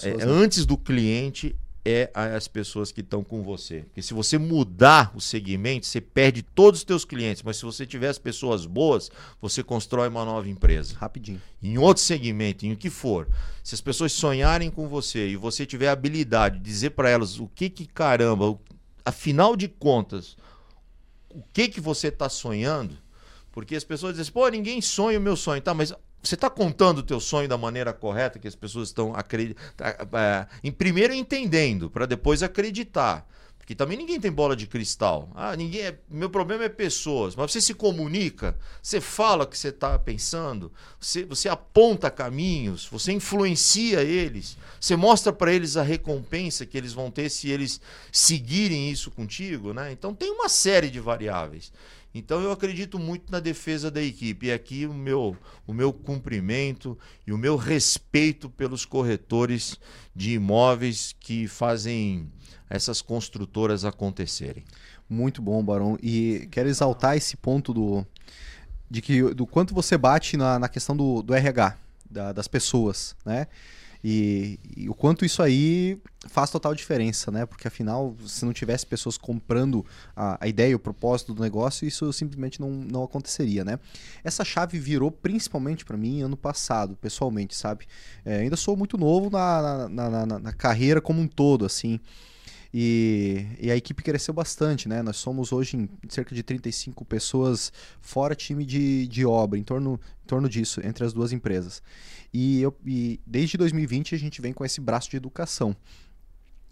[0.03, 1.55] é, é, antes do cliente
[1.85, 3.81] é as pessoas que estão com você.
[3.81, 7.43] Porque se você mudar o segmento, você perde todos os teus clientes.
[7.43, 9.11] Mas se você tiver as pessoas boas,
[9.41, 10.97] você constrói uma nova empresa.
[10.97, 11.43] Rapidinho.
[11.61, 13.29] Em outro segmento, em o que for.
[13.65, 17.41] Se as pessoas sonharem com você e você tiver a habilidade de dizer para elas
[17.41, 18.57] o que que caramba,
[19.05, 20.37] afinal de contas,
[21.29, 22.97] o que que você está sonhando,
[23.51, 25.75] porque as pessoas dizem, pô, ninguém sonha o meu sonho, tá?
[25.75, 29.67] Mas você está contando o teu sonho da maneira correta que as pessoas estão acreditando?
[29.77, 33.27] Tá, é, em primeiro entendendo, para depois acreditar.
[33.63, 35.31] Porque também ninguém tem bola de cristal.
[35.37, 35.99] Ah, ninguém é...
[36.11, 37.37] Meu problema é pessoas.
[37.37, 42.87] Mas você se comunica, você fala o que você está pensando, você, você aponta caminhos,
[42.91, 47.81] você influencia eles, você mostra para eles a recompensa que eles vão ter se eles
[48.11, 49.93] seguirem isso contigo, né?
[49.93, 51.73] Então tem uma série de variáveis.
[52.15, 54.47] Então eu acredito muito na defesa da equipe.
[54.47, 55.37] E aqui o meu,
[55.67, 59.79] o meu cumprimento e o meu respeito pelos corretores
[60.15, 62.31] de imóveis que fazem
[62.69, 64.65] essas construtoras acontecerem.
[65.09, 65.99] Muito bom, Barão.
[66.03, 68.07] E quero exaltar esse ponto do,
[68.91, 71.77] de que, do quanto você bate na, na questão do, do RH,
[72.11, 73.47] da, das pessoas, né?
[74.05, 75.97] E, e, o quanto isso aí
[76.27, 77.47] faz total diferença, né?
[77.47, 79.87] Porque afinal, se não tivesse pessoas comprando
[80.17, 83.79] a, a ideia, o propósito do negócio, isso simplesmente não, não aconteceria, né?
[84.25, 87.87] Essa chave virou principalmente para mim ano passado, pessoalmente, sabe?
[88.25, 92.01] É, ainda sou muito novo na, na, na, na carreira como um todo, assim.
[92.75, 95.03] E, e, a equipe cresceu bastante, né?
[95.03, 100.01] Nós somos hoje em cerca de 35 pessoas, fora time de, de obra, em torno,
[100.25, 101.83] em torno disso, entre as duas empresas.
[102.33, 105.77] E, eu, e desde 2020 a gente vem com esse braço de educação.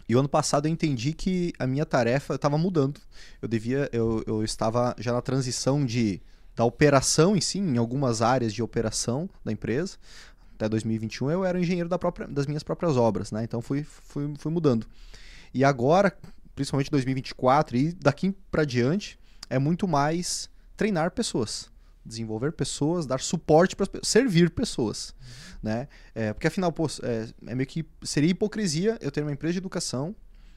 [0.09, 2.99] E o ano passado eu entendi que a minha tarefa estava mudando.
[3.41, 6.21] Eu devia, eu, eu estava já na transição de
[6.53, 9.97] da operação em si, em algumas áreas de operação da empresa.
[10.55, 13.43] Até 2021 eu era engenheiro da própria, das minhas próprias obras, né?
[13.43, 14.85] Então fui, fui, fui mudando.
[15.53, 16.15] E agora,
[16.53, 19.17] principalmente 2024 e daqui para diante,
[19.49, 21.70] é muito mais treinar pessoas,
[22.05, 25.13] desenvolver pessoas, dar suporte para servir pessoas,
[25.61, 25.87] né?
[26.15, 29.59] É, porque afinal, pô, é, é meio que seria hipocrisia eu ter uma empresa de
[29.59, 30.15] educação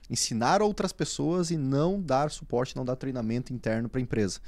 [0.09, 4.41] ensinar outras pessoas e não dar suporte, não dar treinamento interno para a empresa.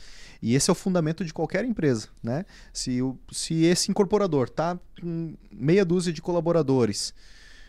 [0.43, 2.45] E esse é o fundamento de qualquer empresa, né?
[2.73, 7.15] Se, o, se esse incorporador tá com meia dúzia de colaboradores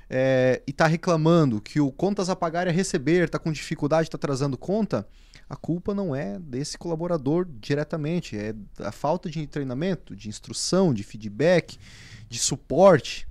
[0.09, 4.07] é, e está reclamando que o contas a pagar e a receber está com dificuldade,
[4.07, 5.07] está atrasando conta,
[5.49, 11.03] a culpa não é desse colaborador diretamente, é a falta de treinamento, de instrução, de
[11.03, 11.77] feedback,
[12.29, 13.27] de suporte.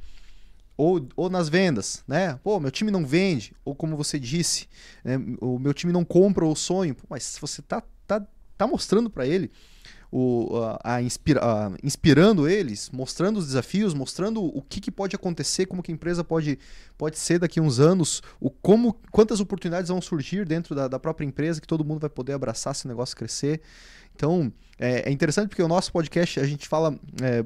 [0.78, 2.38] Ou, ou nas vendas, né?
[2.44, 4.68] Pô, meu time não vende, ou como você disse,
[5.02, 5.16] né?
[5.40, 6.94] o meu time não compra o sonho.
[6.94, 8.22] Pô, mas se você tá, tá,
[8.58, 9.50] tá mostrando para ele
[10.10, 15.16] o, a, a, inspira, a, inspirando eles, mostrando os desafios, mostrando o que, que, pode
[15.16, 16.58] acontecer, como que a empresa pode,
[16.96, 20.98] pode ser daqui a uns anos, o como, quantas oportunidades vão surgir dentro da, da
[20.98, 23.60] própria empresa que todo mundo vai poder abraçar esse negócio crescer.
[24.14, 27.44] Então, é, é interessante porque o nosso podcast a gente fala é,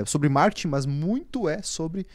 [0.00, 2.06] é, sobre marketing, mas muito é sobre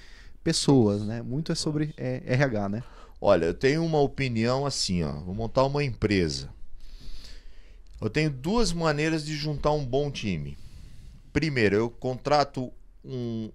[0.44, 1.22] pessoas, né?
[1.22, 2.84] Muito é sobre é, RH, né?
[3.20, 5.12] Olha, eu tenho uma opinião assim, ó.
[5.12, 6.50] Vou montar uma empresa.
[8.02, 10.58] Eu tenho duas maneiras de juntar um bom time.
[11.32, 12.72] Primeiro, eu contrato
[13.04, 13.50] um,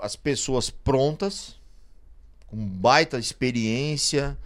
[0.00, 1.56] as pessoas prontas,
[2.46, 4.36] com baita experiência,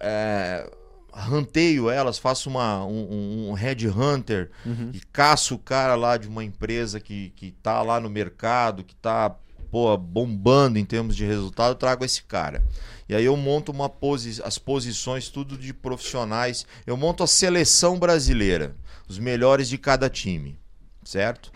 [0.00, 0.68] é,
[1.12, 4.90] ranteio elas, faço uma, um, um headhunter uhum.
[4.92, 8.94] e caço o cara lá de uma empresa que, que tá lá no mercado, que
[8.94, 9.36] tá
[9.70, 12.62] pô, bombando em termos de resultado, eu trago esse cara.
[13.08, 16.66] E aí eu monto uma posi as posições tudo de profissionais.
[16.86, 18.76] Eu monto a seleção brasileira,
[19.08, 20.58] os melhores de cada time,
[21.04, 21.50] certo?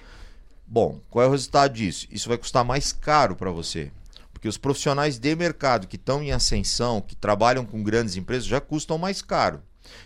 [0.67, 2.07] Bom, qual é o resultado disso?
[2.11, 3.93] Isso vai custar mais caro para você.
[4.33, 8.61] Porque os profissionais de mercado que estão em ascensão, que trabalham com grandes empresas, já
[8.61, 9.63] custam mais caro.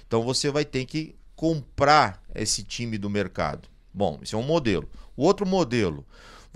[0.06, 3.68] Então você vai ter que comprar esse time do mercado.
[3.94, 4.88] Bom, esse é um modelo.
[5.16, 6.04] O outro modelo,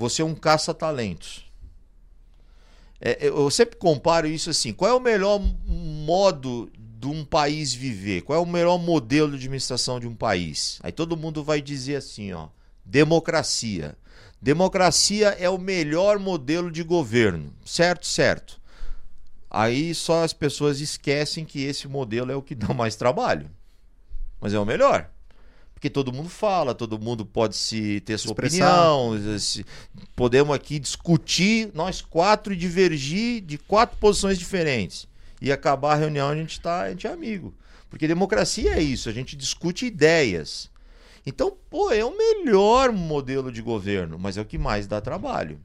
[0.03, 1.45] você é um caça-talentos.
[3.01, 8.23] É, eu sempre comparo isso assim: qual é o melhor modo de um país viver?
[8.23, 10.81] Qual é o melhor modelo de administração de um país?
[10.83, 12.49] Aí todo mundo vai dizer assim: ó,
[12.85, 13.97] democracia.
[14.41, 17.55] Democracia é o melhor modelo de governo.
[17.65, 18.61] Certo, certo.
[19.49, 23.49] Aí só as pessoas esquecem que esse modelo é o que dá mais trabalho.
[24.41, 25.12] Mas é o melhor
[25.83, 28.89] porque todo mundo fala, todo mundo pode se ter sua Expressar.
[28.93, 29.67] opinião, se,
[30.15, 35.09] podemos aqui discutir nós quatro e divergir de quatro posições diferentes
[35.41, 37.53] e acabar a reunião a gente tá, a gente é amigo,
[37.91, 40.71] porque democracia é isso, a gente discute ideias.
[41.27, 45.59] Então, pô, é o melhor modelo de governo, mas é o que mais dá trabalho.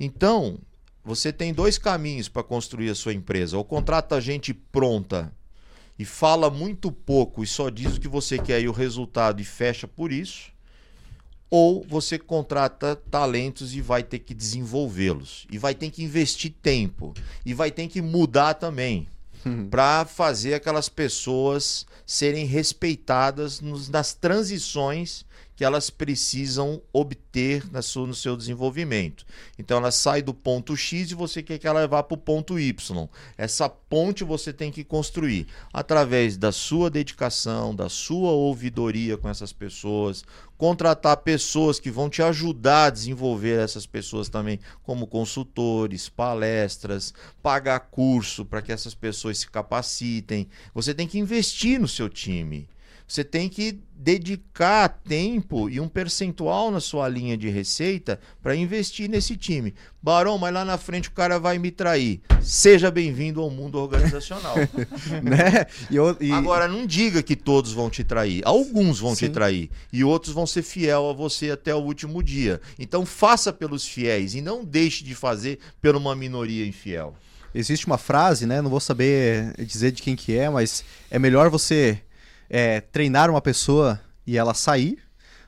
[0.00, 0.56] Então,
[1.04, 5.30] você tem dois caminhos para construir a sua empresa: ou contrata gente pronta
[5.98, 9.44] e fala muito pouco e só diz o que você quer e o resultado e
[9.44, 10.52] fecha por isso,
[11.50, 17.14] ou você contrata talentos e vai ter que desenvolvê-los e vai ter que investir tempo
[17.44, 19.08] e vai ter que mudar também.
[19.44, 19.68] Uhum.
[19.68, 25.26] para fazer aquelas pessoas serem respeitadas nos, nas transições
[25.58, 29.26] que elas precisam obter sua, no seu desenvolvimento.
[29.58, 32.60] Então ela sai do ponto X e você quer que ela vá para o ponto
[32.60, 33.08] Y.
[33.36, 39.52] Essa ponte você tem que construir através da sua dedicação, da sua ouvidoria com essas
[39.52, 40.24] pessoas,
[40.58, 47.78] contratar pessoas que vão te ajudar a desenvolver essas pessoas também, como consultores, palestras, pagar
[47.78, 50.48] curso para que essas pessoas se capacitem.
[50.74, 52.68] Você tem que investir no seu time.
[53.08, 59.08] Você tem que dedicar tempo e um percentual na sua linha de receita para investir
[59.08, 59.74] nesse time.
[60.02, 62.20] Barão, mas lá na frente o cara vai me trair.
[62.42, 64.54] Seja bem-vindo ao mundo organizacional.
[65.24, 65.66] né?
[65.90, 68.42] E, eu- e- Agora, não diga que todos vão te trair.
[68.44, 69.32] Alguns vão te Sim.
[69.32, 69.70] trair.
[69.90, 72.60] E outros vão ser fiel a você até o último dia.
[72.78, 77.14] Então, faça pelos fiéis e não deixe de fazer por uma minoria infiel.
[77.54, 78.60] existe uma frase, né?
[78.60, 82.00] Não vou saber dizer de quem que é, mas é melhor você
[82.48, 84.98] é, treinar uma pessoa e ela sair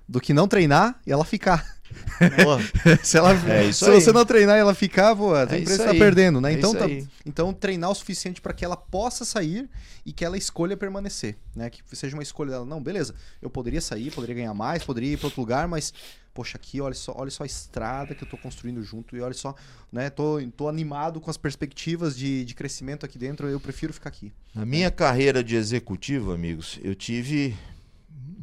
[0.08, 1.79] do que não treinar e ela ficar.
[3.02, 4.00] Se ela, É se aí.
[4.00, 6.50] você não treinar e ela ficar, pô, a É empresa está perdendo, né?
[6.52, 6.86] É Então, tá-
[7.24, 9.68] então treinar o suficiente para que ela possa sair
[10.04, 11.70] e que ela escolha permanecer, né?
[11.70, 12.64] Que seja uma escolha dela.
[12.66, 15.92] Não, beleza, eu poderia sair, poderia ganhar mais, poderia ir para outro lugar, mas
[16.32, 19.34] poxa, aqui olha só, olha só a estrada que eu tô construindo junto e olha
[19.34, 19.54] só,
[19.92, 20.08] né?
[20.10, 24.32] Tô, tô animado com as perspectivas de, de crescimento aqui dentro, eu prefiro ficar aqui.
[24.54, 27.56] Na minha carreira de executivo, amigos, eu tive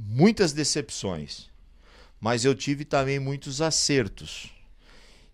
[0.10, 1.48] muitas decepções,
[2.20, 4.52] mas eu tive também muitos acertos.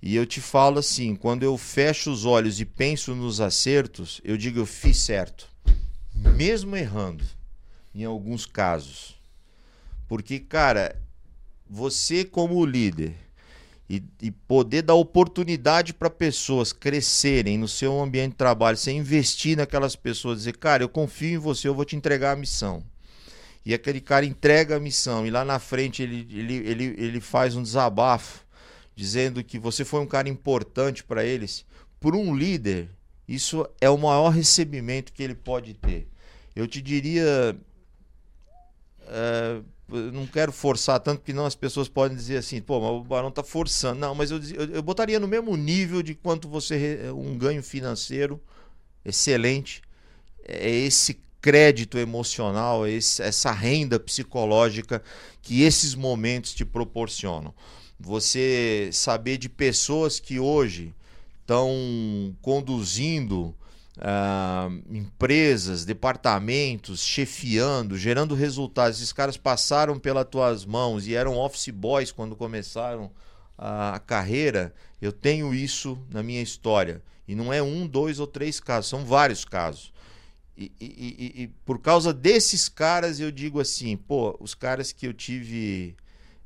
[0.01, 4.35] E eu te falo assim, quando eu fecho os olhos e penso nos acertos, eu
[4.35, 5.47] digo eu fiz certo,
[6.35, 7.23] mesmo errando
[7.95, 9.15] em alguns casos.
[10.07, 11.01] Porque, cara,
[11.69, 13.15] você como líder
[13.89, 19.55] e, e poder dar oportunidade para pessoas crescerem no seu ambiente de trabalho, você investir
[19.55, 22.83] naquelas pessoas, dizer, cara, eu confio em você, eu vou te entregar a missão.
[23.65, 27.55] E aquele cara entrega a missão e lá na frente ele, ele, ele, ele faz
[27.55, 28.43] um desabafo,
[28.95, 31.65] dizendo que você foi um cara importante para eles.
[31.99, 32.89] Por um líder,
[33.27, 36.07] isso é o maior recebimento que ele pode ter.
[36.55, 37.57] Eu te diria.
[39.07, 43.03] é, não quero forçar tanto, porque não as pessoas podem dizer assim, pô, mas o
[43.03, 43.99] Barão tá forçando.
[43.99, 46.99] Não, mas eu, eu, eu botaria no mesmo nível de quanto você.
[47.15, 48.41] um ganho financeiro
[49.05, 49.81] excelente.
[50.45, 55.03] É esse crédito emocional, esse- essa renda psicológica
[55.41, 57.53] que esses momentos te proporcionam.
[57.99, 60.95] Você saber de pessoas que hoje
[61.41, 63.53] estão conduzindo
[63.99, 68.97] ah, empresas, departamentos, chefiando, gerando resultados.
[68.97, 73.11] Esses caras passaram pelas tuas mãos e eram office boys quando começaram
[73.57, 74.73] a carreira.
[75.01, 77.03] Eu tenho isso na minha história.
[77.27, 79.92] E não é um, dois ou três casos, são vários casos.
[80.57, 80.85] E, e-
[81.39, 85.95] e- e por causa desses caras, eu digo assim: pô, os caras que eu tive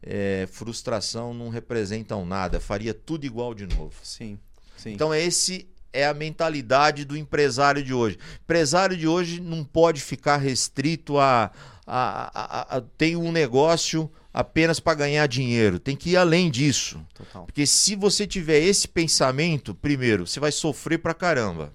[0.01, 3.93] é, frustração não representam nada, faria tudo igual de novo.
[4.03, 4.39] Sim,
[4.78, 4.91] sim.
[4.93, 8.18] Então esse é a mentalidade do empresário de hoje.
[8.43, 11.51] Empresário de hoje não pode ficar restrito a,
[11.86, 12.32] a,
[12.74, 15.80] a, a tem um negócio apenas para ganhar dinheiro.
[15.80, 17.03] Tem que ir além disso.
[17.16, 17.45] Total.
[17.45, 21.74] Porque se você tiver esse pensamento, primeiro, você vai sofrer pra caramba.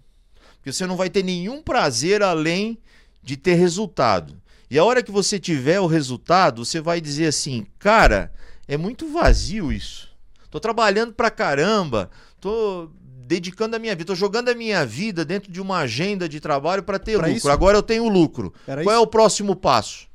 [0.63, 2.79] Porque você não vai ter nenhum prazer além
[3.21, 4.41] de ter resultado.
[4.71, 8.33] E a hora que você tiver o resultado, você vai dizer assim: "Cara,
[8.69, 10.09] é muito vazio isso.
[10.49, 12.09] Tô trabalhando pra caramba,
[12.41, 12.89] tô
[13.27, 16.85] dedicando a minha vida, tô jogando a minha vida dentro de uma agenda de trabalho
[16.85, 17.37] para ter Pra lucro.
[17.37, 17.51] isso?
[17.51, 18.55] Agora eu tenho lucro.
[18.65, 19.03] Era Qual é isso?
[19.05, 20.07] o próximo passo?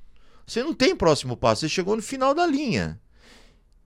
[0.46, 2.98] Você não tem próximo passo, você chegou no final da linha.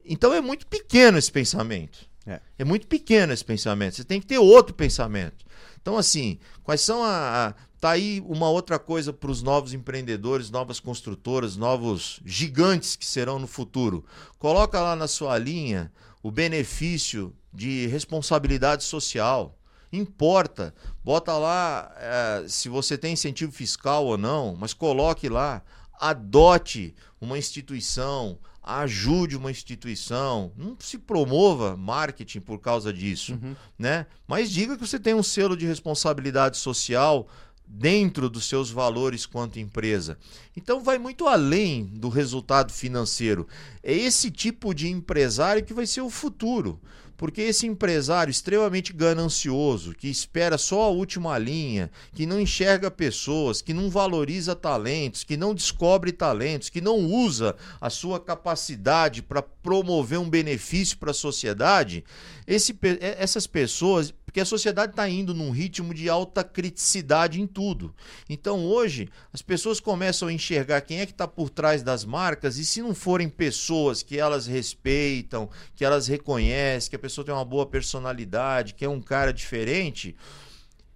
[0.06, 2.12] Então é muito pequeno esse pensamento.
[2.60, 2.64] É.
[2.64, 3.96] muito pequeno esse pensamento.
[3.96, 5.44] Você tem que ter outro pensamento.
[5.82, 7.48] Então, assim, quais são a.
[7.50, 13.06] a- tá aí uma outra coisa para os novos empreendedores, novas construtoras, novos gigantes que
[13.06, 14.06] serão no futuro.
[14.38, 19.58] Coloca lá na sua linha o benefício de responsabilidade social.
[19.92, 20.74] Importa.
[21.04, 25.64] Bota lá eh, se você tem incentivo fiscal ou não, mas coloque lá.
[26.00, 30.52] Adote uma instituição, ajude uma instituição.
[30.56, 33.56] Não se promova marketing por causa disso Uhum.
[33.78, 34.06] né?
[34.28, 37.28] Mas diga que você tem um selo de responsabilidade social
[37.66, 40.18] dentro dos seus valores quanto empresa.
[40.56, 43.48] Então vai muito além do resultado financeiro.
[43.82, 46.80] É esse tipo de empresário que vai ser o futuro.
[47.22, 53.62] Porque esse empresário extremamente ganancioso, que espera só a última linha, que não enxerga pessoas,
[53.62, 59.44] que não valoriza talentos, que não descobre talentos, que não usa a sua capacidade para
[59.44, 62.04] promover um benefício para a sociedade,
[62.48, 67.94] esse essas pessoas Porque a sociedade está indo num ritmo de alta criticidade em tudo.
[68.30, 72.58] Então hoje as pessoas começam a enxergar quem é que está por trás das marcas
[72.58, 77.36] e se não forem pessoas que elas respeitam, que elas reconhecem, que a pessoa tem
[77.36, 80.16] uma boa personalidade, que é um cara diferente,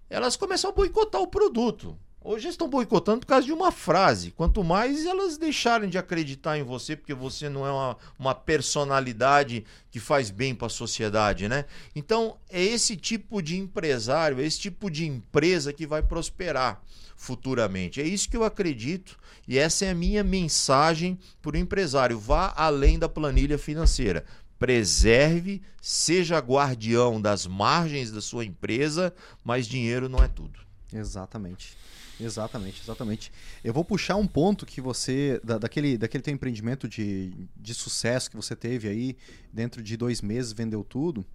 [0.10, 2.00] elas começam a boicotar o produto.
[2.28, 4.32] Hoje estão boicotando por causa de uma frase.
[4.32, 9.64] Quanto mais elas deixarem de acreditar em você, porque você não é uma, uma personalidade
[9.92, 11.66] que faz bem para a sociedade, né?
[11.96, 16.82] Então, é esse tipo de empresário, é esse tipo de empresa que vai prosperar
[17.16, 18.02] futuramente.
[18.02, 22.18] É isso que eu acredito e essa é a minha mensagem para o empresário.
[22.18, 24.26] Vá além da planilha financeira.
[24.58, 29.14] Preserve, seja guardião das margens da sua empresa,
[29.44, 30.58] mas dinheiro não é tudo.
[30.92, 31.78] Exatamente.
[32.20, 33.32] Exatamente, exatamente.
[33.64, 38.30] Eu vou puxar um ponto que você, da, daquele, daquele teu empreendimento de, de sucesso
[38.30, 39.18] que você teve aí,
[39.52, 41.26] dentro de dois meses vendeu tudo,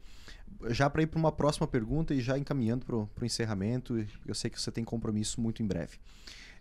[0.69, 4.51] já para ir para uma próxima pergunta e já encaminhando para o encerramento, eu sei
[4.51, 5.98] que você tem compromisso muito em breve.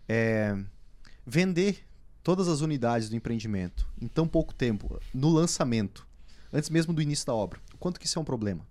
[0.08, 0.56] É,
[1.26, 1.86] vender
[2.22, 6.06] todas as unidades do empreendimento em tão pouco tempo, no lançamento,
[6.52, 8.66] antes mesmo do início da obra, quanto que isso é um problema?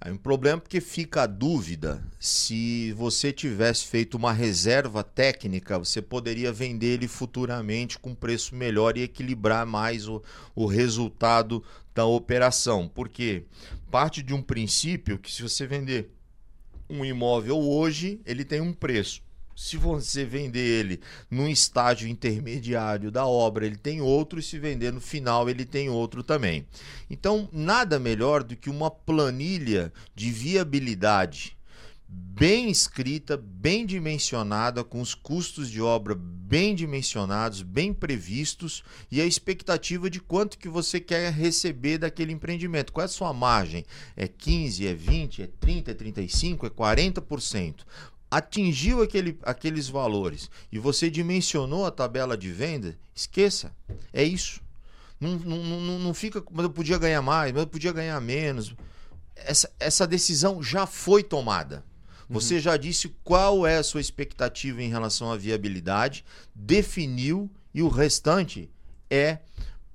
[0.00, 6.00] Aí um problema porque fica a dúvida se você tivesse feito uma reserva técnica, você
[6.00, 10.22] poderia vender ele futuramente com preço melhor e equilibrar mais o,
[10.54, 12.88] o resultado da operação.
[12.88, 13.42] Porque
[13.90, 16.10] parte de um princípio que se você vender
[16.88, 19.20] um imóvel hoje, ele tem um preço
[19.58, 24.92] se você vender ele num estágio intermediário da obra, ele tem outro, e se vender
[24.92, 26.64] no final, ele tem outro também.
[27.10, 31.58] Então, nada melhor do que uma planilha de viabilidade
[32.08, 39.26] bem escrita, bem dimensionada, com os custos de obra bem dimensionados, bem previstos e a
[39.26, 42.92] expectativa de quanto que você quer receber daquele empreendimento.
[42.92, 43.84] Qual é a sua margem?
[44.16, 47.74] É 15, é 20, é 30, é 35, é 40%?
[48.30, 53.72] Atingiu aquele, aqueles valores e você dimensionou a tabela de venda, esqueça.
[54.12, 54.60] É isso.
[55.20, 58.74] Não, não, não, não fica, mas eu podia ganhar mais, mas eu podia ganhar menos.
[59.34, 61.84] Essa, essa decisão já foi tomada.
[62.28, 62.60] Você uhum.
[62.60, 66.24] já disse qual é a sua expectativa em relação à viabilidade,
[66.54, 68.70] definiu e o restante
[69.10, 69.38] é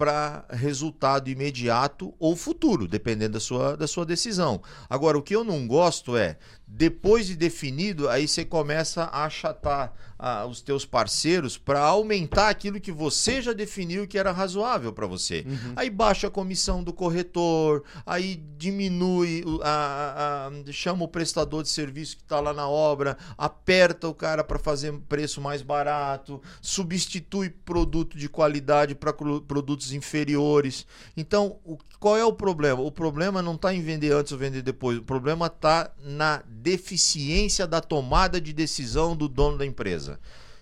[0.03, 4.61] para resultado imediato ou futuro, dependendo da sua, da sua decisão.
[4.89, 6.35] Agora, o que eu não gosto é
[6.67, 9.93] depois de definido, aí você começa a achatar
[10.25, 15.05] ah, os teus parceiros para aumentar aquilo que você já definiu que era razoável para
[15.05, 15.45] você.
[15.45, 15.73] Uhum.
[15.75, 22.15] Aí baixa a comissão do corretor, aí diminui, a, a, chama o prestador de serviço
[22.15, 28.17] que está lá na obra, aperta o cara para fazer preço mais barato, substitui produto
[28.17, 30.87] de qualidade para produtos inferiores.
[31.17, 32.81] Então, o, qual é o problema?
[32.81, 37.67] O problema não está em vender antes ou vender depois, o problema está na deficiência
[37.67, 40.12] da tomada de decisão do dono da empresa.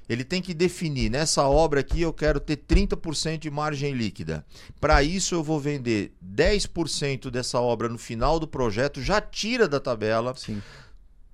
[0.10, 4.46] Ele tem que definir, nessa obra aqui eu quero ter 30% de margem líquida.
[4.80, 9.80] Para isso eu vou vender 10% dessa obra no final do projeto, já tira da
[9.80, 10.36] tabela.
[10.36, 10.62] Sim.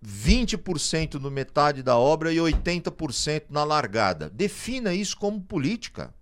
[0.06, 4.30] 20% no metade da obra e 80% na largada.
[4.30, 6.14] Defina isso como política.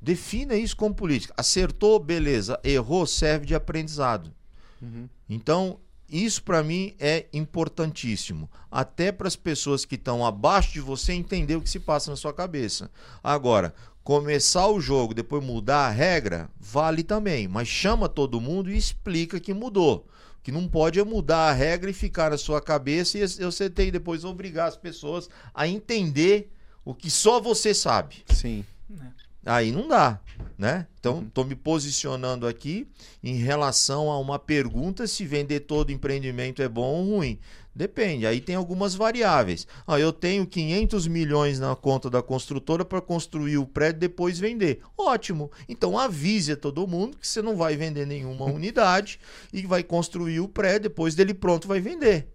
[0.00, 1.34] Defina isso como política.
[1.36, 2.60] Acertou, beleza.
[2.62, 4.32] Errou, serve de aprendizado.
[4.80, 5.08] Uhum.
[5.28, 11.12] Então, isso para mim é importantíssimo, até para as pessoas que estão abaixo de você
[11.12, 12.90] entender o que se passa na sua cabeça.
[13.22, 13.74] Agora,
[14.04, 19.40] começar o jogo, depois mudar a regra, vale também, mas chama todo mundo e explica
[19.40, 20.06] que mudou.
[20.44, 23.90] Que não pode é mudar a regra e ficar na sua cabeça e você tem
[23.90, 26.52] depois obrigar as pessoas a entender
[26.84, 28.24] o que só você sabe.
[28.28, 28.64] Sim.
[28.92, 29.25] É.
[29.46, 30.20] Aí não dá,
[30.58, 30.88] né?
[30.98, 31.50] Então, estou uhum.
[31.50, 32.88] me posicionando aqui
[33.22, 37.38] em relação a uma pergunta se vender todo empreendimento é bom ou ruim.
[37.72, 39.66] Depende, aí tem algumas variáveis.
[39.86, 44.38] Ah, eu tenho 500 milhões na conta da construtora para construir o prédio e depois
[44.38, 44.80] vender.
[44.98, 45.50] Ótimo.
[45.68, 49.20] Então avise a todo mundo que você não vai vender nenhuma unidade
[49.52, 52.32] e vai construir o prédio, depois dele pronto vai vender.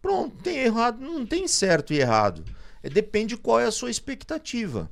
[0.00, 2.42] Pronto, tem errado, não tem certo e errado.
[2.82, 4.90] É, depende qual é a sua expectativa.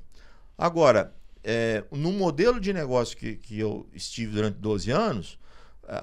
[0.56, 1.12] Agora,
[1.42, 5.38] é, no modelo de negócio que, que eu estive durante 12 anos,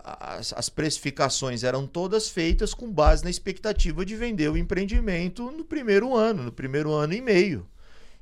[0.04, 5.64] as, as, precificações eram todas feitas com base na expectativa de vender o empreendimento no
[5.64, 7.66] primeiro ano, no primeiro ano e meio.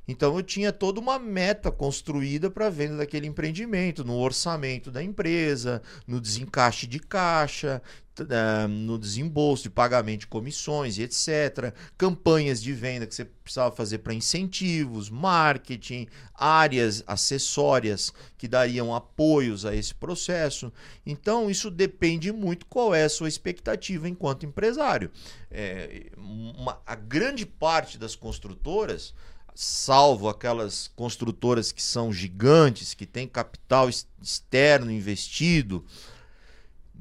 [0.08, 5.02] Então eu tinha toda uma meta construída para a venda daquele empreendimento, no orçamento da
[5.02, 7.82] empresa, no desencaixe de caixa,
[8.18, 11.74] eh, no desembolso de pagamento de comissões e etc.
[11.98, 19.66] Campanhas de venda que você precisava fazer para incentivos, marketing, áreas acessórias que dariam apoios
[19.66, 20.72] a esse processo.
[21.04, 25.10] Então, isso depende muito qual é a sua expectativa enquanto empresário.
[25.50, 29.12] É, uma, a grande parte das construtoras
[29.58, 35.82] salvo aquelas construtoras que são gigantes, que têm capital externo investido,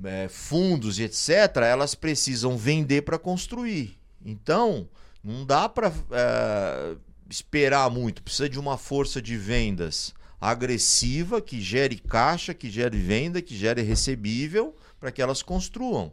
[0.04, 4.00] é, fundos e etc., elas precisam vender para construir.
[4.26, 4.88] Então,
[5.22, 6.96] não dá para é,
[7.30, 8.24] esperar muito.
[8.24, 13.82] Precisa de uma força de vendas agressiva que gere caixa, que gere venda, que gere
[13.82, 16.12] recebível para que elas construam.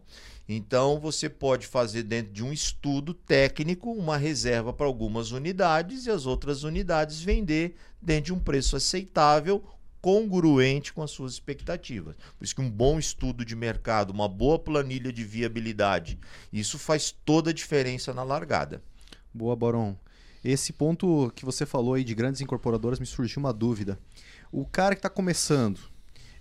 [0.57, 6.11] Então, você pode fazer dentro de um estudo técnico uma reserva para algumas unidades e
[6.11, 9.65] as outras unidades vender dentro de um preço aceitável
[10.01, 12.16] congruente com as suas expectativas.
[12.37, 16.19] Por isso que um bom estudo de mercado, uma boa planilha de viabilidade,
[16.53, 18.83] isso faz toda a diferença na largada.
[19.33, 19.97] Boa, Baron.
[20.45, 23.97] Esse ponto que você falou aí de grandes incorporadoras me surgiu uma dúvida.
[24.51, 25.79] O cara que está começando,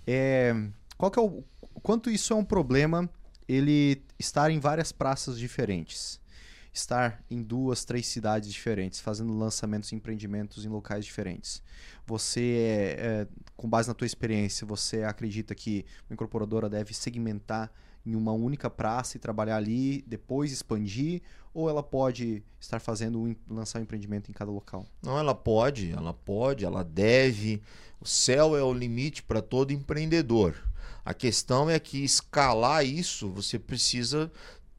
[0.07, 0.55] é,
[0.97, 1.43] qual que é o
[1.81, 3.09] quanto isso é um problema
[3.51, 6.21] ele estar em várias praças diferentes?
[6.73, 11.61] estar em duas, três cidades diferentes, fazendo lançamentos e empreendimentos em locais diferentes.
[12.05, 17.71] Você, é, é, com base na tua experiência, você acredita que uma incorporadora deve segmentar
[18.05, 21.21] em uma única praça e trabalhar ali, depois expandir,
[21.53, 24.85] ou ela pode estar fazendo lançar um empreendimento em cada local?
[25.01, 27.61] Não, ela pode, ela pode, ela deve.
[27.99, 30.55] O céu é o limite para todo empreendedor.
[31.03, 34.31] A questão é que escalar isso, você precisa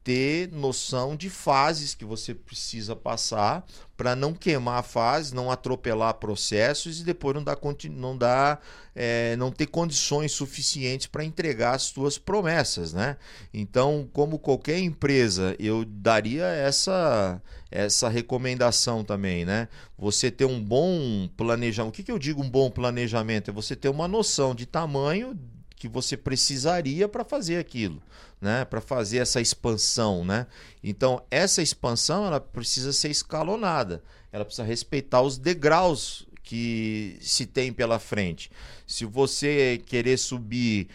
[0.03, 3.65] ter noção de fases que você precisa passar
[3.95, 7.57] para não queimar fases, não atropelar processos e depois não dar,
[7.91, 8.61] não, dar
[8.93, 13.15] é, não ter condições suficientes para entregar as suas promessas, né?
[13.53, 19.67] Então, como qualquer empresa, eu daria essa essa recomendação também, né?
[19.97, 21.93] Você ter um bom planejamento.
[21.93, 23.49] O que, que eu digo um bom planejamento?
[23.49, 25.37] É você ter uma noção de tamanho
[25.83, 28.01] que você precisaria para fazer aquilo
[28.43, 30.47] né, para fazer essa expansão, né?
[30.83, 34.03] Então essa expansão ela precisa ser escalonada,
[34.33, 38.51] ela precisa respeitar os degraus que se tem pela frente.
[38.85, 40.89] Se você querer subir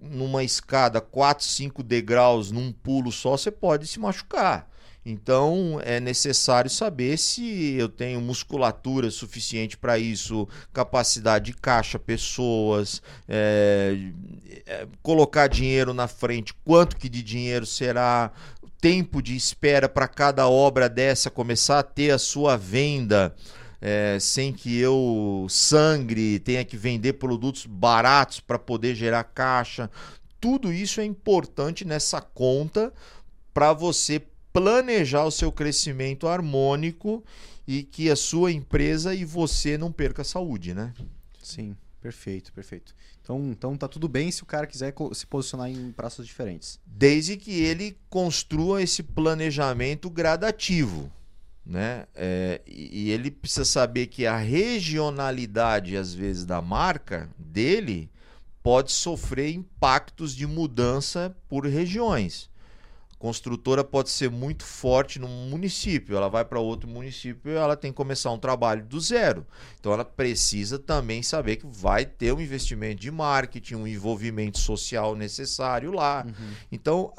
[0.00, 4.70] numa escada 4, 5 degraus num pulo só, você pode se machucar.
[5.04, 13.02] Então é necessário saber se eu tenho musculatura suficiente para isso, capacidade de caixa, pessoas,
[13.28, 13.96] é,
[14.64, 18.30] é, colocar dinheiro na frente, quanto que de dinheiro será,
[18.80, 23.34] tempo de espera para cada obra dessa começar a ter a sua venda.
[23.84, 29.90] É, sem que eu sangre, tenha que vender produtos baratos para poder gerar caixa.
[30.40, 32.92] Tudo isso é importante nessa conta
[33.52, 34.22] para você
[34.52, 37.24] planejar o seu crescimento harmônico
[37.66, 40.92] e que a sua empresa e você não perca a saúde, né?
[41.42, 42.94] Sim, perfeito, perfeito.
[43.22, 46.78] Então, então tá tudo bem se o cara quiser se posicionar em praças diferentes.
[46.84, 51.10] Desde que ele construa esse planejamento gradativo.
[51.64, 52.06] Né?
[52.12, 58.10] É, e ele precisa saber que a regionalidade, às vezes, da marca dele
[58.60, 62.50] pode sofrer impactos de mudança por regiões
[63.22, 67.92] construtora pode ser muito forte num município, ela vai para outro município e ela tem
[67.92, 69.46] que começar um trabalho do zero.
[69.78, 75.14] Então ela precisa também saber que vai ter um investimento de marketing, um envolvimento social
[75.14, 76.26] necessário lá.
[76.26, 76.54] Uhum.
[76.72, 77.12] Então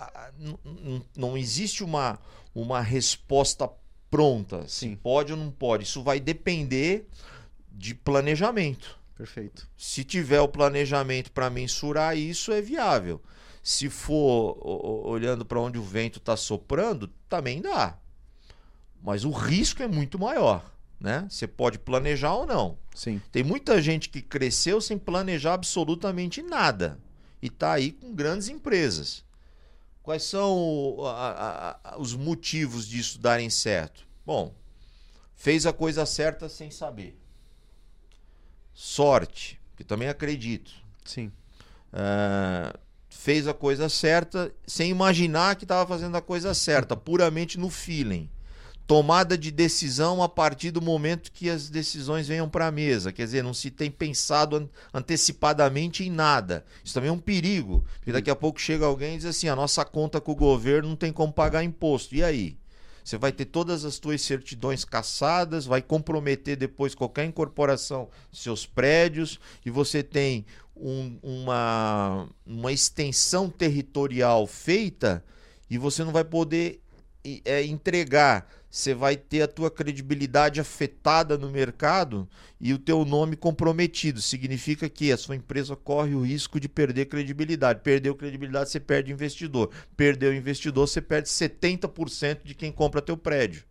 [1.16, 2.20] não existe uma,
[2.54, 3.70] uma resposta
[4.12, 4.90] pronta, Sim.
[4.90, 5.86] se pode ou não pode.
[5.86, 7.08] Isso vai depender
[7.72, 9.00] de planejamento.
[9.16, 9.70] Perfeito.
[9.78, 13.22] Se tiver o planejamento para mensurar isso, é viável.
[13.64, 14.60] Se for
[15.08, 17.98] olhando para onde o vento está soprando, também dá.
[19.02, 20.70] Mas o risco é muito maior.
[21.00, 21.26] Né?
[21.30, 22.78] Você pode planejar ou não.
[22.94, 23.22] Sim.
[23.32, 27.00] Tem muita gente que cresceu sem planejar absolutamente nada
[27.42, 29.24] e está aí com grandes empresas.
[30.02, 34.06] Quais são a, a, os motivos disso darem certo?
[34.26, 34.54] Bom,
[35.36, 37.18] fez a coisa certa sem saber.
[38.74, 40.72] Sorte, que também acredito.
[41.06, 41.32] Sim.
[41.94, 42.78] Uh,
[43.18, 48.30] fez a coisa certa sem imaginar que estava fazendo a coisa certa, puramente no feeling.
[48.86, 53.14] Tomada de decisão a partir do momento que as decisões venham para a mesa.
[53.14, 56.66] Quer dizer, não se tem pensado antecipadamente em nada.
[56.84, 57.86] Isso também é um perigo.
[57.96, 60.90] Porque daqui a pouco chega alguém e diz assim: a nossa conta com o governo
[60.90, 62.14] não tem como pagar imposto.
[62.14, 62.58] E aí?
[63.04, 69.40] você vai ter todas as suas certidões caçadas, vai comprometer depois qualquer incorporação seus prédios
[69.66, 70.46] e você tem
[70.76, 75.24] um, uma, uma extensão territorial feita
[75.70, 76.82] e você não vai poder
[77.46, 82.28] é, entregar você vai ter a tua credibilidade afetada no mercado
[82.60, 84.20] e o teu nome comprometido.
[84.20, 87.82] Significa que a sua empresa corre o risco de perder credibilidade.
[87.82, 89.70] Perdeu credibilidade, você perde investidor.
[89.96, 93.64] Perdeu investidor, você perde 70% de quem compra teu prédio.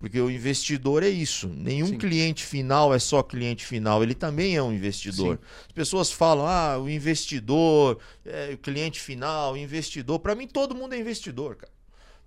[0.00, 1.46] Porque o investidor é isso.
[1.46, 1.98] Nenhum Sim.
[1.98, 5.36] cliente final é só cliente final, ele também é um investidor.
[5.36, 5.66] Sim.
[5.68, 10.18] As pessoas falam, ah, o investidor, é, o cliente final, o investidor.
[10.18, 11.70] Para mim, todo mundo é investidor, cara.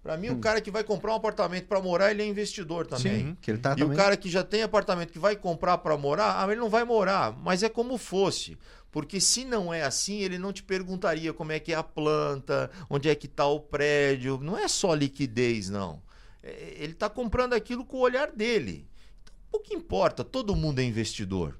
[0.03, 0.33] Para mim, hum.
[0.33, 3.27] o cara que vai comprar um apartamento para morar, ele é investidor também.
[3.29, 3.93] Sim, que ele tá e também.
[3.93, 6.83] o cara que já tem apartamento que vai comprar para morar, ah, ele não vai
[6.83, 8.55] morar, mas é como fosse.
[8.91, 12.69] Porque se não é assim, ele não te perguntaria como é que é a planta,
[12.87, 14.39] onde é que está o prédio.
[14.39, 15.99] Não é só liquidez, não.
[16.43, 18.85] É, ele está comprando aquilo com o olhar dele.
[19.23, 21.57] Então, pouco importa, todo mundo é investidor.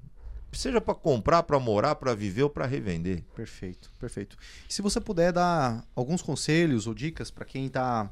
[0.52, 3.24] Seja para comprar, para morar, para viver ou para revender.
[3.36, 4.38] Perfeito, perfeito.
[4.70, 8.12] E se você puder dar alguns conselhos ou dicas para quem está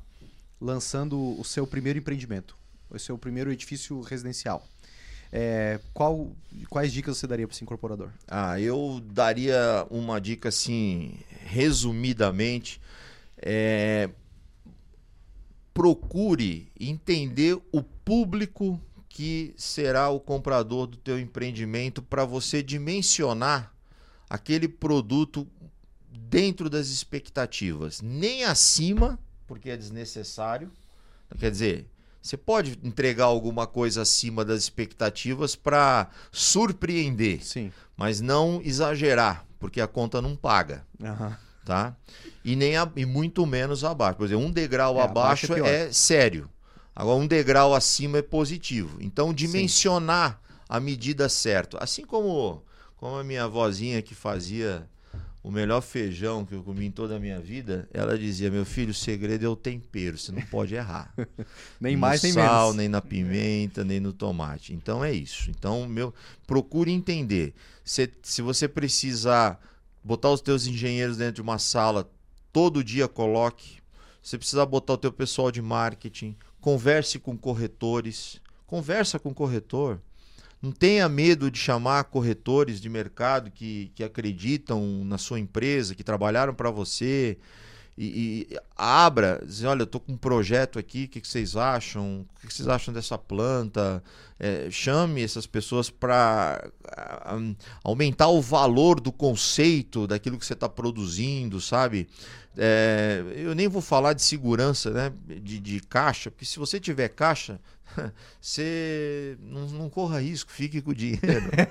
[0.60, 2.57] lançando o seu primeiro empreendimento,
[2.89, 4.65] o seu primeiro edifício residencial.
[5.31, 6.31] É, qual,
[6.69, 8.10] quais dicas você daria para esse incorporador?
[8.27, 12.81] Ah, eu daria uma dica assim, resumidamente,
[13.38, 14.10] é,
[15.73, 23.73] procure entender o público que será o comprador do teu empreendimento para você dimensionar
[24.30, 25.48] aquele produto
[26.10, 29.19] dentro das expectativas, nem acima
[29.52, 30.72] porque é desnecessário.
[31.38, 31.85] Quer dizer,
[32.22, 37.69] você pode entregar alguma coisa acima das expectativas para surpreender, Sim.
[37.98, 40.85] mas não exagerar, porque a conta não paga.
[40.98, 41.34] Uhum.
[41.65, 41.95] Tá?
[42.43, 44.17] E, nem a, e muito menos abaixo.
[44.17, 46.49] Por exemplo, um degrau é, abaixo, abaixo é, é, sério.
[46.95, 48.97] Agora, um degrau acima é positivo.
[48.99, 50.65] Então, dimensionar Sim.
[50.67, 51.77] a medida certa.
[51.81, 52.61] Assim como,
[52.97, 54.88] como a minha vozinha que fazia
[55.43, 58.91] o melhor feijão que eu comi em toda a minha vida, ela dizia: Meu filho,
[58.91, 61.13] o segredo é o tempero, você não pode errar.
[61.81, 62.49] nem no mais, nem menos.
[62.49, 64.73] sal, nem na pimenta, nem no tomate.
[64.73, 65.49] Então é isso.
[65.49, 66.13] Então, meu,
[66.45, 67.53] procure entender.
[67.83, 69.59] Se, se você precisar
[70.03, 72.10] botar os teus engenheiros dentro de uma sala,
[72.52, 73.80] todo dia coloque.
[74.22, 78.40] Se precisar botar o teu pessoal de marketing, converse com corretores.
[78.68, 79.99] Conversa com corretor.
[80.61, 86.03] Não tenha medo de chamar corretores de mercado que, que acreditam na sua empresa, que
[86.03, 87.38] trabalharam para você.
[87.97, 92.26] E, e, abra, diz, olha, eu com um projeto aqui, o que, que, vocês acham?
[92.35, 94.01] O que, que, vocês acham dessa planta?
[94.39, 96.72] É, chame essas pessoas para
[97.84, 102.07] aumentar o valor do conceito daquilo que você está produzindo, sabe?
[102.57, 107.09] É, eu nem vou falar de segurança né, de, de caixa, porque se você tiver
[107.09, 107.59] caixa,
[108.39, 111.22] você não, não, corra risco, fique com o dinheiro.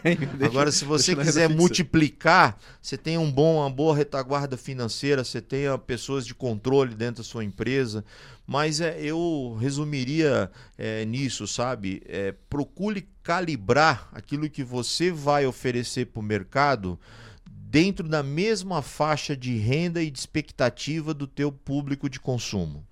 [0.44, 5.76] Agora, se você quiser multiplicar, você tem um bom, uma boa retaguarda financeira, você tenha
[5.78, 8.05] pessoas de controle dentro da sua empresa.
[8.47, 12.02] Mas é, eu resumiria é, nisso, sabe?
[12.06, 16.98] É, procure calibrar aquilo que você vai oferecer para o mercado
[17.48, 22.84] dentro da mesma faixa de renda e de expectativa do teu público de consumo.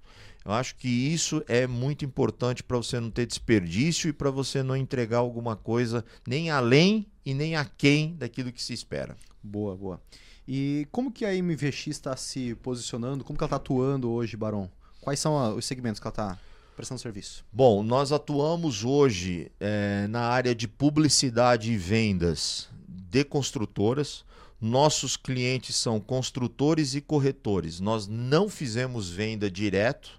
[0.49, 4.63] Eu acho que isso é muito importante para você não ter desperdício e para você
[4.63, 9.15] não entregar alguma coisa nem além e nem aquém daquilo que se espera.
[9.43, 10.01] Boa, boa.
[10.49, 13.23] E como que a MVX está se posicionando?
[13.25, 14.71] Como que ela está atuando hoje, Barão?
[15.03, 16.39] Quais são os segmentos que ela está
[16.75, 17.45] prestando serviço?
[17.53, 24.25] Bom, nós atuamos hoje é, na área de publicidade e vendas de construtoras.
[24.59, 27.81] Nossos clientes são construtores e corretores.
[27.81, 30.19] Nós não fizemos venda direto,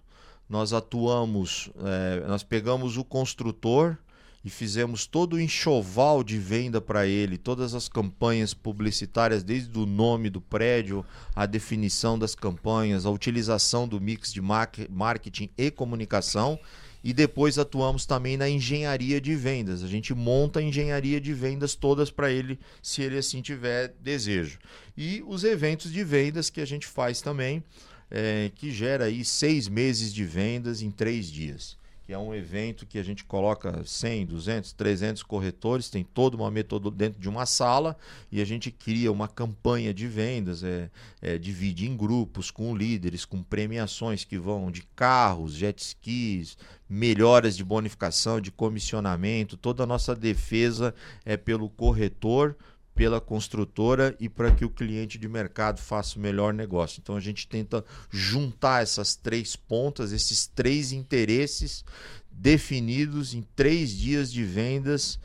[0.50, 3.98] nós atuamos, é, nós pegamos o construtor
[4.44, 9.86] e fizemos todo o enxoval de venda para ele, todas as campanhas publicitárias, desde o
[9.86, 11.06] nome do prédio,
[11.36, 16.58] a definição das campanhas, a utilização do mix de marketing e comunicação.
[17.02, 19.84] E depois atuamos também na engenharia de vendas.
[19.84, 24.60] A gente monta a engenharia de vendas todas para ele, se ele assim tiver desejo.
[24.98, 27.64] E os eventos de vendas que a gente faz também,
[28.10, 31.80] é, que gera aí seis meses de vendas em três dias
[32.10, 36.50] que é um evento que a gente coloca 100, 200, 300 corretores, tem toda uma
[36.50, 37.96] metodologia dentro de uma sala
[38.32, 40.90] e a gente cria uma campanha de vendas, é,
[41.22, 46.58] é, divide em grupos com líderes, com premiações que vão de carros, jet skis,
[46.90, 52.58] melhoras de bonificação, de comissionamento, toda a nossa defesa é pelo corretor
[53.00, 57.00] pela construtora e para que o cliente de mercado faça o melhor negócio.
[57.02, 61.86] Então a gente tenta juntar essas três pontas, esses três interesses
[62.30, 65.18] definidos em três dias de vendas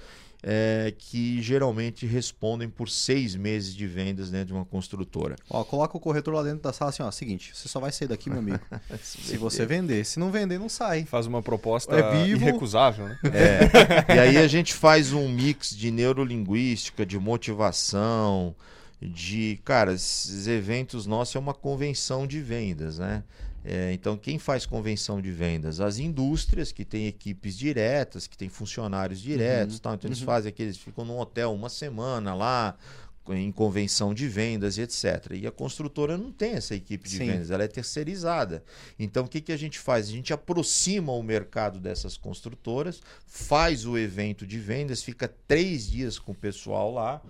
[0.46, 5.36] é, que geralmente respondem por seis meses de vendas dentro de uma construtora.
[5.48, 8.08] Ó, coloca o corretor lá dentro da sala assim, ó, seguinte, você só vai sair
[8.08, 8.60] daqui, meu amigo,
[9.02, 10.04] se você vender.
[10.04, 11.04] Se não vender, não sai.
[11.06, 12.42] Faz uma proposta É vivo.
[12.42, 13.18] irrecusável, né?
[14.08, 14.14] É.
[14.14, 18.54] e aí a gente faz um mix de neurolinguística, de motivação,
[19.00, 19.58] de.
[19.64, 23.22] Cara, esses eventos nossos é uma convenção de vendas, né?
[23.64, 25.80] É, então, quem faz convenção de vendas?
[25.80, 29.94] As indústrias que têm equipes diretas, que têm funcionários diretos, tal.
[29.94, 32.76] então eles fazem aqueles, ficam num hotel uma semana lá,
[33.30, 35.32] em convenção de vendas e etc.
[35.32, 37.26] E a construtora não tem essa equipe de Sim.
[37.26, 38.62] vendas, ela é terceirizada.
[38.98, 40.08] Então, o que, que a gente faz?
[40.08, 46.18] A gente aproxima o mercado dessas construtoras, faz o evento de vendas, fica três dias
[46.18, 47.22] com o pessoal lá.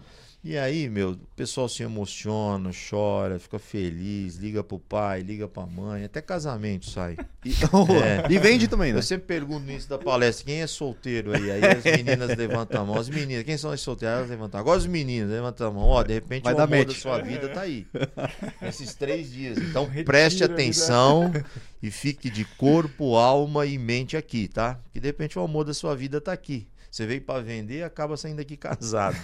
[0.46, 5.64] E aí, meu, o pessoal se emociona, chora, fica feliz, liga pro pai, liga pra
[5.64, 7.16] mãe, até casamento sai.
[7.46, 8.32] E, É.
[8.32, 8.98] e vende também, né?
[8.98, 11.50] Eu sempre pergunto no início da palestra, quem é solteiro aí?
[11.50, 12.98] Aí as meninas levantam a mão.
[12.98, 14.16] As meninas, quem são as solteiras?
[14.18, 14.58] Elas levantam.
[14.60, 15.82] Agora os meninos levantam a mão.
[15.84, 17.86] Ó, de repente Vai o amor da sua vida tá aí.
[18.66, 19.58] Esses três dias.
[19.58, 20.54] Então Retira preste vida.
[20.54, 21.32] atenção
[21.82, 24.80] e fique de corpo, alma e mente aqui, tá?
[24.90, 26.66] Que de repente o amor da sua vida tá aqui.
[26.94, 29.16] Você veio para vender e acaba saindo aqui casado.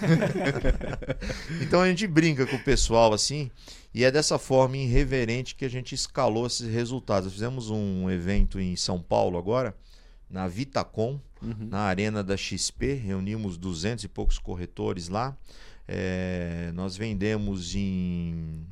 [1.62, 3.48] então a gente brinca com o pessoal assim,
[3.94, 7.32] e é dessa forma irreverente que a gente escalou esses resultados.
[7.32, 9.72] Fizemos um evento em São Paulo agora,
[10.28, 11.68] na Vitacom, Uhum.
[11.70, 15.38] na arena da XP, reunimos 200 e poucos corretores lá.
[15.86, 18.66] É, nós vendemos em,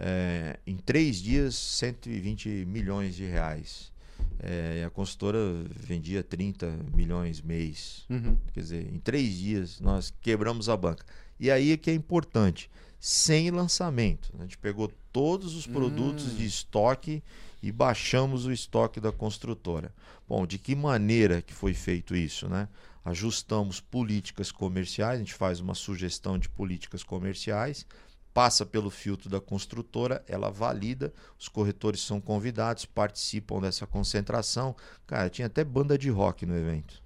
[0.00, 3.92] é, em três dias 120 milhões de reais.
[4.40, 5.38] É, e a consultora
[5.70, 8.04] vendia 30 milhões mês.
[8.10, 8.36] Uhum.
[8.52, 11.04] Quer dizer, em três dias nós quebramos a banca.
[11.38, 12.70] E aí é que é importante,
[13.00, 14.32] sem lançamento.
[14.38, 16.36] A gente pegou todos os produtos Hum.
[16.36, 17.22] de estoque
[17.62, 19.92] e baixamos o estoque da construtora.
[20.28, 22.68] Bom, de que maneira que foi feito isso, né?
[23.04, 27.86] Ajustamos políticas comerciais, a gente faz uma sugestão de políticas comerciais,
[28.34, 34.74] passa pelo filtro da construtora, ela valida, os corretores são convidados, participam dessa concentração.
[35.06, 37.00] Cara, tinha até banda de rock no evento.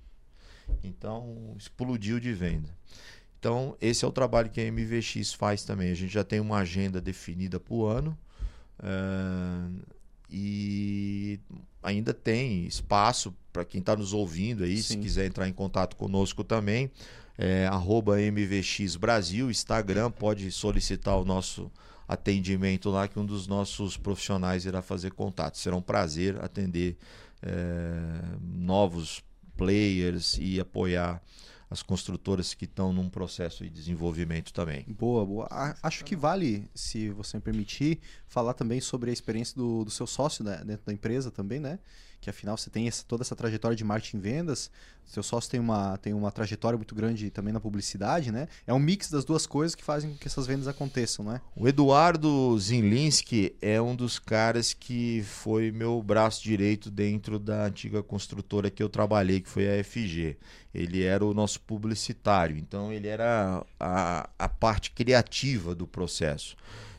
[0.83, 2.75] Então, explodiu de venda.
[3.39, 5.91] Então, esse é o trabalho que a MVX faz também.
[5.91, 8.19] A gente já tem uma agenda definida para o ano
[8.83, 9.83] eh,
[10.31, 11.41] e
[11.83, 15.01] ainda tem espaço para quem está nos ouvindo aí, se Sim.
[15.01, 16.91] quiser entrar em contato conosco também.
[17.39, 21.71] É, arroba MVX Brasil, Instagram, pode solicitar o nosso
[22.09, 25.59] atendimento lá, que um dos nossos profissionais irá fazer contato.
[25.59, 26.97] Será um prazer atender
[27.43, 29.23] eh, novos
[29.57, 31.23] players e apoiar
[31.71, 34.85] as construtoras que estão num processo de desenvolvimento também.
[34.89, 35.77] Boa, boa.
[35.83, 40.07] Acho que vale, se você me permitir, falar também sobre a experiência do, do seu
[40.07, 41.79] sócio né, dentro da empresa também, né?
[42.21, 44.71] Que afinal você tem essa- toda essa trajetória de marketing e vendas.
[45.07, 48.47] Seu sócio tem uma, tem uma trajetória muito grande também na publicidade, né?
[48.67, 51.41] É um mix das duas coisas que fazem com que essas vendas aconteçam, né?
[51.57, 58.03] O Eduardo Zinlinski é um dos caras que foi meu braço direito dentro da antiga
[58.03, 60.37] construtora que eu trabalhei, que foi a FG.
[60.75, 66.55] Ele era o nosso publicitário, então ele era a, a parte criativa do processo.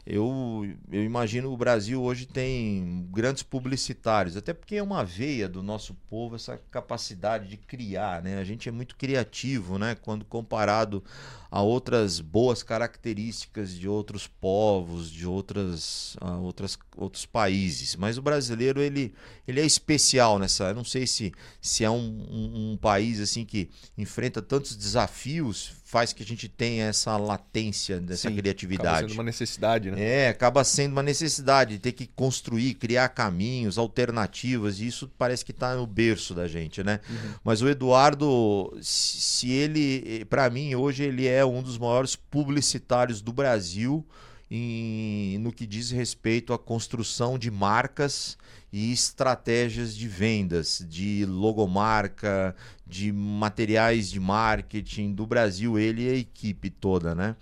[0.06, 5.62] Eu, eu imagino o Brasil hoje tem grandes publicitários, até porque é uma veia do
[5.62, 8.40] nosso povo essa capacidade de criar, né?
[8.40, 9.96] A gente é muito criativo, né?
[9.96, 11.04] Quando comparado
[11.52, 17.96] a outras boas características de outros povos, de outras, ah, outras outros países.
[17.96, 19.14] Mas o brasileiro ele,
[19.48, 20.66] ele é especial nessa.
[20.66, 21.32] Eu não sei se,
[21.62, 26.48] se é um, um, um país assim que enfrenta tantos desafios, faz que a gente
[26.48, 29.00] tenha essa latência dessa Sim, Acaba criatividade.
[29.08, 30.00] sendo uma necessidade, né?
[30.00, 35.44] É, acaba sendo uma necessidade de ter que construir, criar caminhos, alternativas, e isso parece
[35.44, 37.00] que está no berço da gente, né?
[37.44, 43.20] Mas o Eduardo, se se ele, para mim, hoje ele é um dos maiores publicitários
[43.22, 44.06] do Brasil
[44.52, 48.38] em- no que diz respeito à construção de marcas
[48.72, 52.56] e estratégias de vendas, de logomarca,
[52.86, 57.36] de materiais de marketing do Brasil, ele e a equipe toda, né?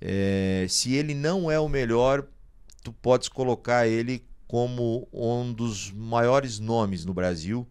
[0.00, 2.26] É, se ele não é o melhor,
[2.82, 7.66] tu podes colocar ele como um dos maiores nomes no Brasil,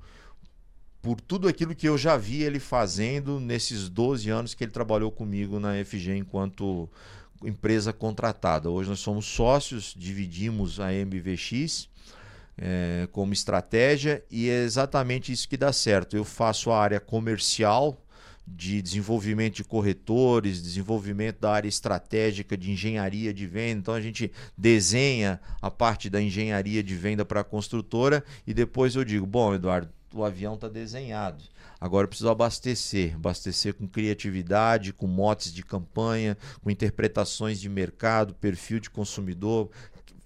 [1.02, 5.12] por tudo aquilo que eu já vi ele fazendo nesses 12 anos que ele trabalhou
[5.12, 6.88] comigo na FG enquanto
[7.44, 8.70] empresa contratada.
[8.70, 11.90] Hoje nós somos sócios, dividimos a MVX
[12.58, 16.16] é, como estratégia e é exatamente isso que dá certo.
[16.16, 17.98] Eu faço a área comercial
[18.48, 23.80] de desenvolvimento de corretores, desenvolvimento da área estratégica de engenharia de venda.
[23.80, 28.96] Então a gente desenha a parte da engenharia de venda para a construtora e depois
[28.96, 31.44] eu digo: bom, Eduardo, o avião está desenhado.
[31.82, 38.36] Agora eu preciso abastecer, abastecer com criatividade, com motes de campanha, com interpretações de mercado,
[38.36, 39.72] perfil de consumidor.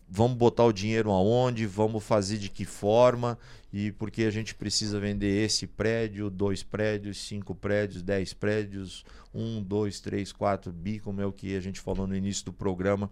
[0.09, 3.39] Vamos botar o dinheiro aonde, vamos fazer de que forma
[3.71, 9.63] e porque a gente precisa vender esse prédio, dois prédios, cinco prédios, dez prédios, um,
[9.63, 13.09] dois, três, quatro bi, como é o que a gente falou no início do programa,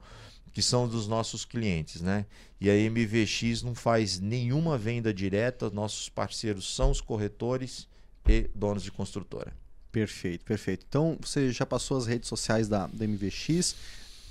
[0.51, 2.25] que são dos nossos clientes, né?
[2.59, 7.87] E a MVX não faz nenhuma venda direta, nossos parceiros são os corretores
[8.27, 9.53] e donos de construtora.
[9.91, 10.85] Perfeito, perfeito.
[10.87, 13.75] Então, você já passou as redes sociais da, da MVX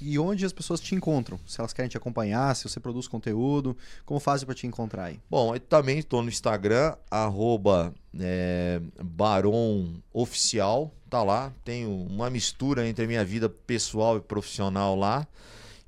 [0.00, 1.38] e onde as pessoas te encontram?
[1.46, 5.20] Se elas querem te acompanhar, se você produz conteúdo, como fazem para te encontrar aí?
[5.30, 11.52] Bom, eu também estou no Instagram, arroba é, Baron Oficial, tá lá.
[11.64, 15.24] Tenho uma mistura entre a minha vida pessoal e profissional lá.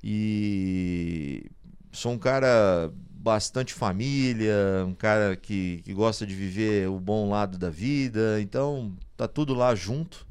[0.01, 1.51] E
[1.91, 2.89] sou um cara
[3.25, 8.93] bastante família, um cara que, que gosta de viver o bom lado da vida, então
[9.17, 10.27] tá tudo lá junto.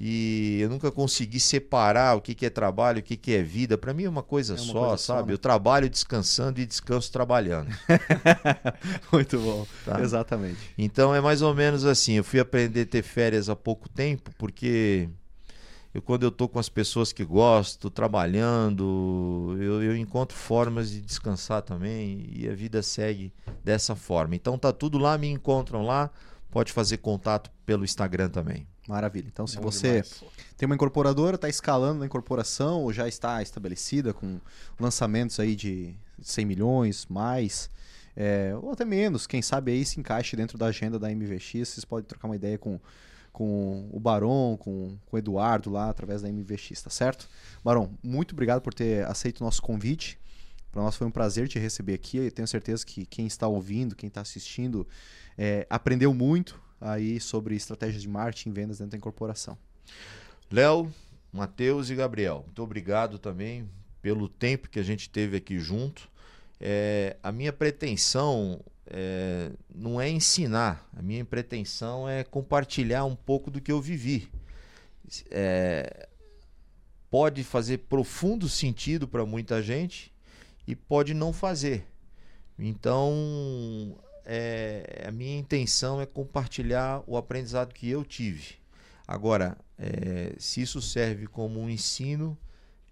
[0.00, 3.76] E eu nunca consegui separar o que, que é trabalho, o que, que é vida.
[3.76, 5.20] Para mim é uma coisa é uma só, coisa sabe?
[5.20, 5.32] Só, né?
[5.32, 7.76] Eu trabalho descansando e descanso trabalhando.
[9.12, 9.66] Muito bom.
[9.84, 10.00] Tá?
[10.00, 10.60] Exatamente.
[10.78, 12.12] Então é mais ou menos assim.
[12.12, 15.08] Eu fui aprender a ter férias há pouco tempo, porque
[15.94, 21.00] eu quando eu estou com as pessoas que gosto, trabalhando, eu, eu, encontro formas de
[21.00, 23.32] descansar também e a vida segue
[23.64, 24.36] dessa forma.
[24.36, 26.10] Então tá tudo lá, me encontram lá,
[26.50, 28.66] pode fazer contato pelo Instagram também.
[28.86, 29.28] Maravilha.
[29.30, 30.24] Então, se Bom você demais.
[30.56, 34.40] tem uma incorporadora, está escalando na incorporação ou já está estabelecida com
[34.80, 37.70] lançamentos aí de 100 milhões, mais,
[38.16, 41.84] é, ou até menos, quem sabe aí se encaixe dentro da agenda da MVX, vocês
[41.84, 42.80] podem trocar uma ideia com
[43.38, 47.28] com o Baron, com, com o Eduardo lá através da MVX, tá certo?
[47.62, 50.18] Baron, muito obrigado por ter aceito o nosso convite.
[50.72, 52.16] Para nós foi um prazer te receber aqui.
[52.16, 54.84] Eu tenho certeza que quem está ouvindo, quem está assistindo,
[55.38, 59.56] é, aprendeu muito aí sobre estratégias de marketing e vendas dentro da incorporação.
[60.50, 60.92] Léo,
[61.32, 63.70] Matheus e Gabriel, muito obrigado também
[64.02, 66.10] pelo tempo que a gente teve aqui junto.
[66.60, 68.60] É, a minha pretensão
[68.90, 74.30] é, não é ensinar, a minha pretensão é compartilhar um pouco do que eu vivi.
[75.30, 76.08] É,
[77.10, 80.12] pode fazer profundo sentido para muita gente
[80.66, 81.86] e pode não fazer.
[82.58, 88.56] Então, é, a minha intenção é compartilhar o aprendizado que eu tive.
[89.06, 92.36] Agora, é, se isso serve como um ensino,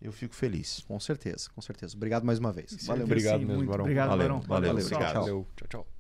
[0.01, 0.85] eu fico feliz.
[0.87, 1.97] Com certeza, com certeza.
[1.97, 2.77] Obrigado mais uma vez.
[2.87, 3.85] Valeu, obrigado mesmo, Barão.
[3.85, 4.41] Obrigado, valeu, Barão.
[4.41, 5.13] Valeu, valeu, obrigado.
[5.13, 5.96] Tchau, Valeu, tchau, tchau.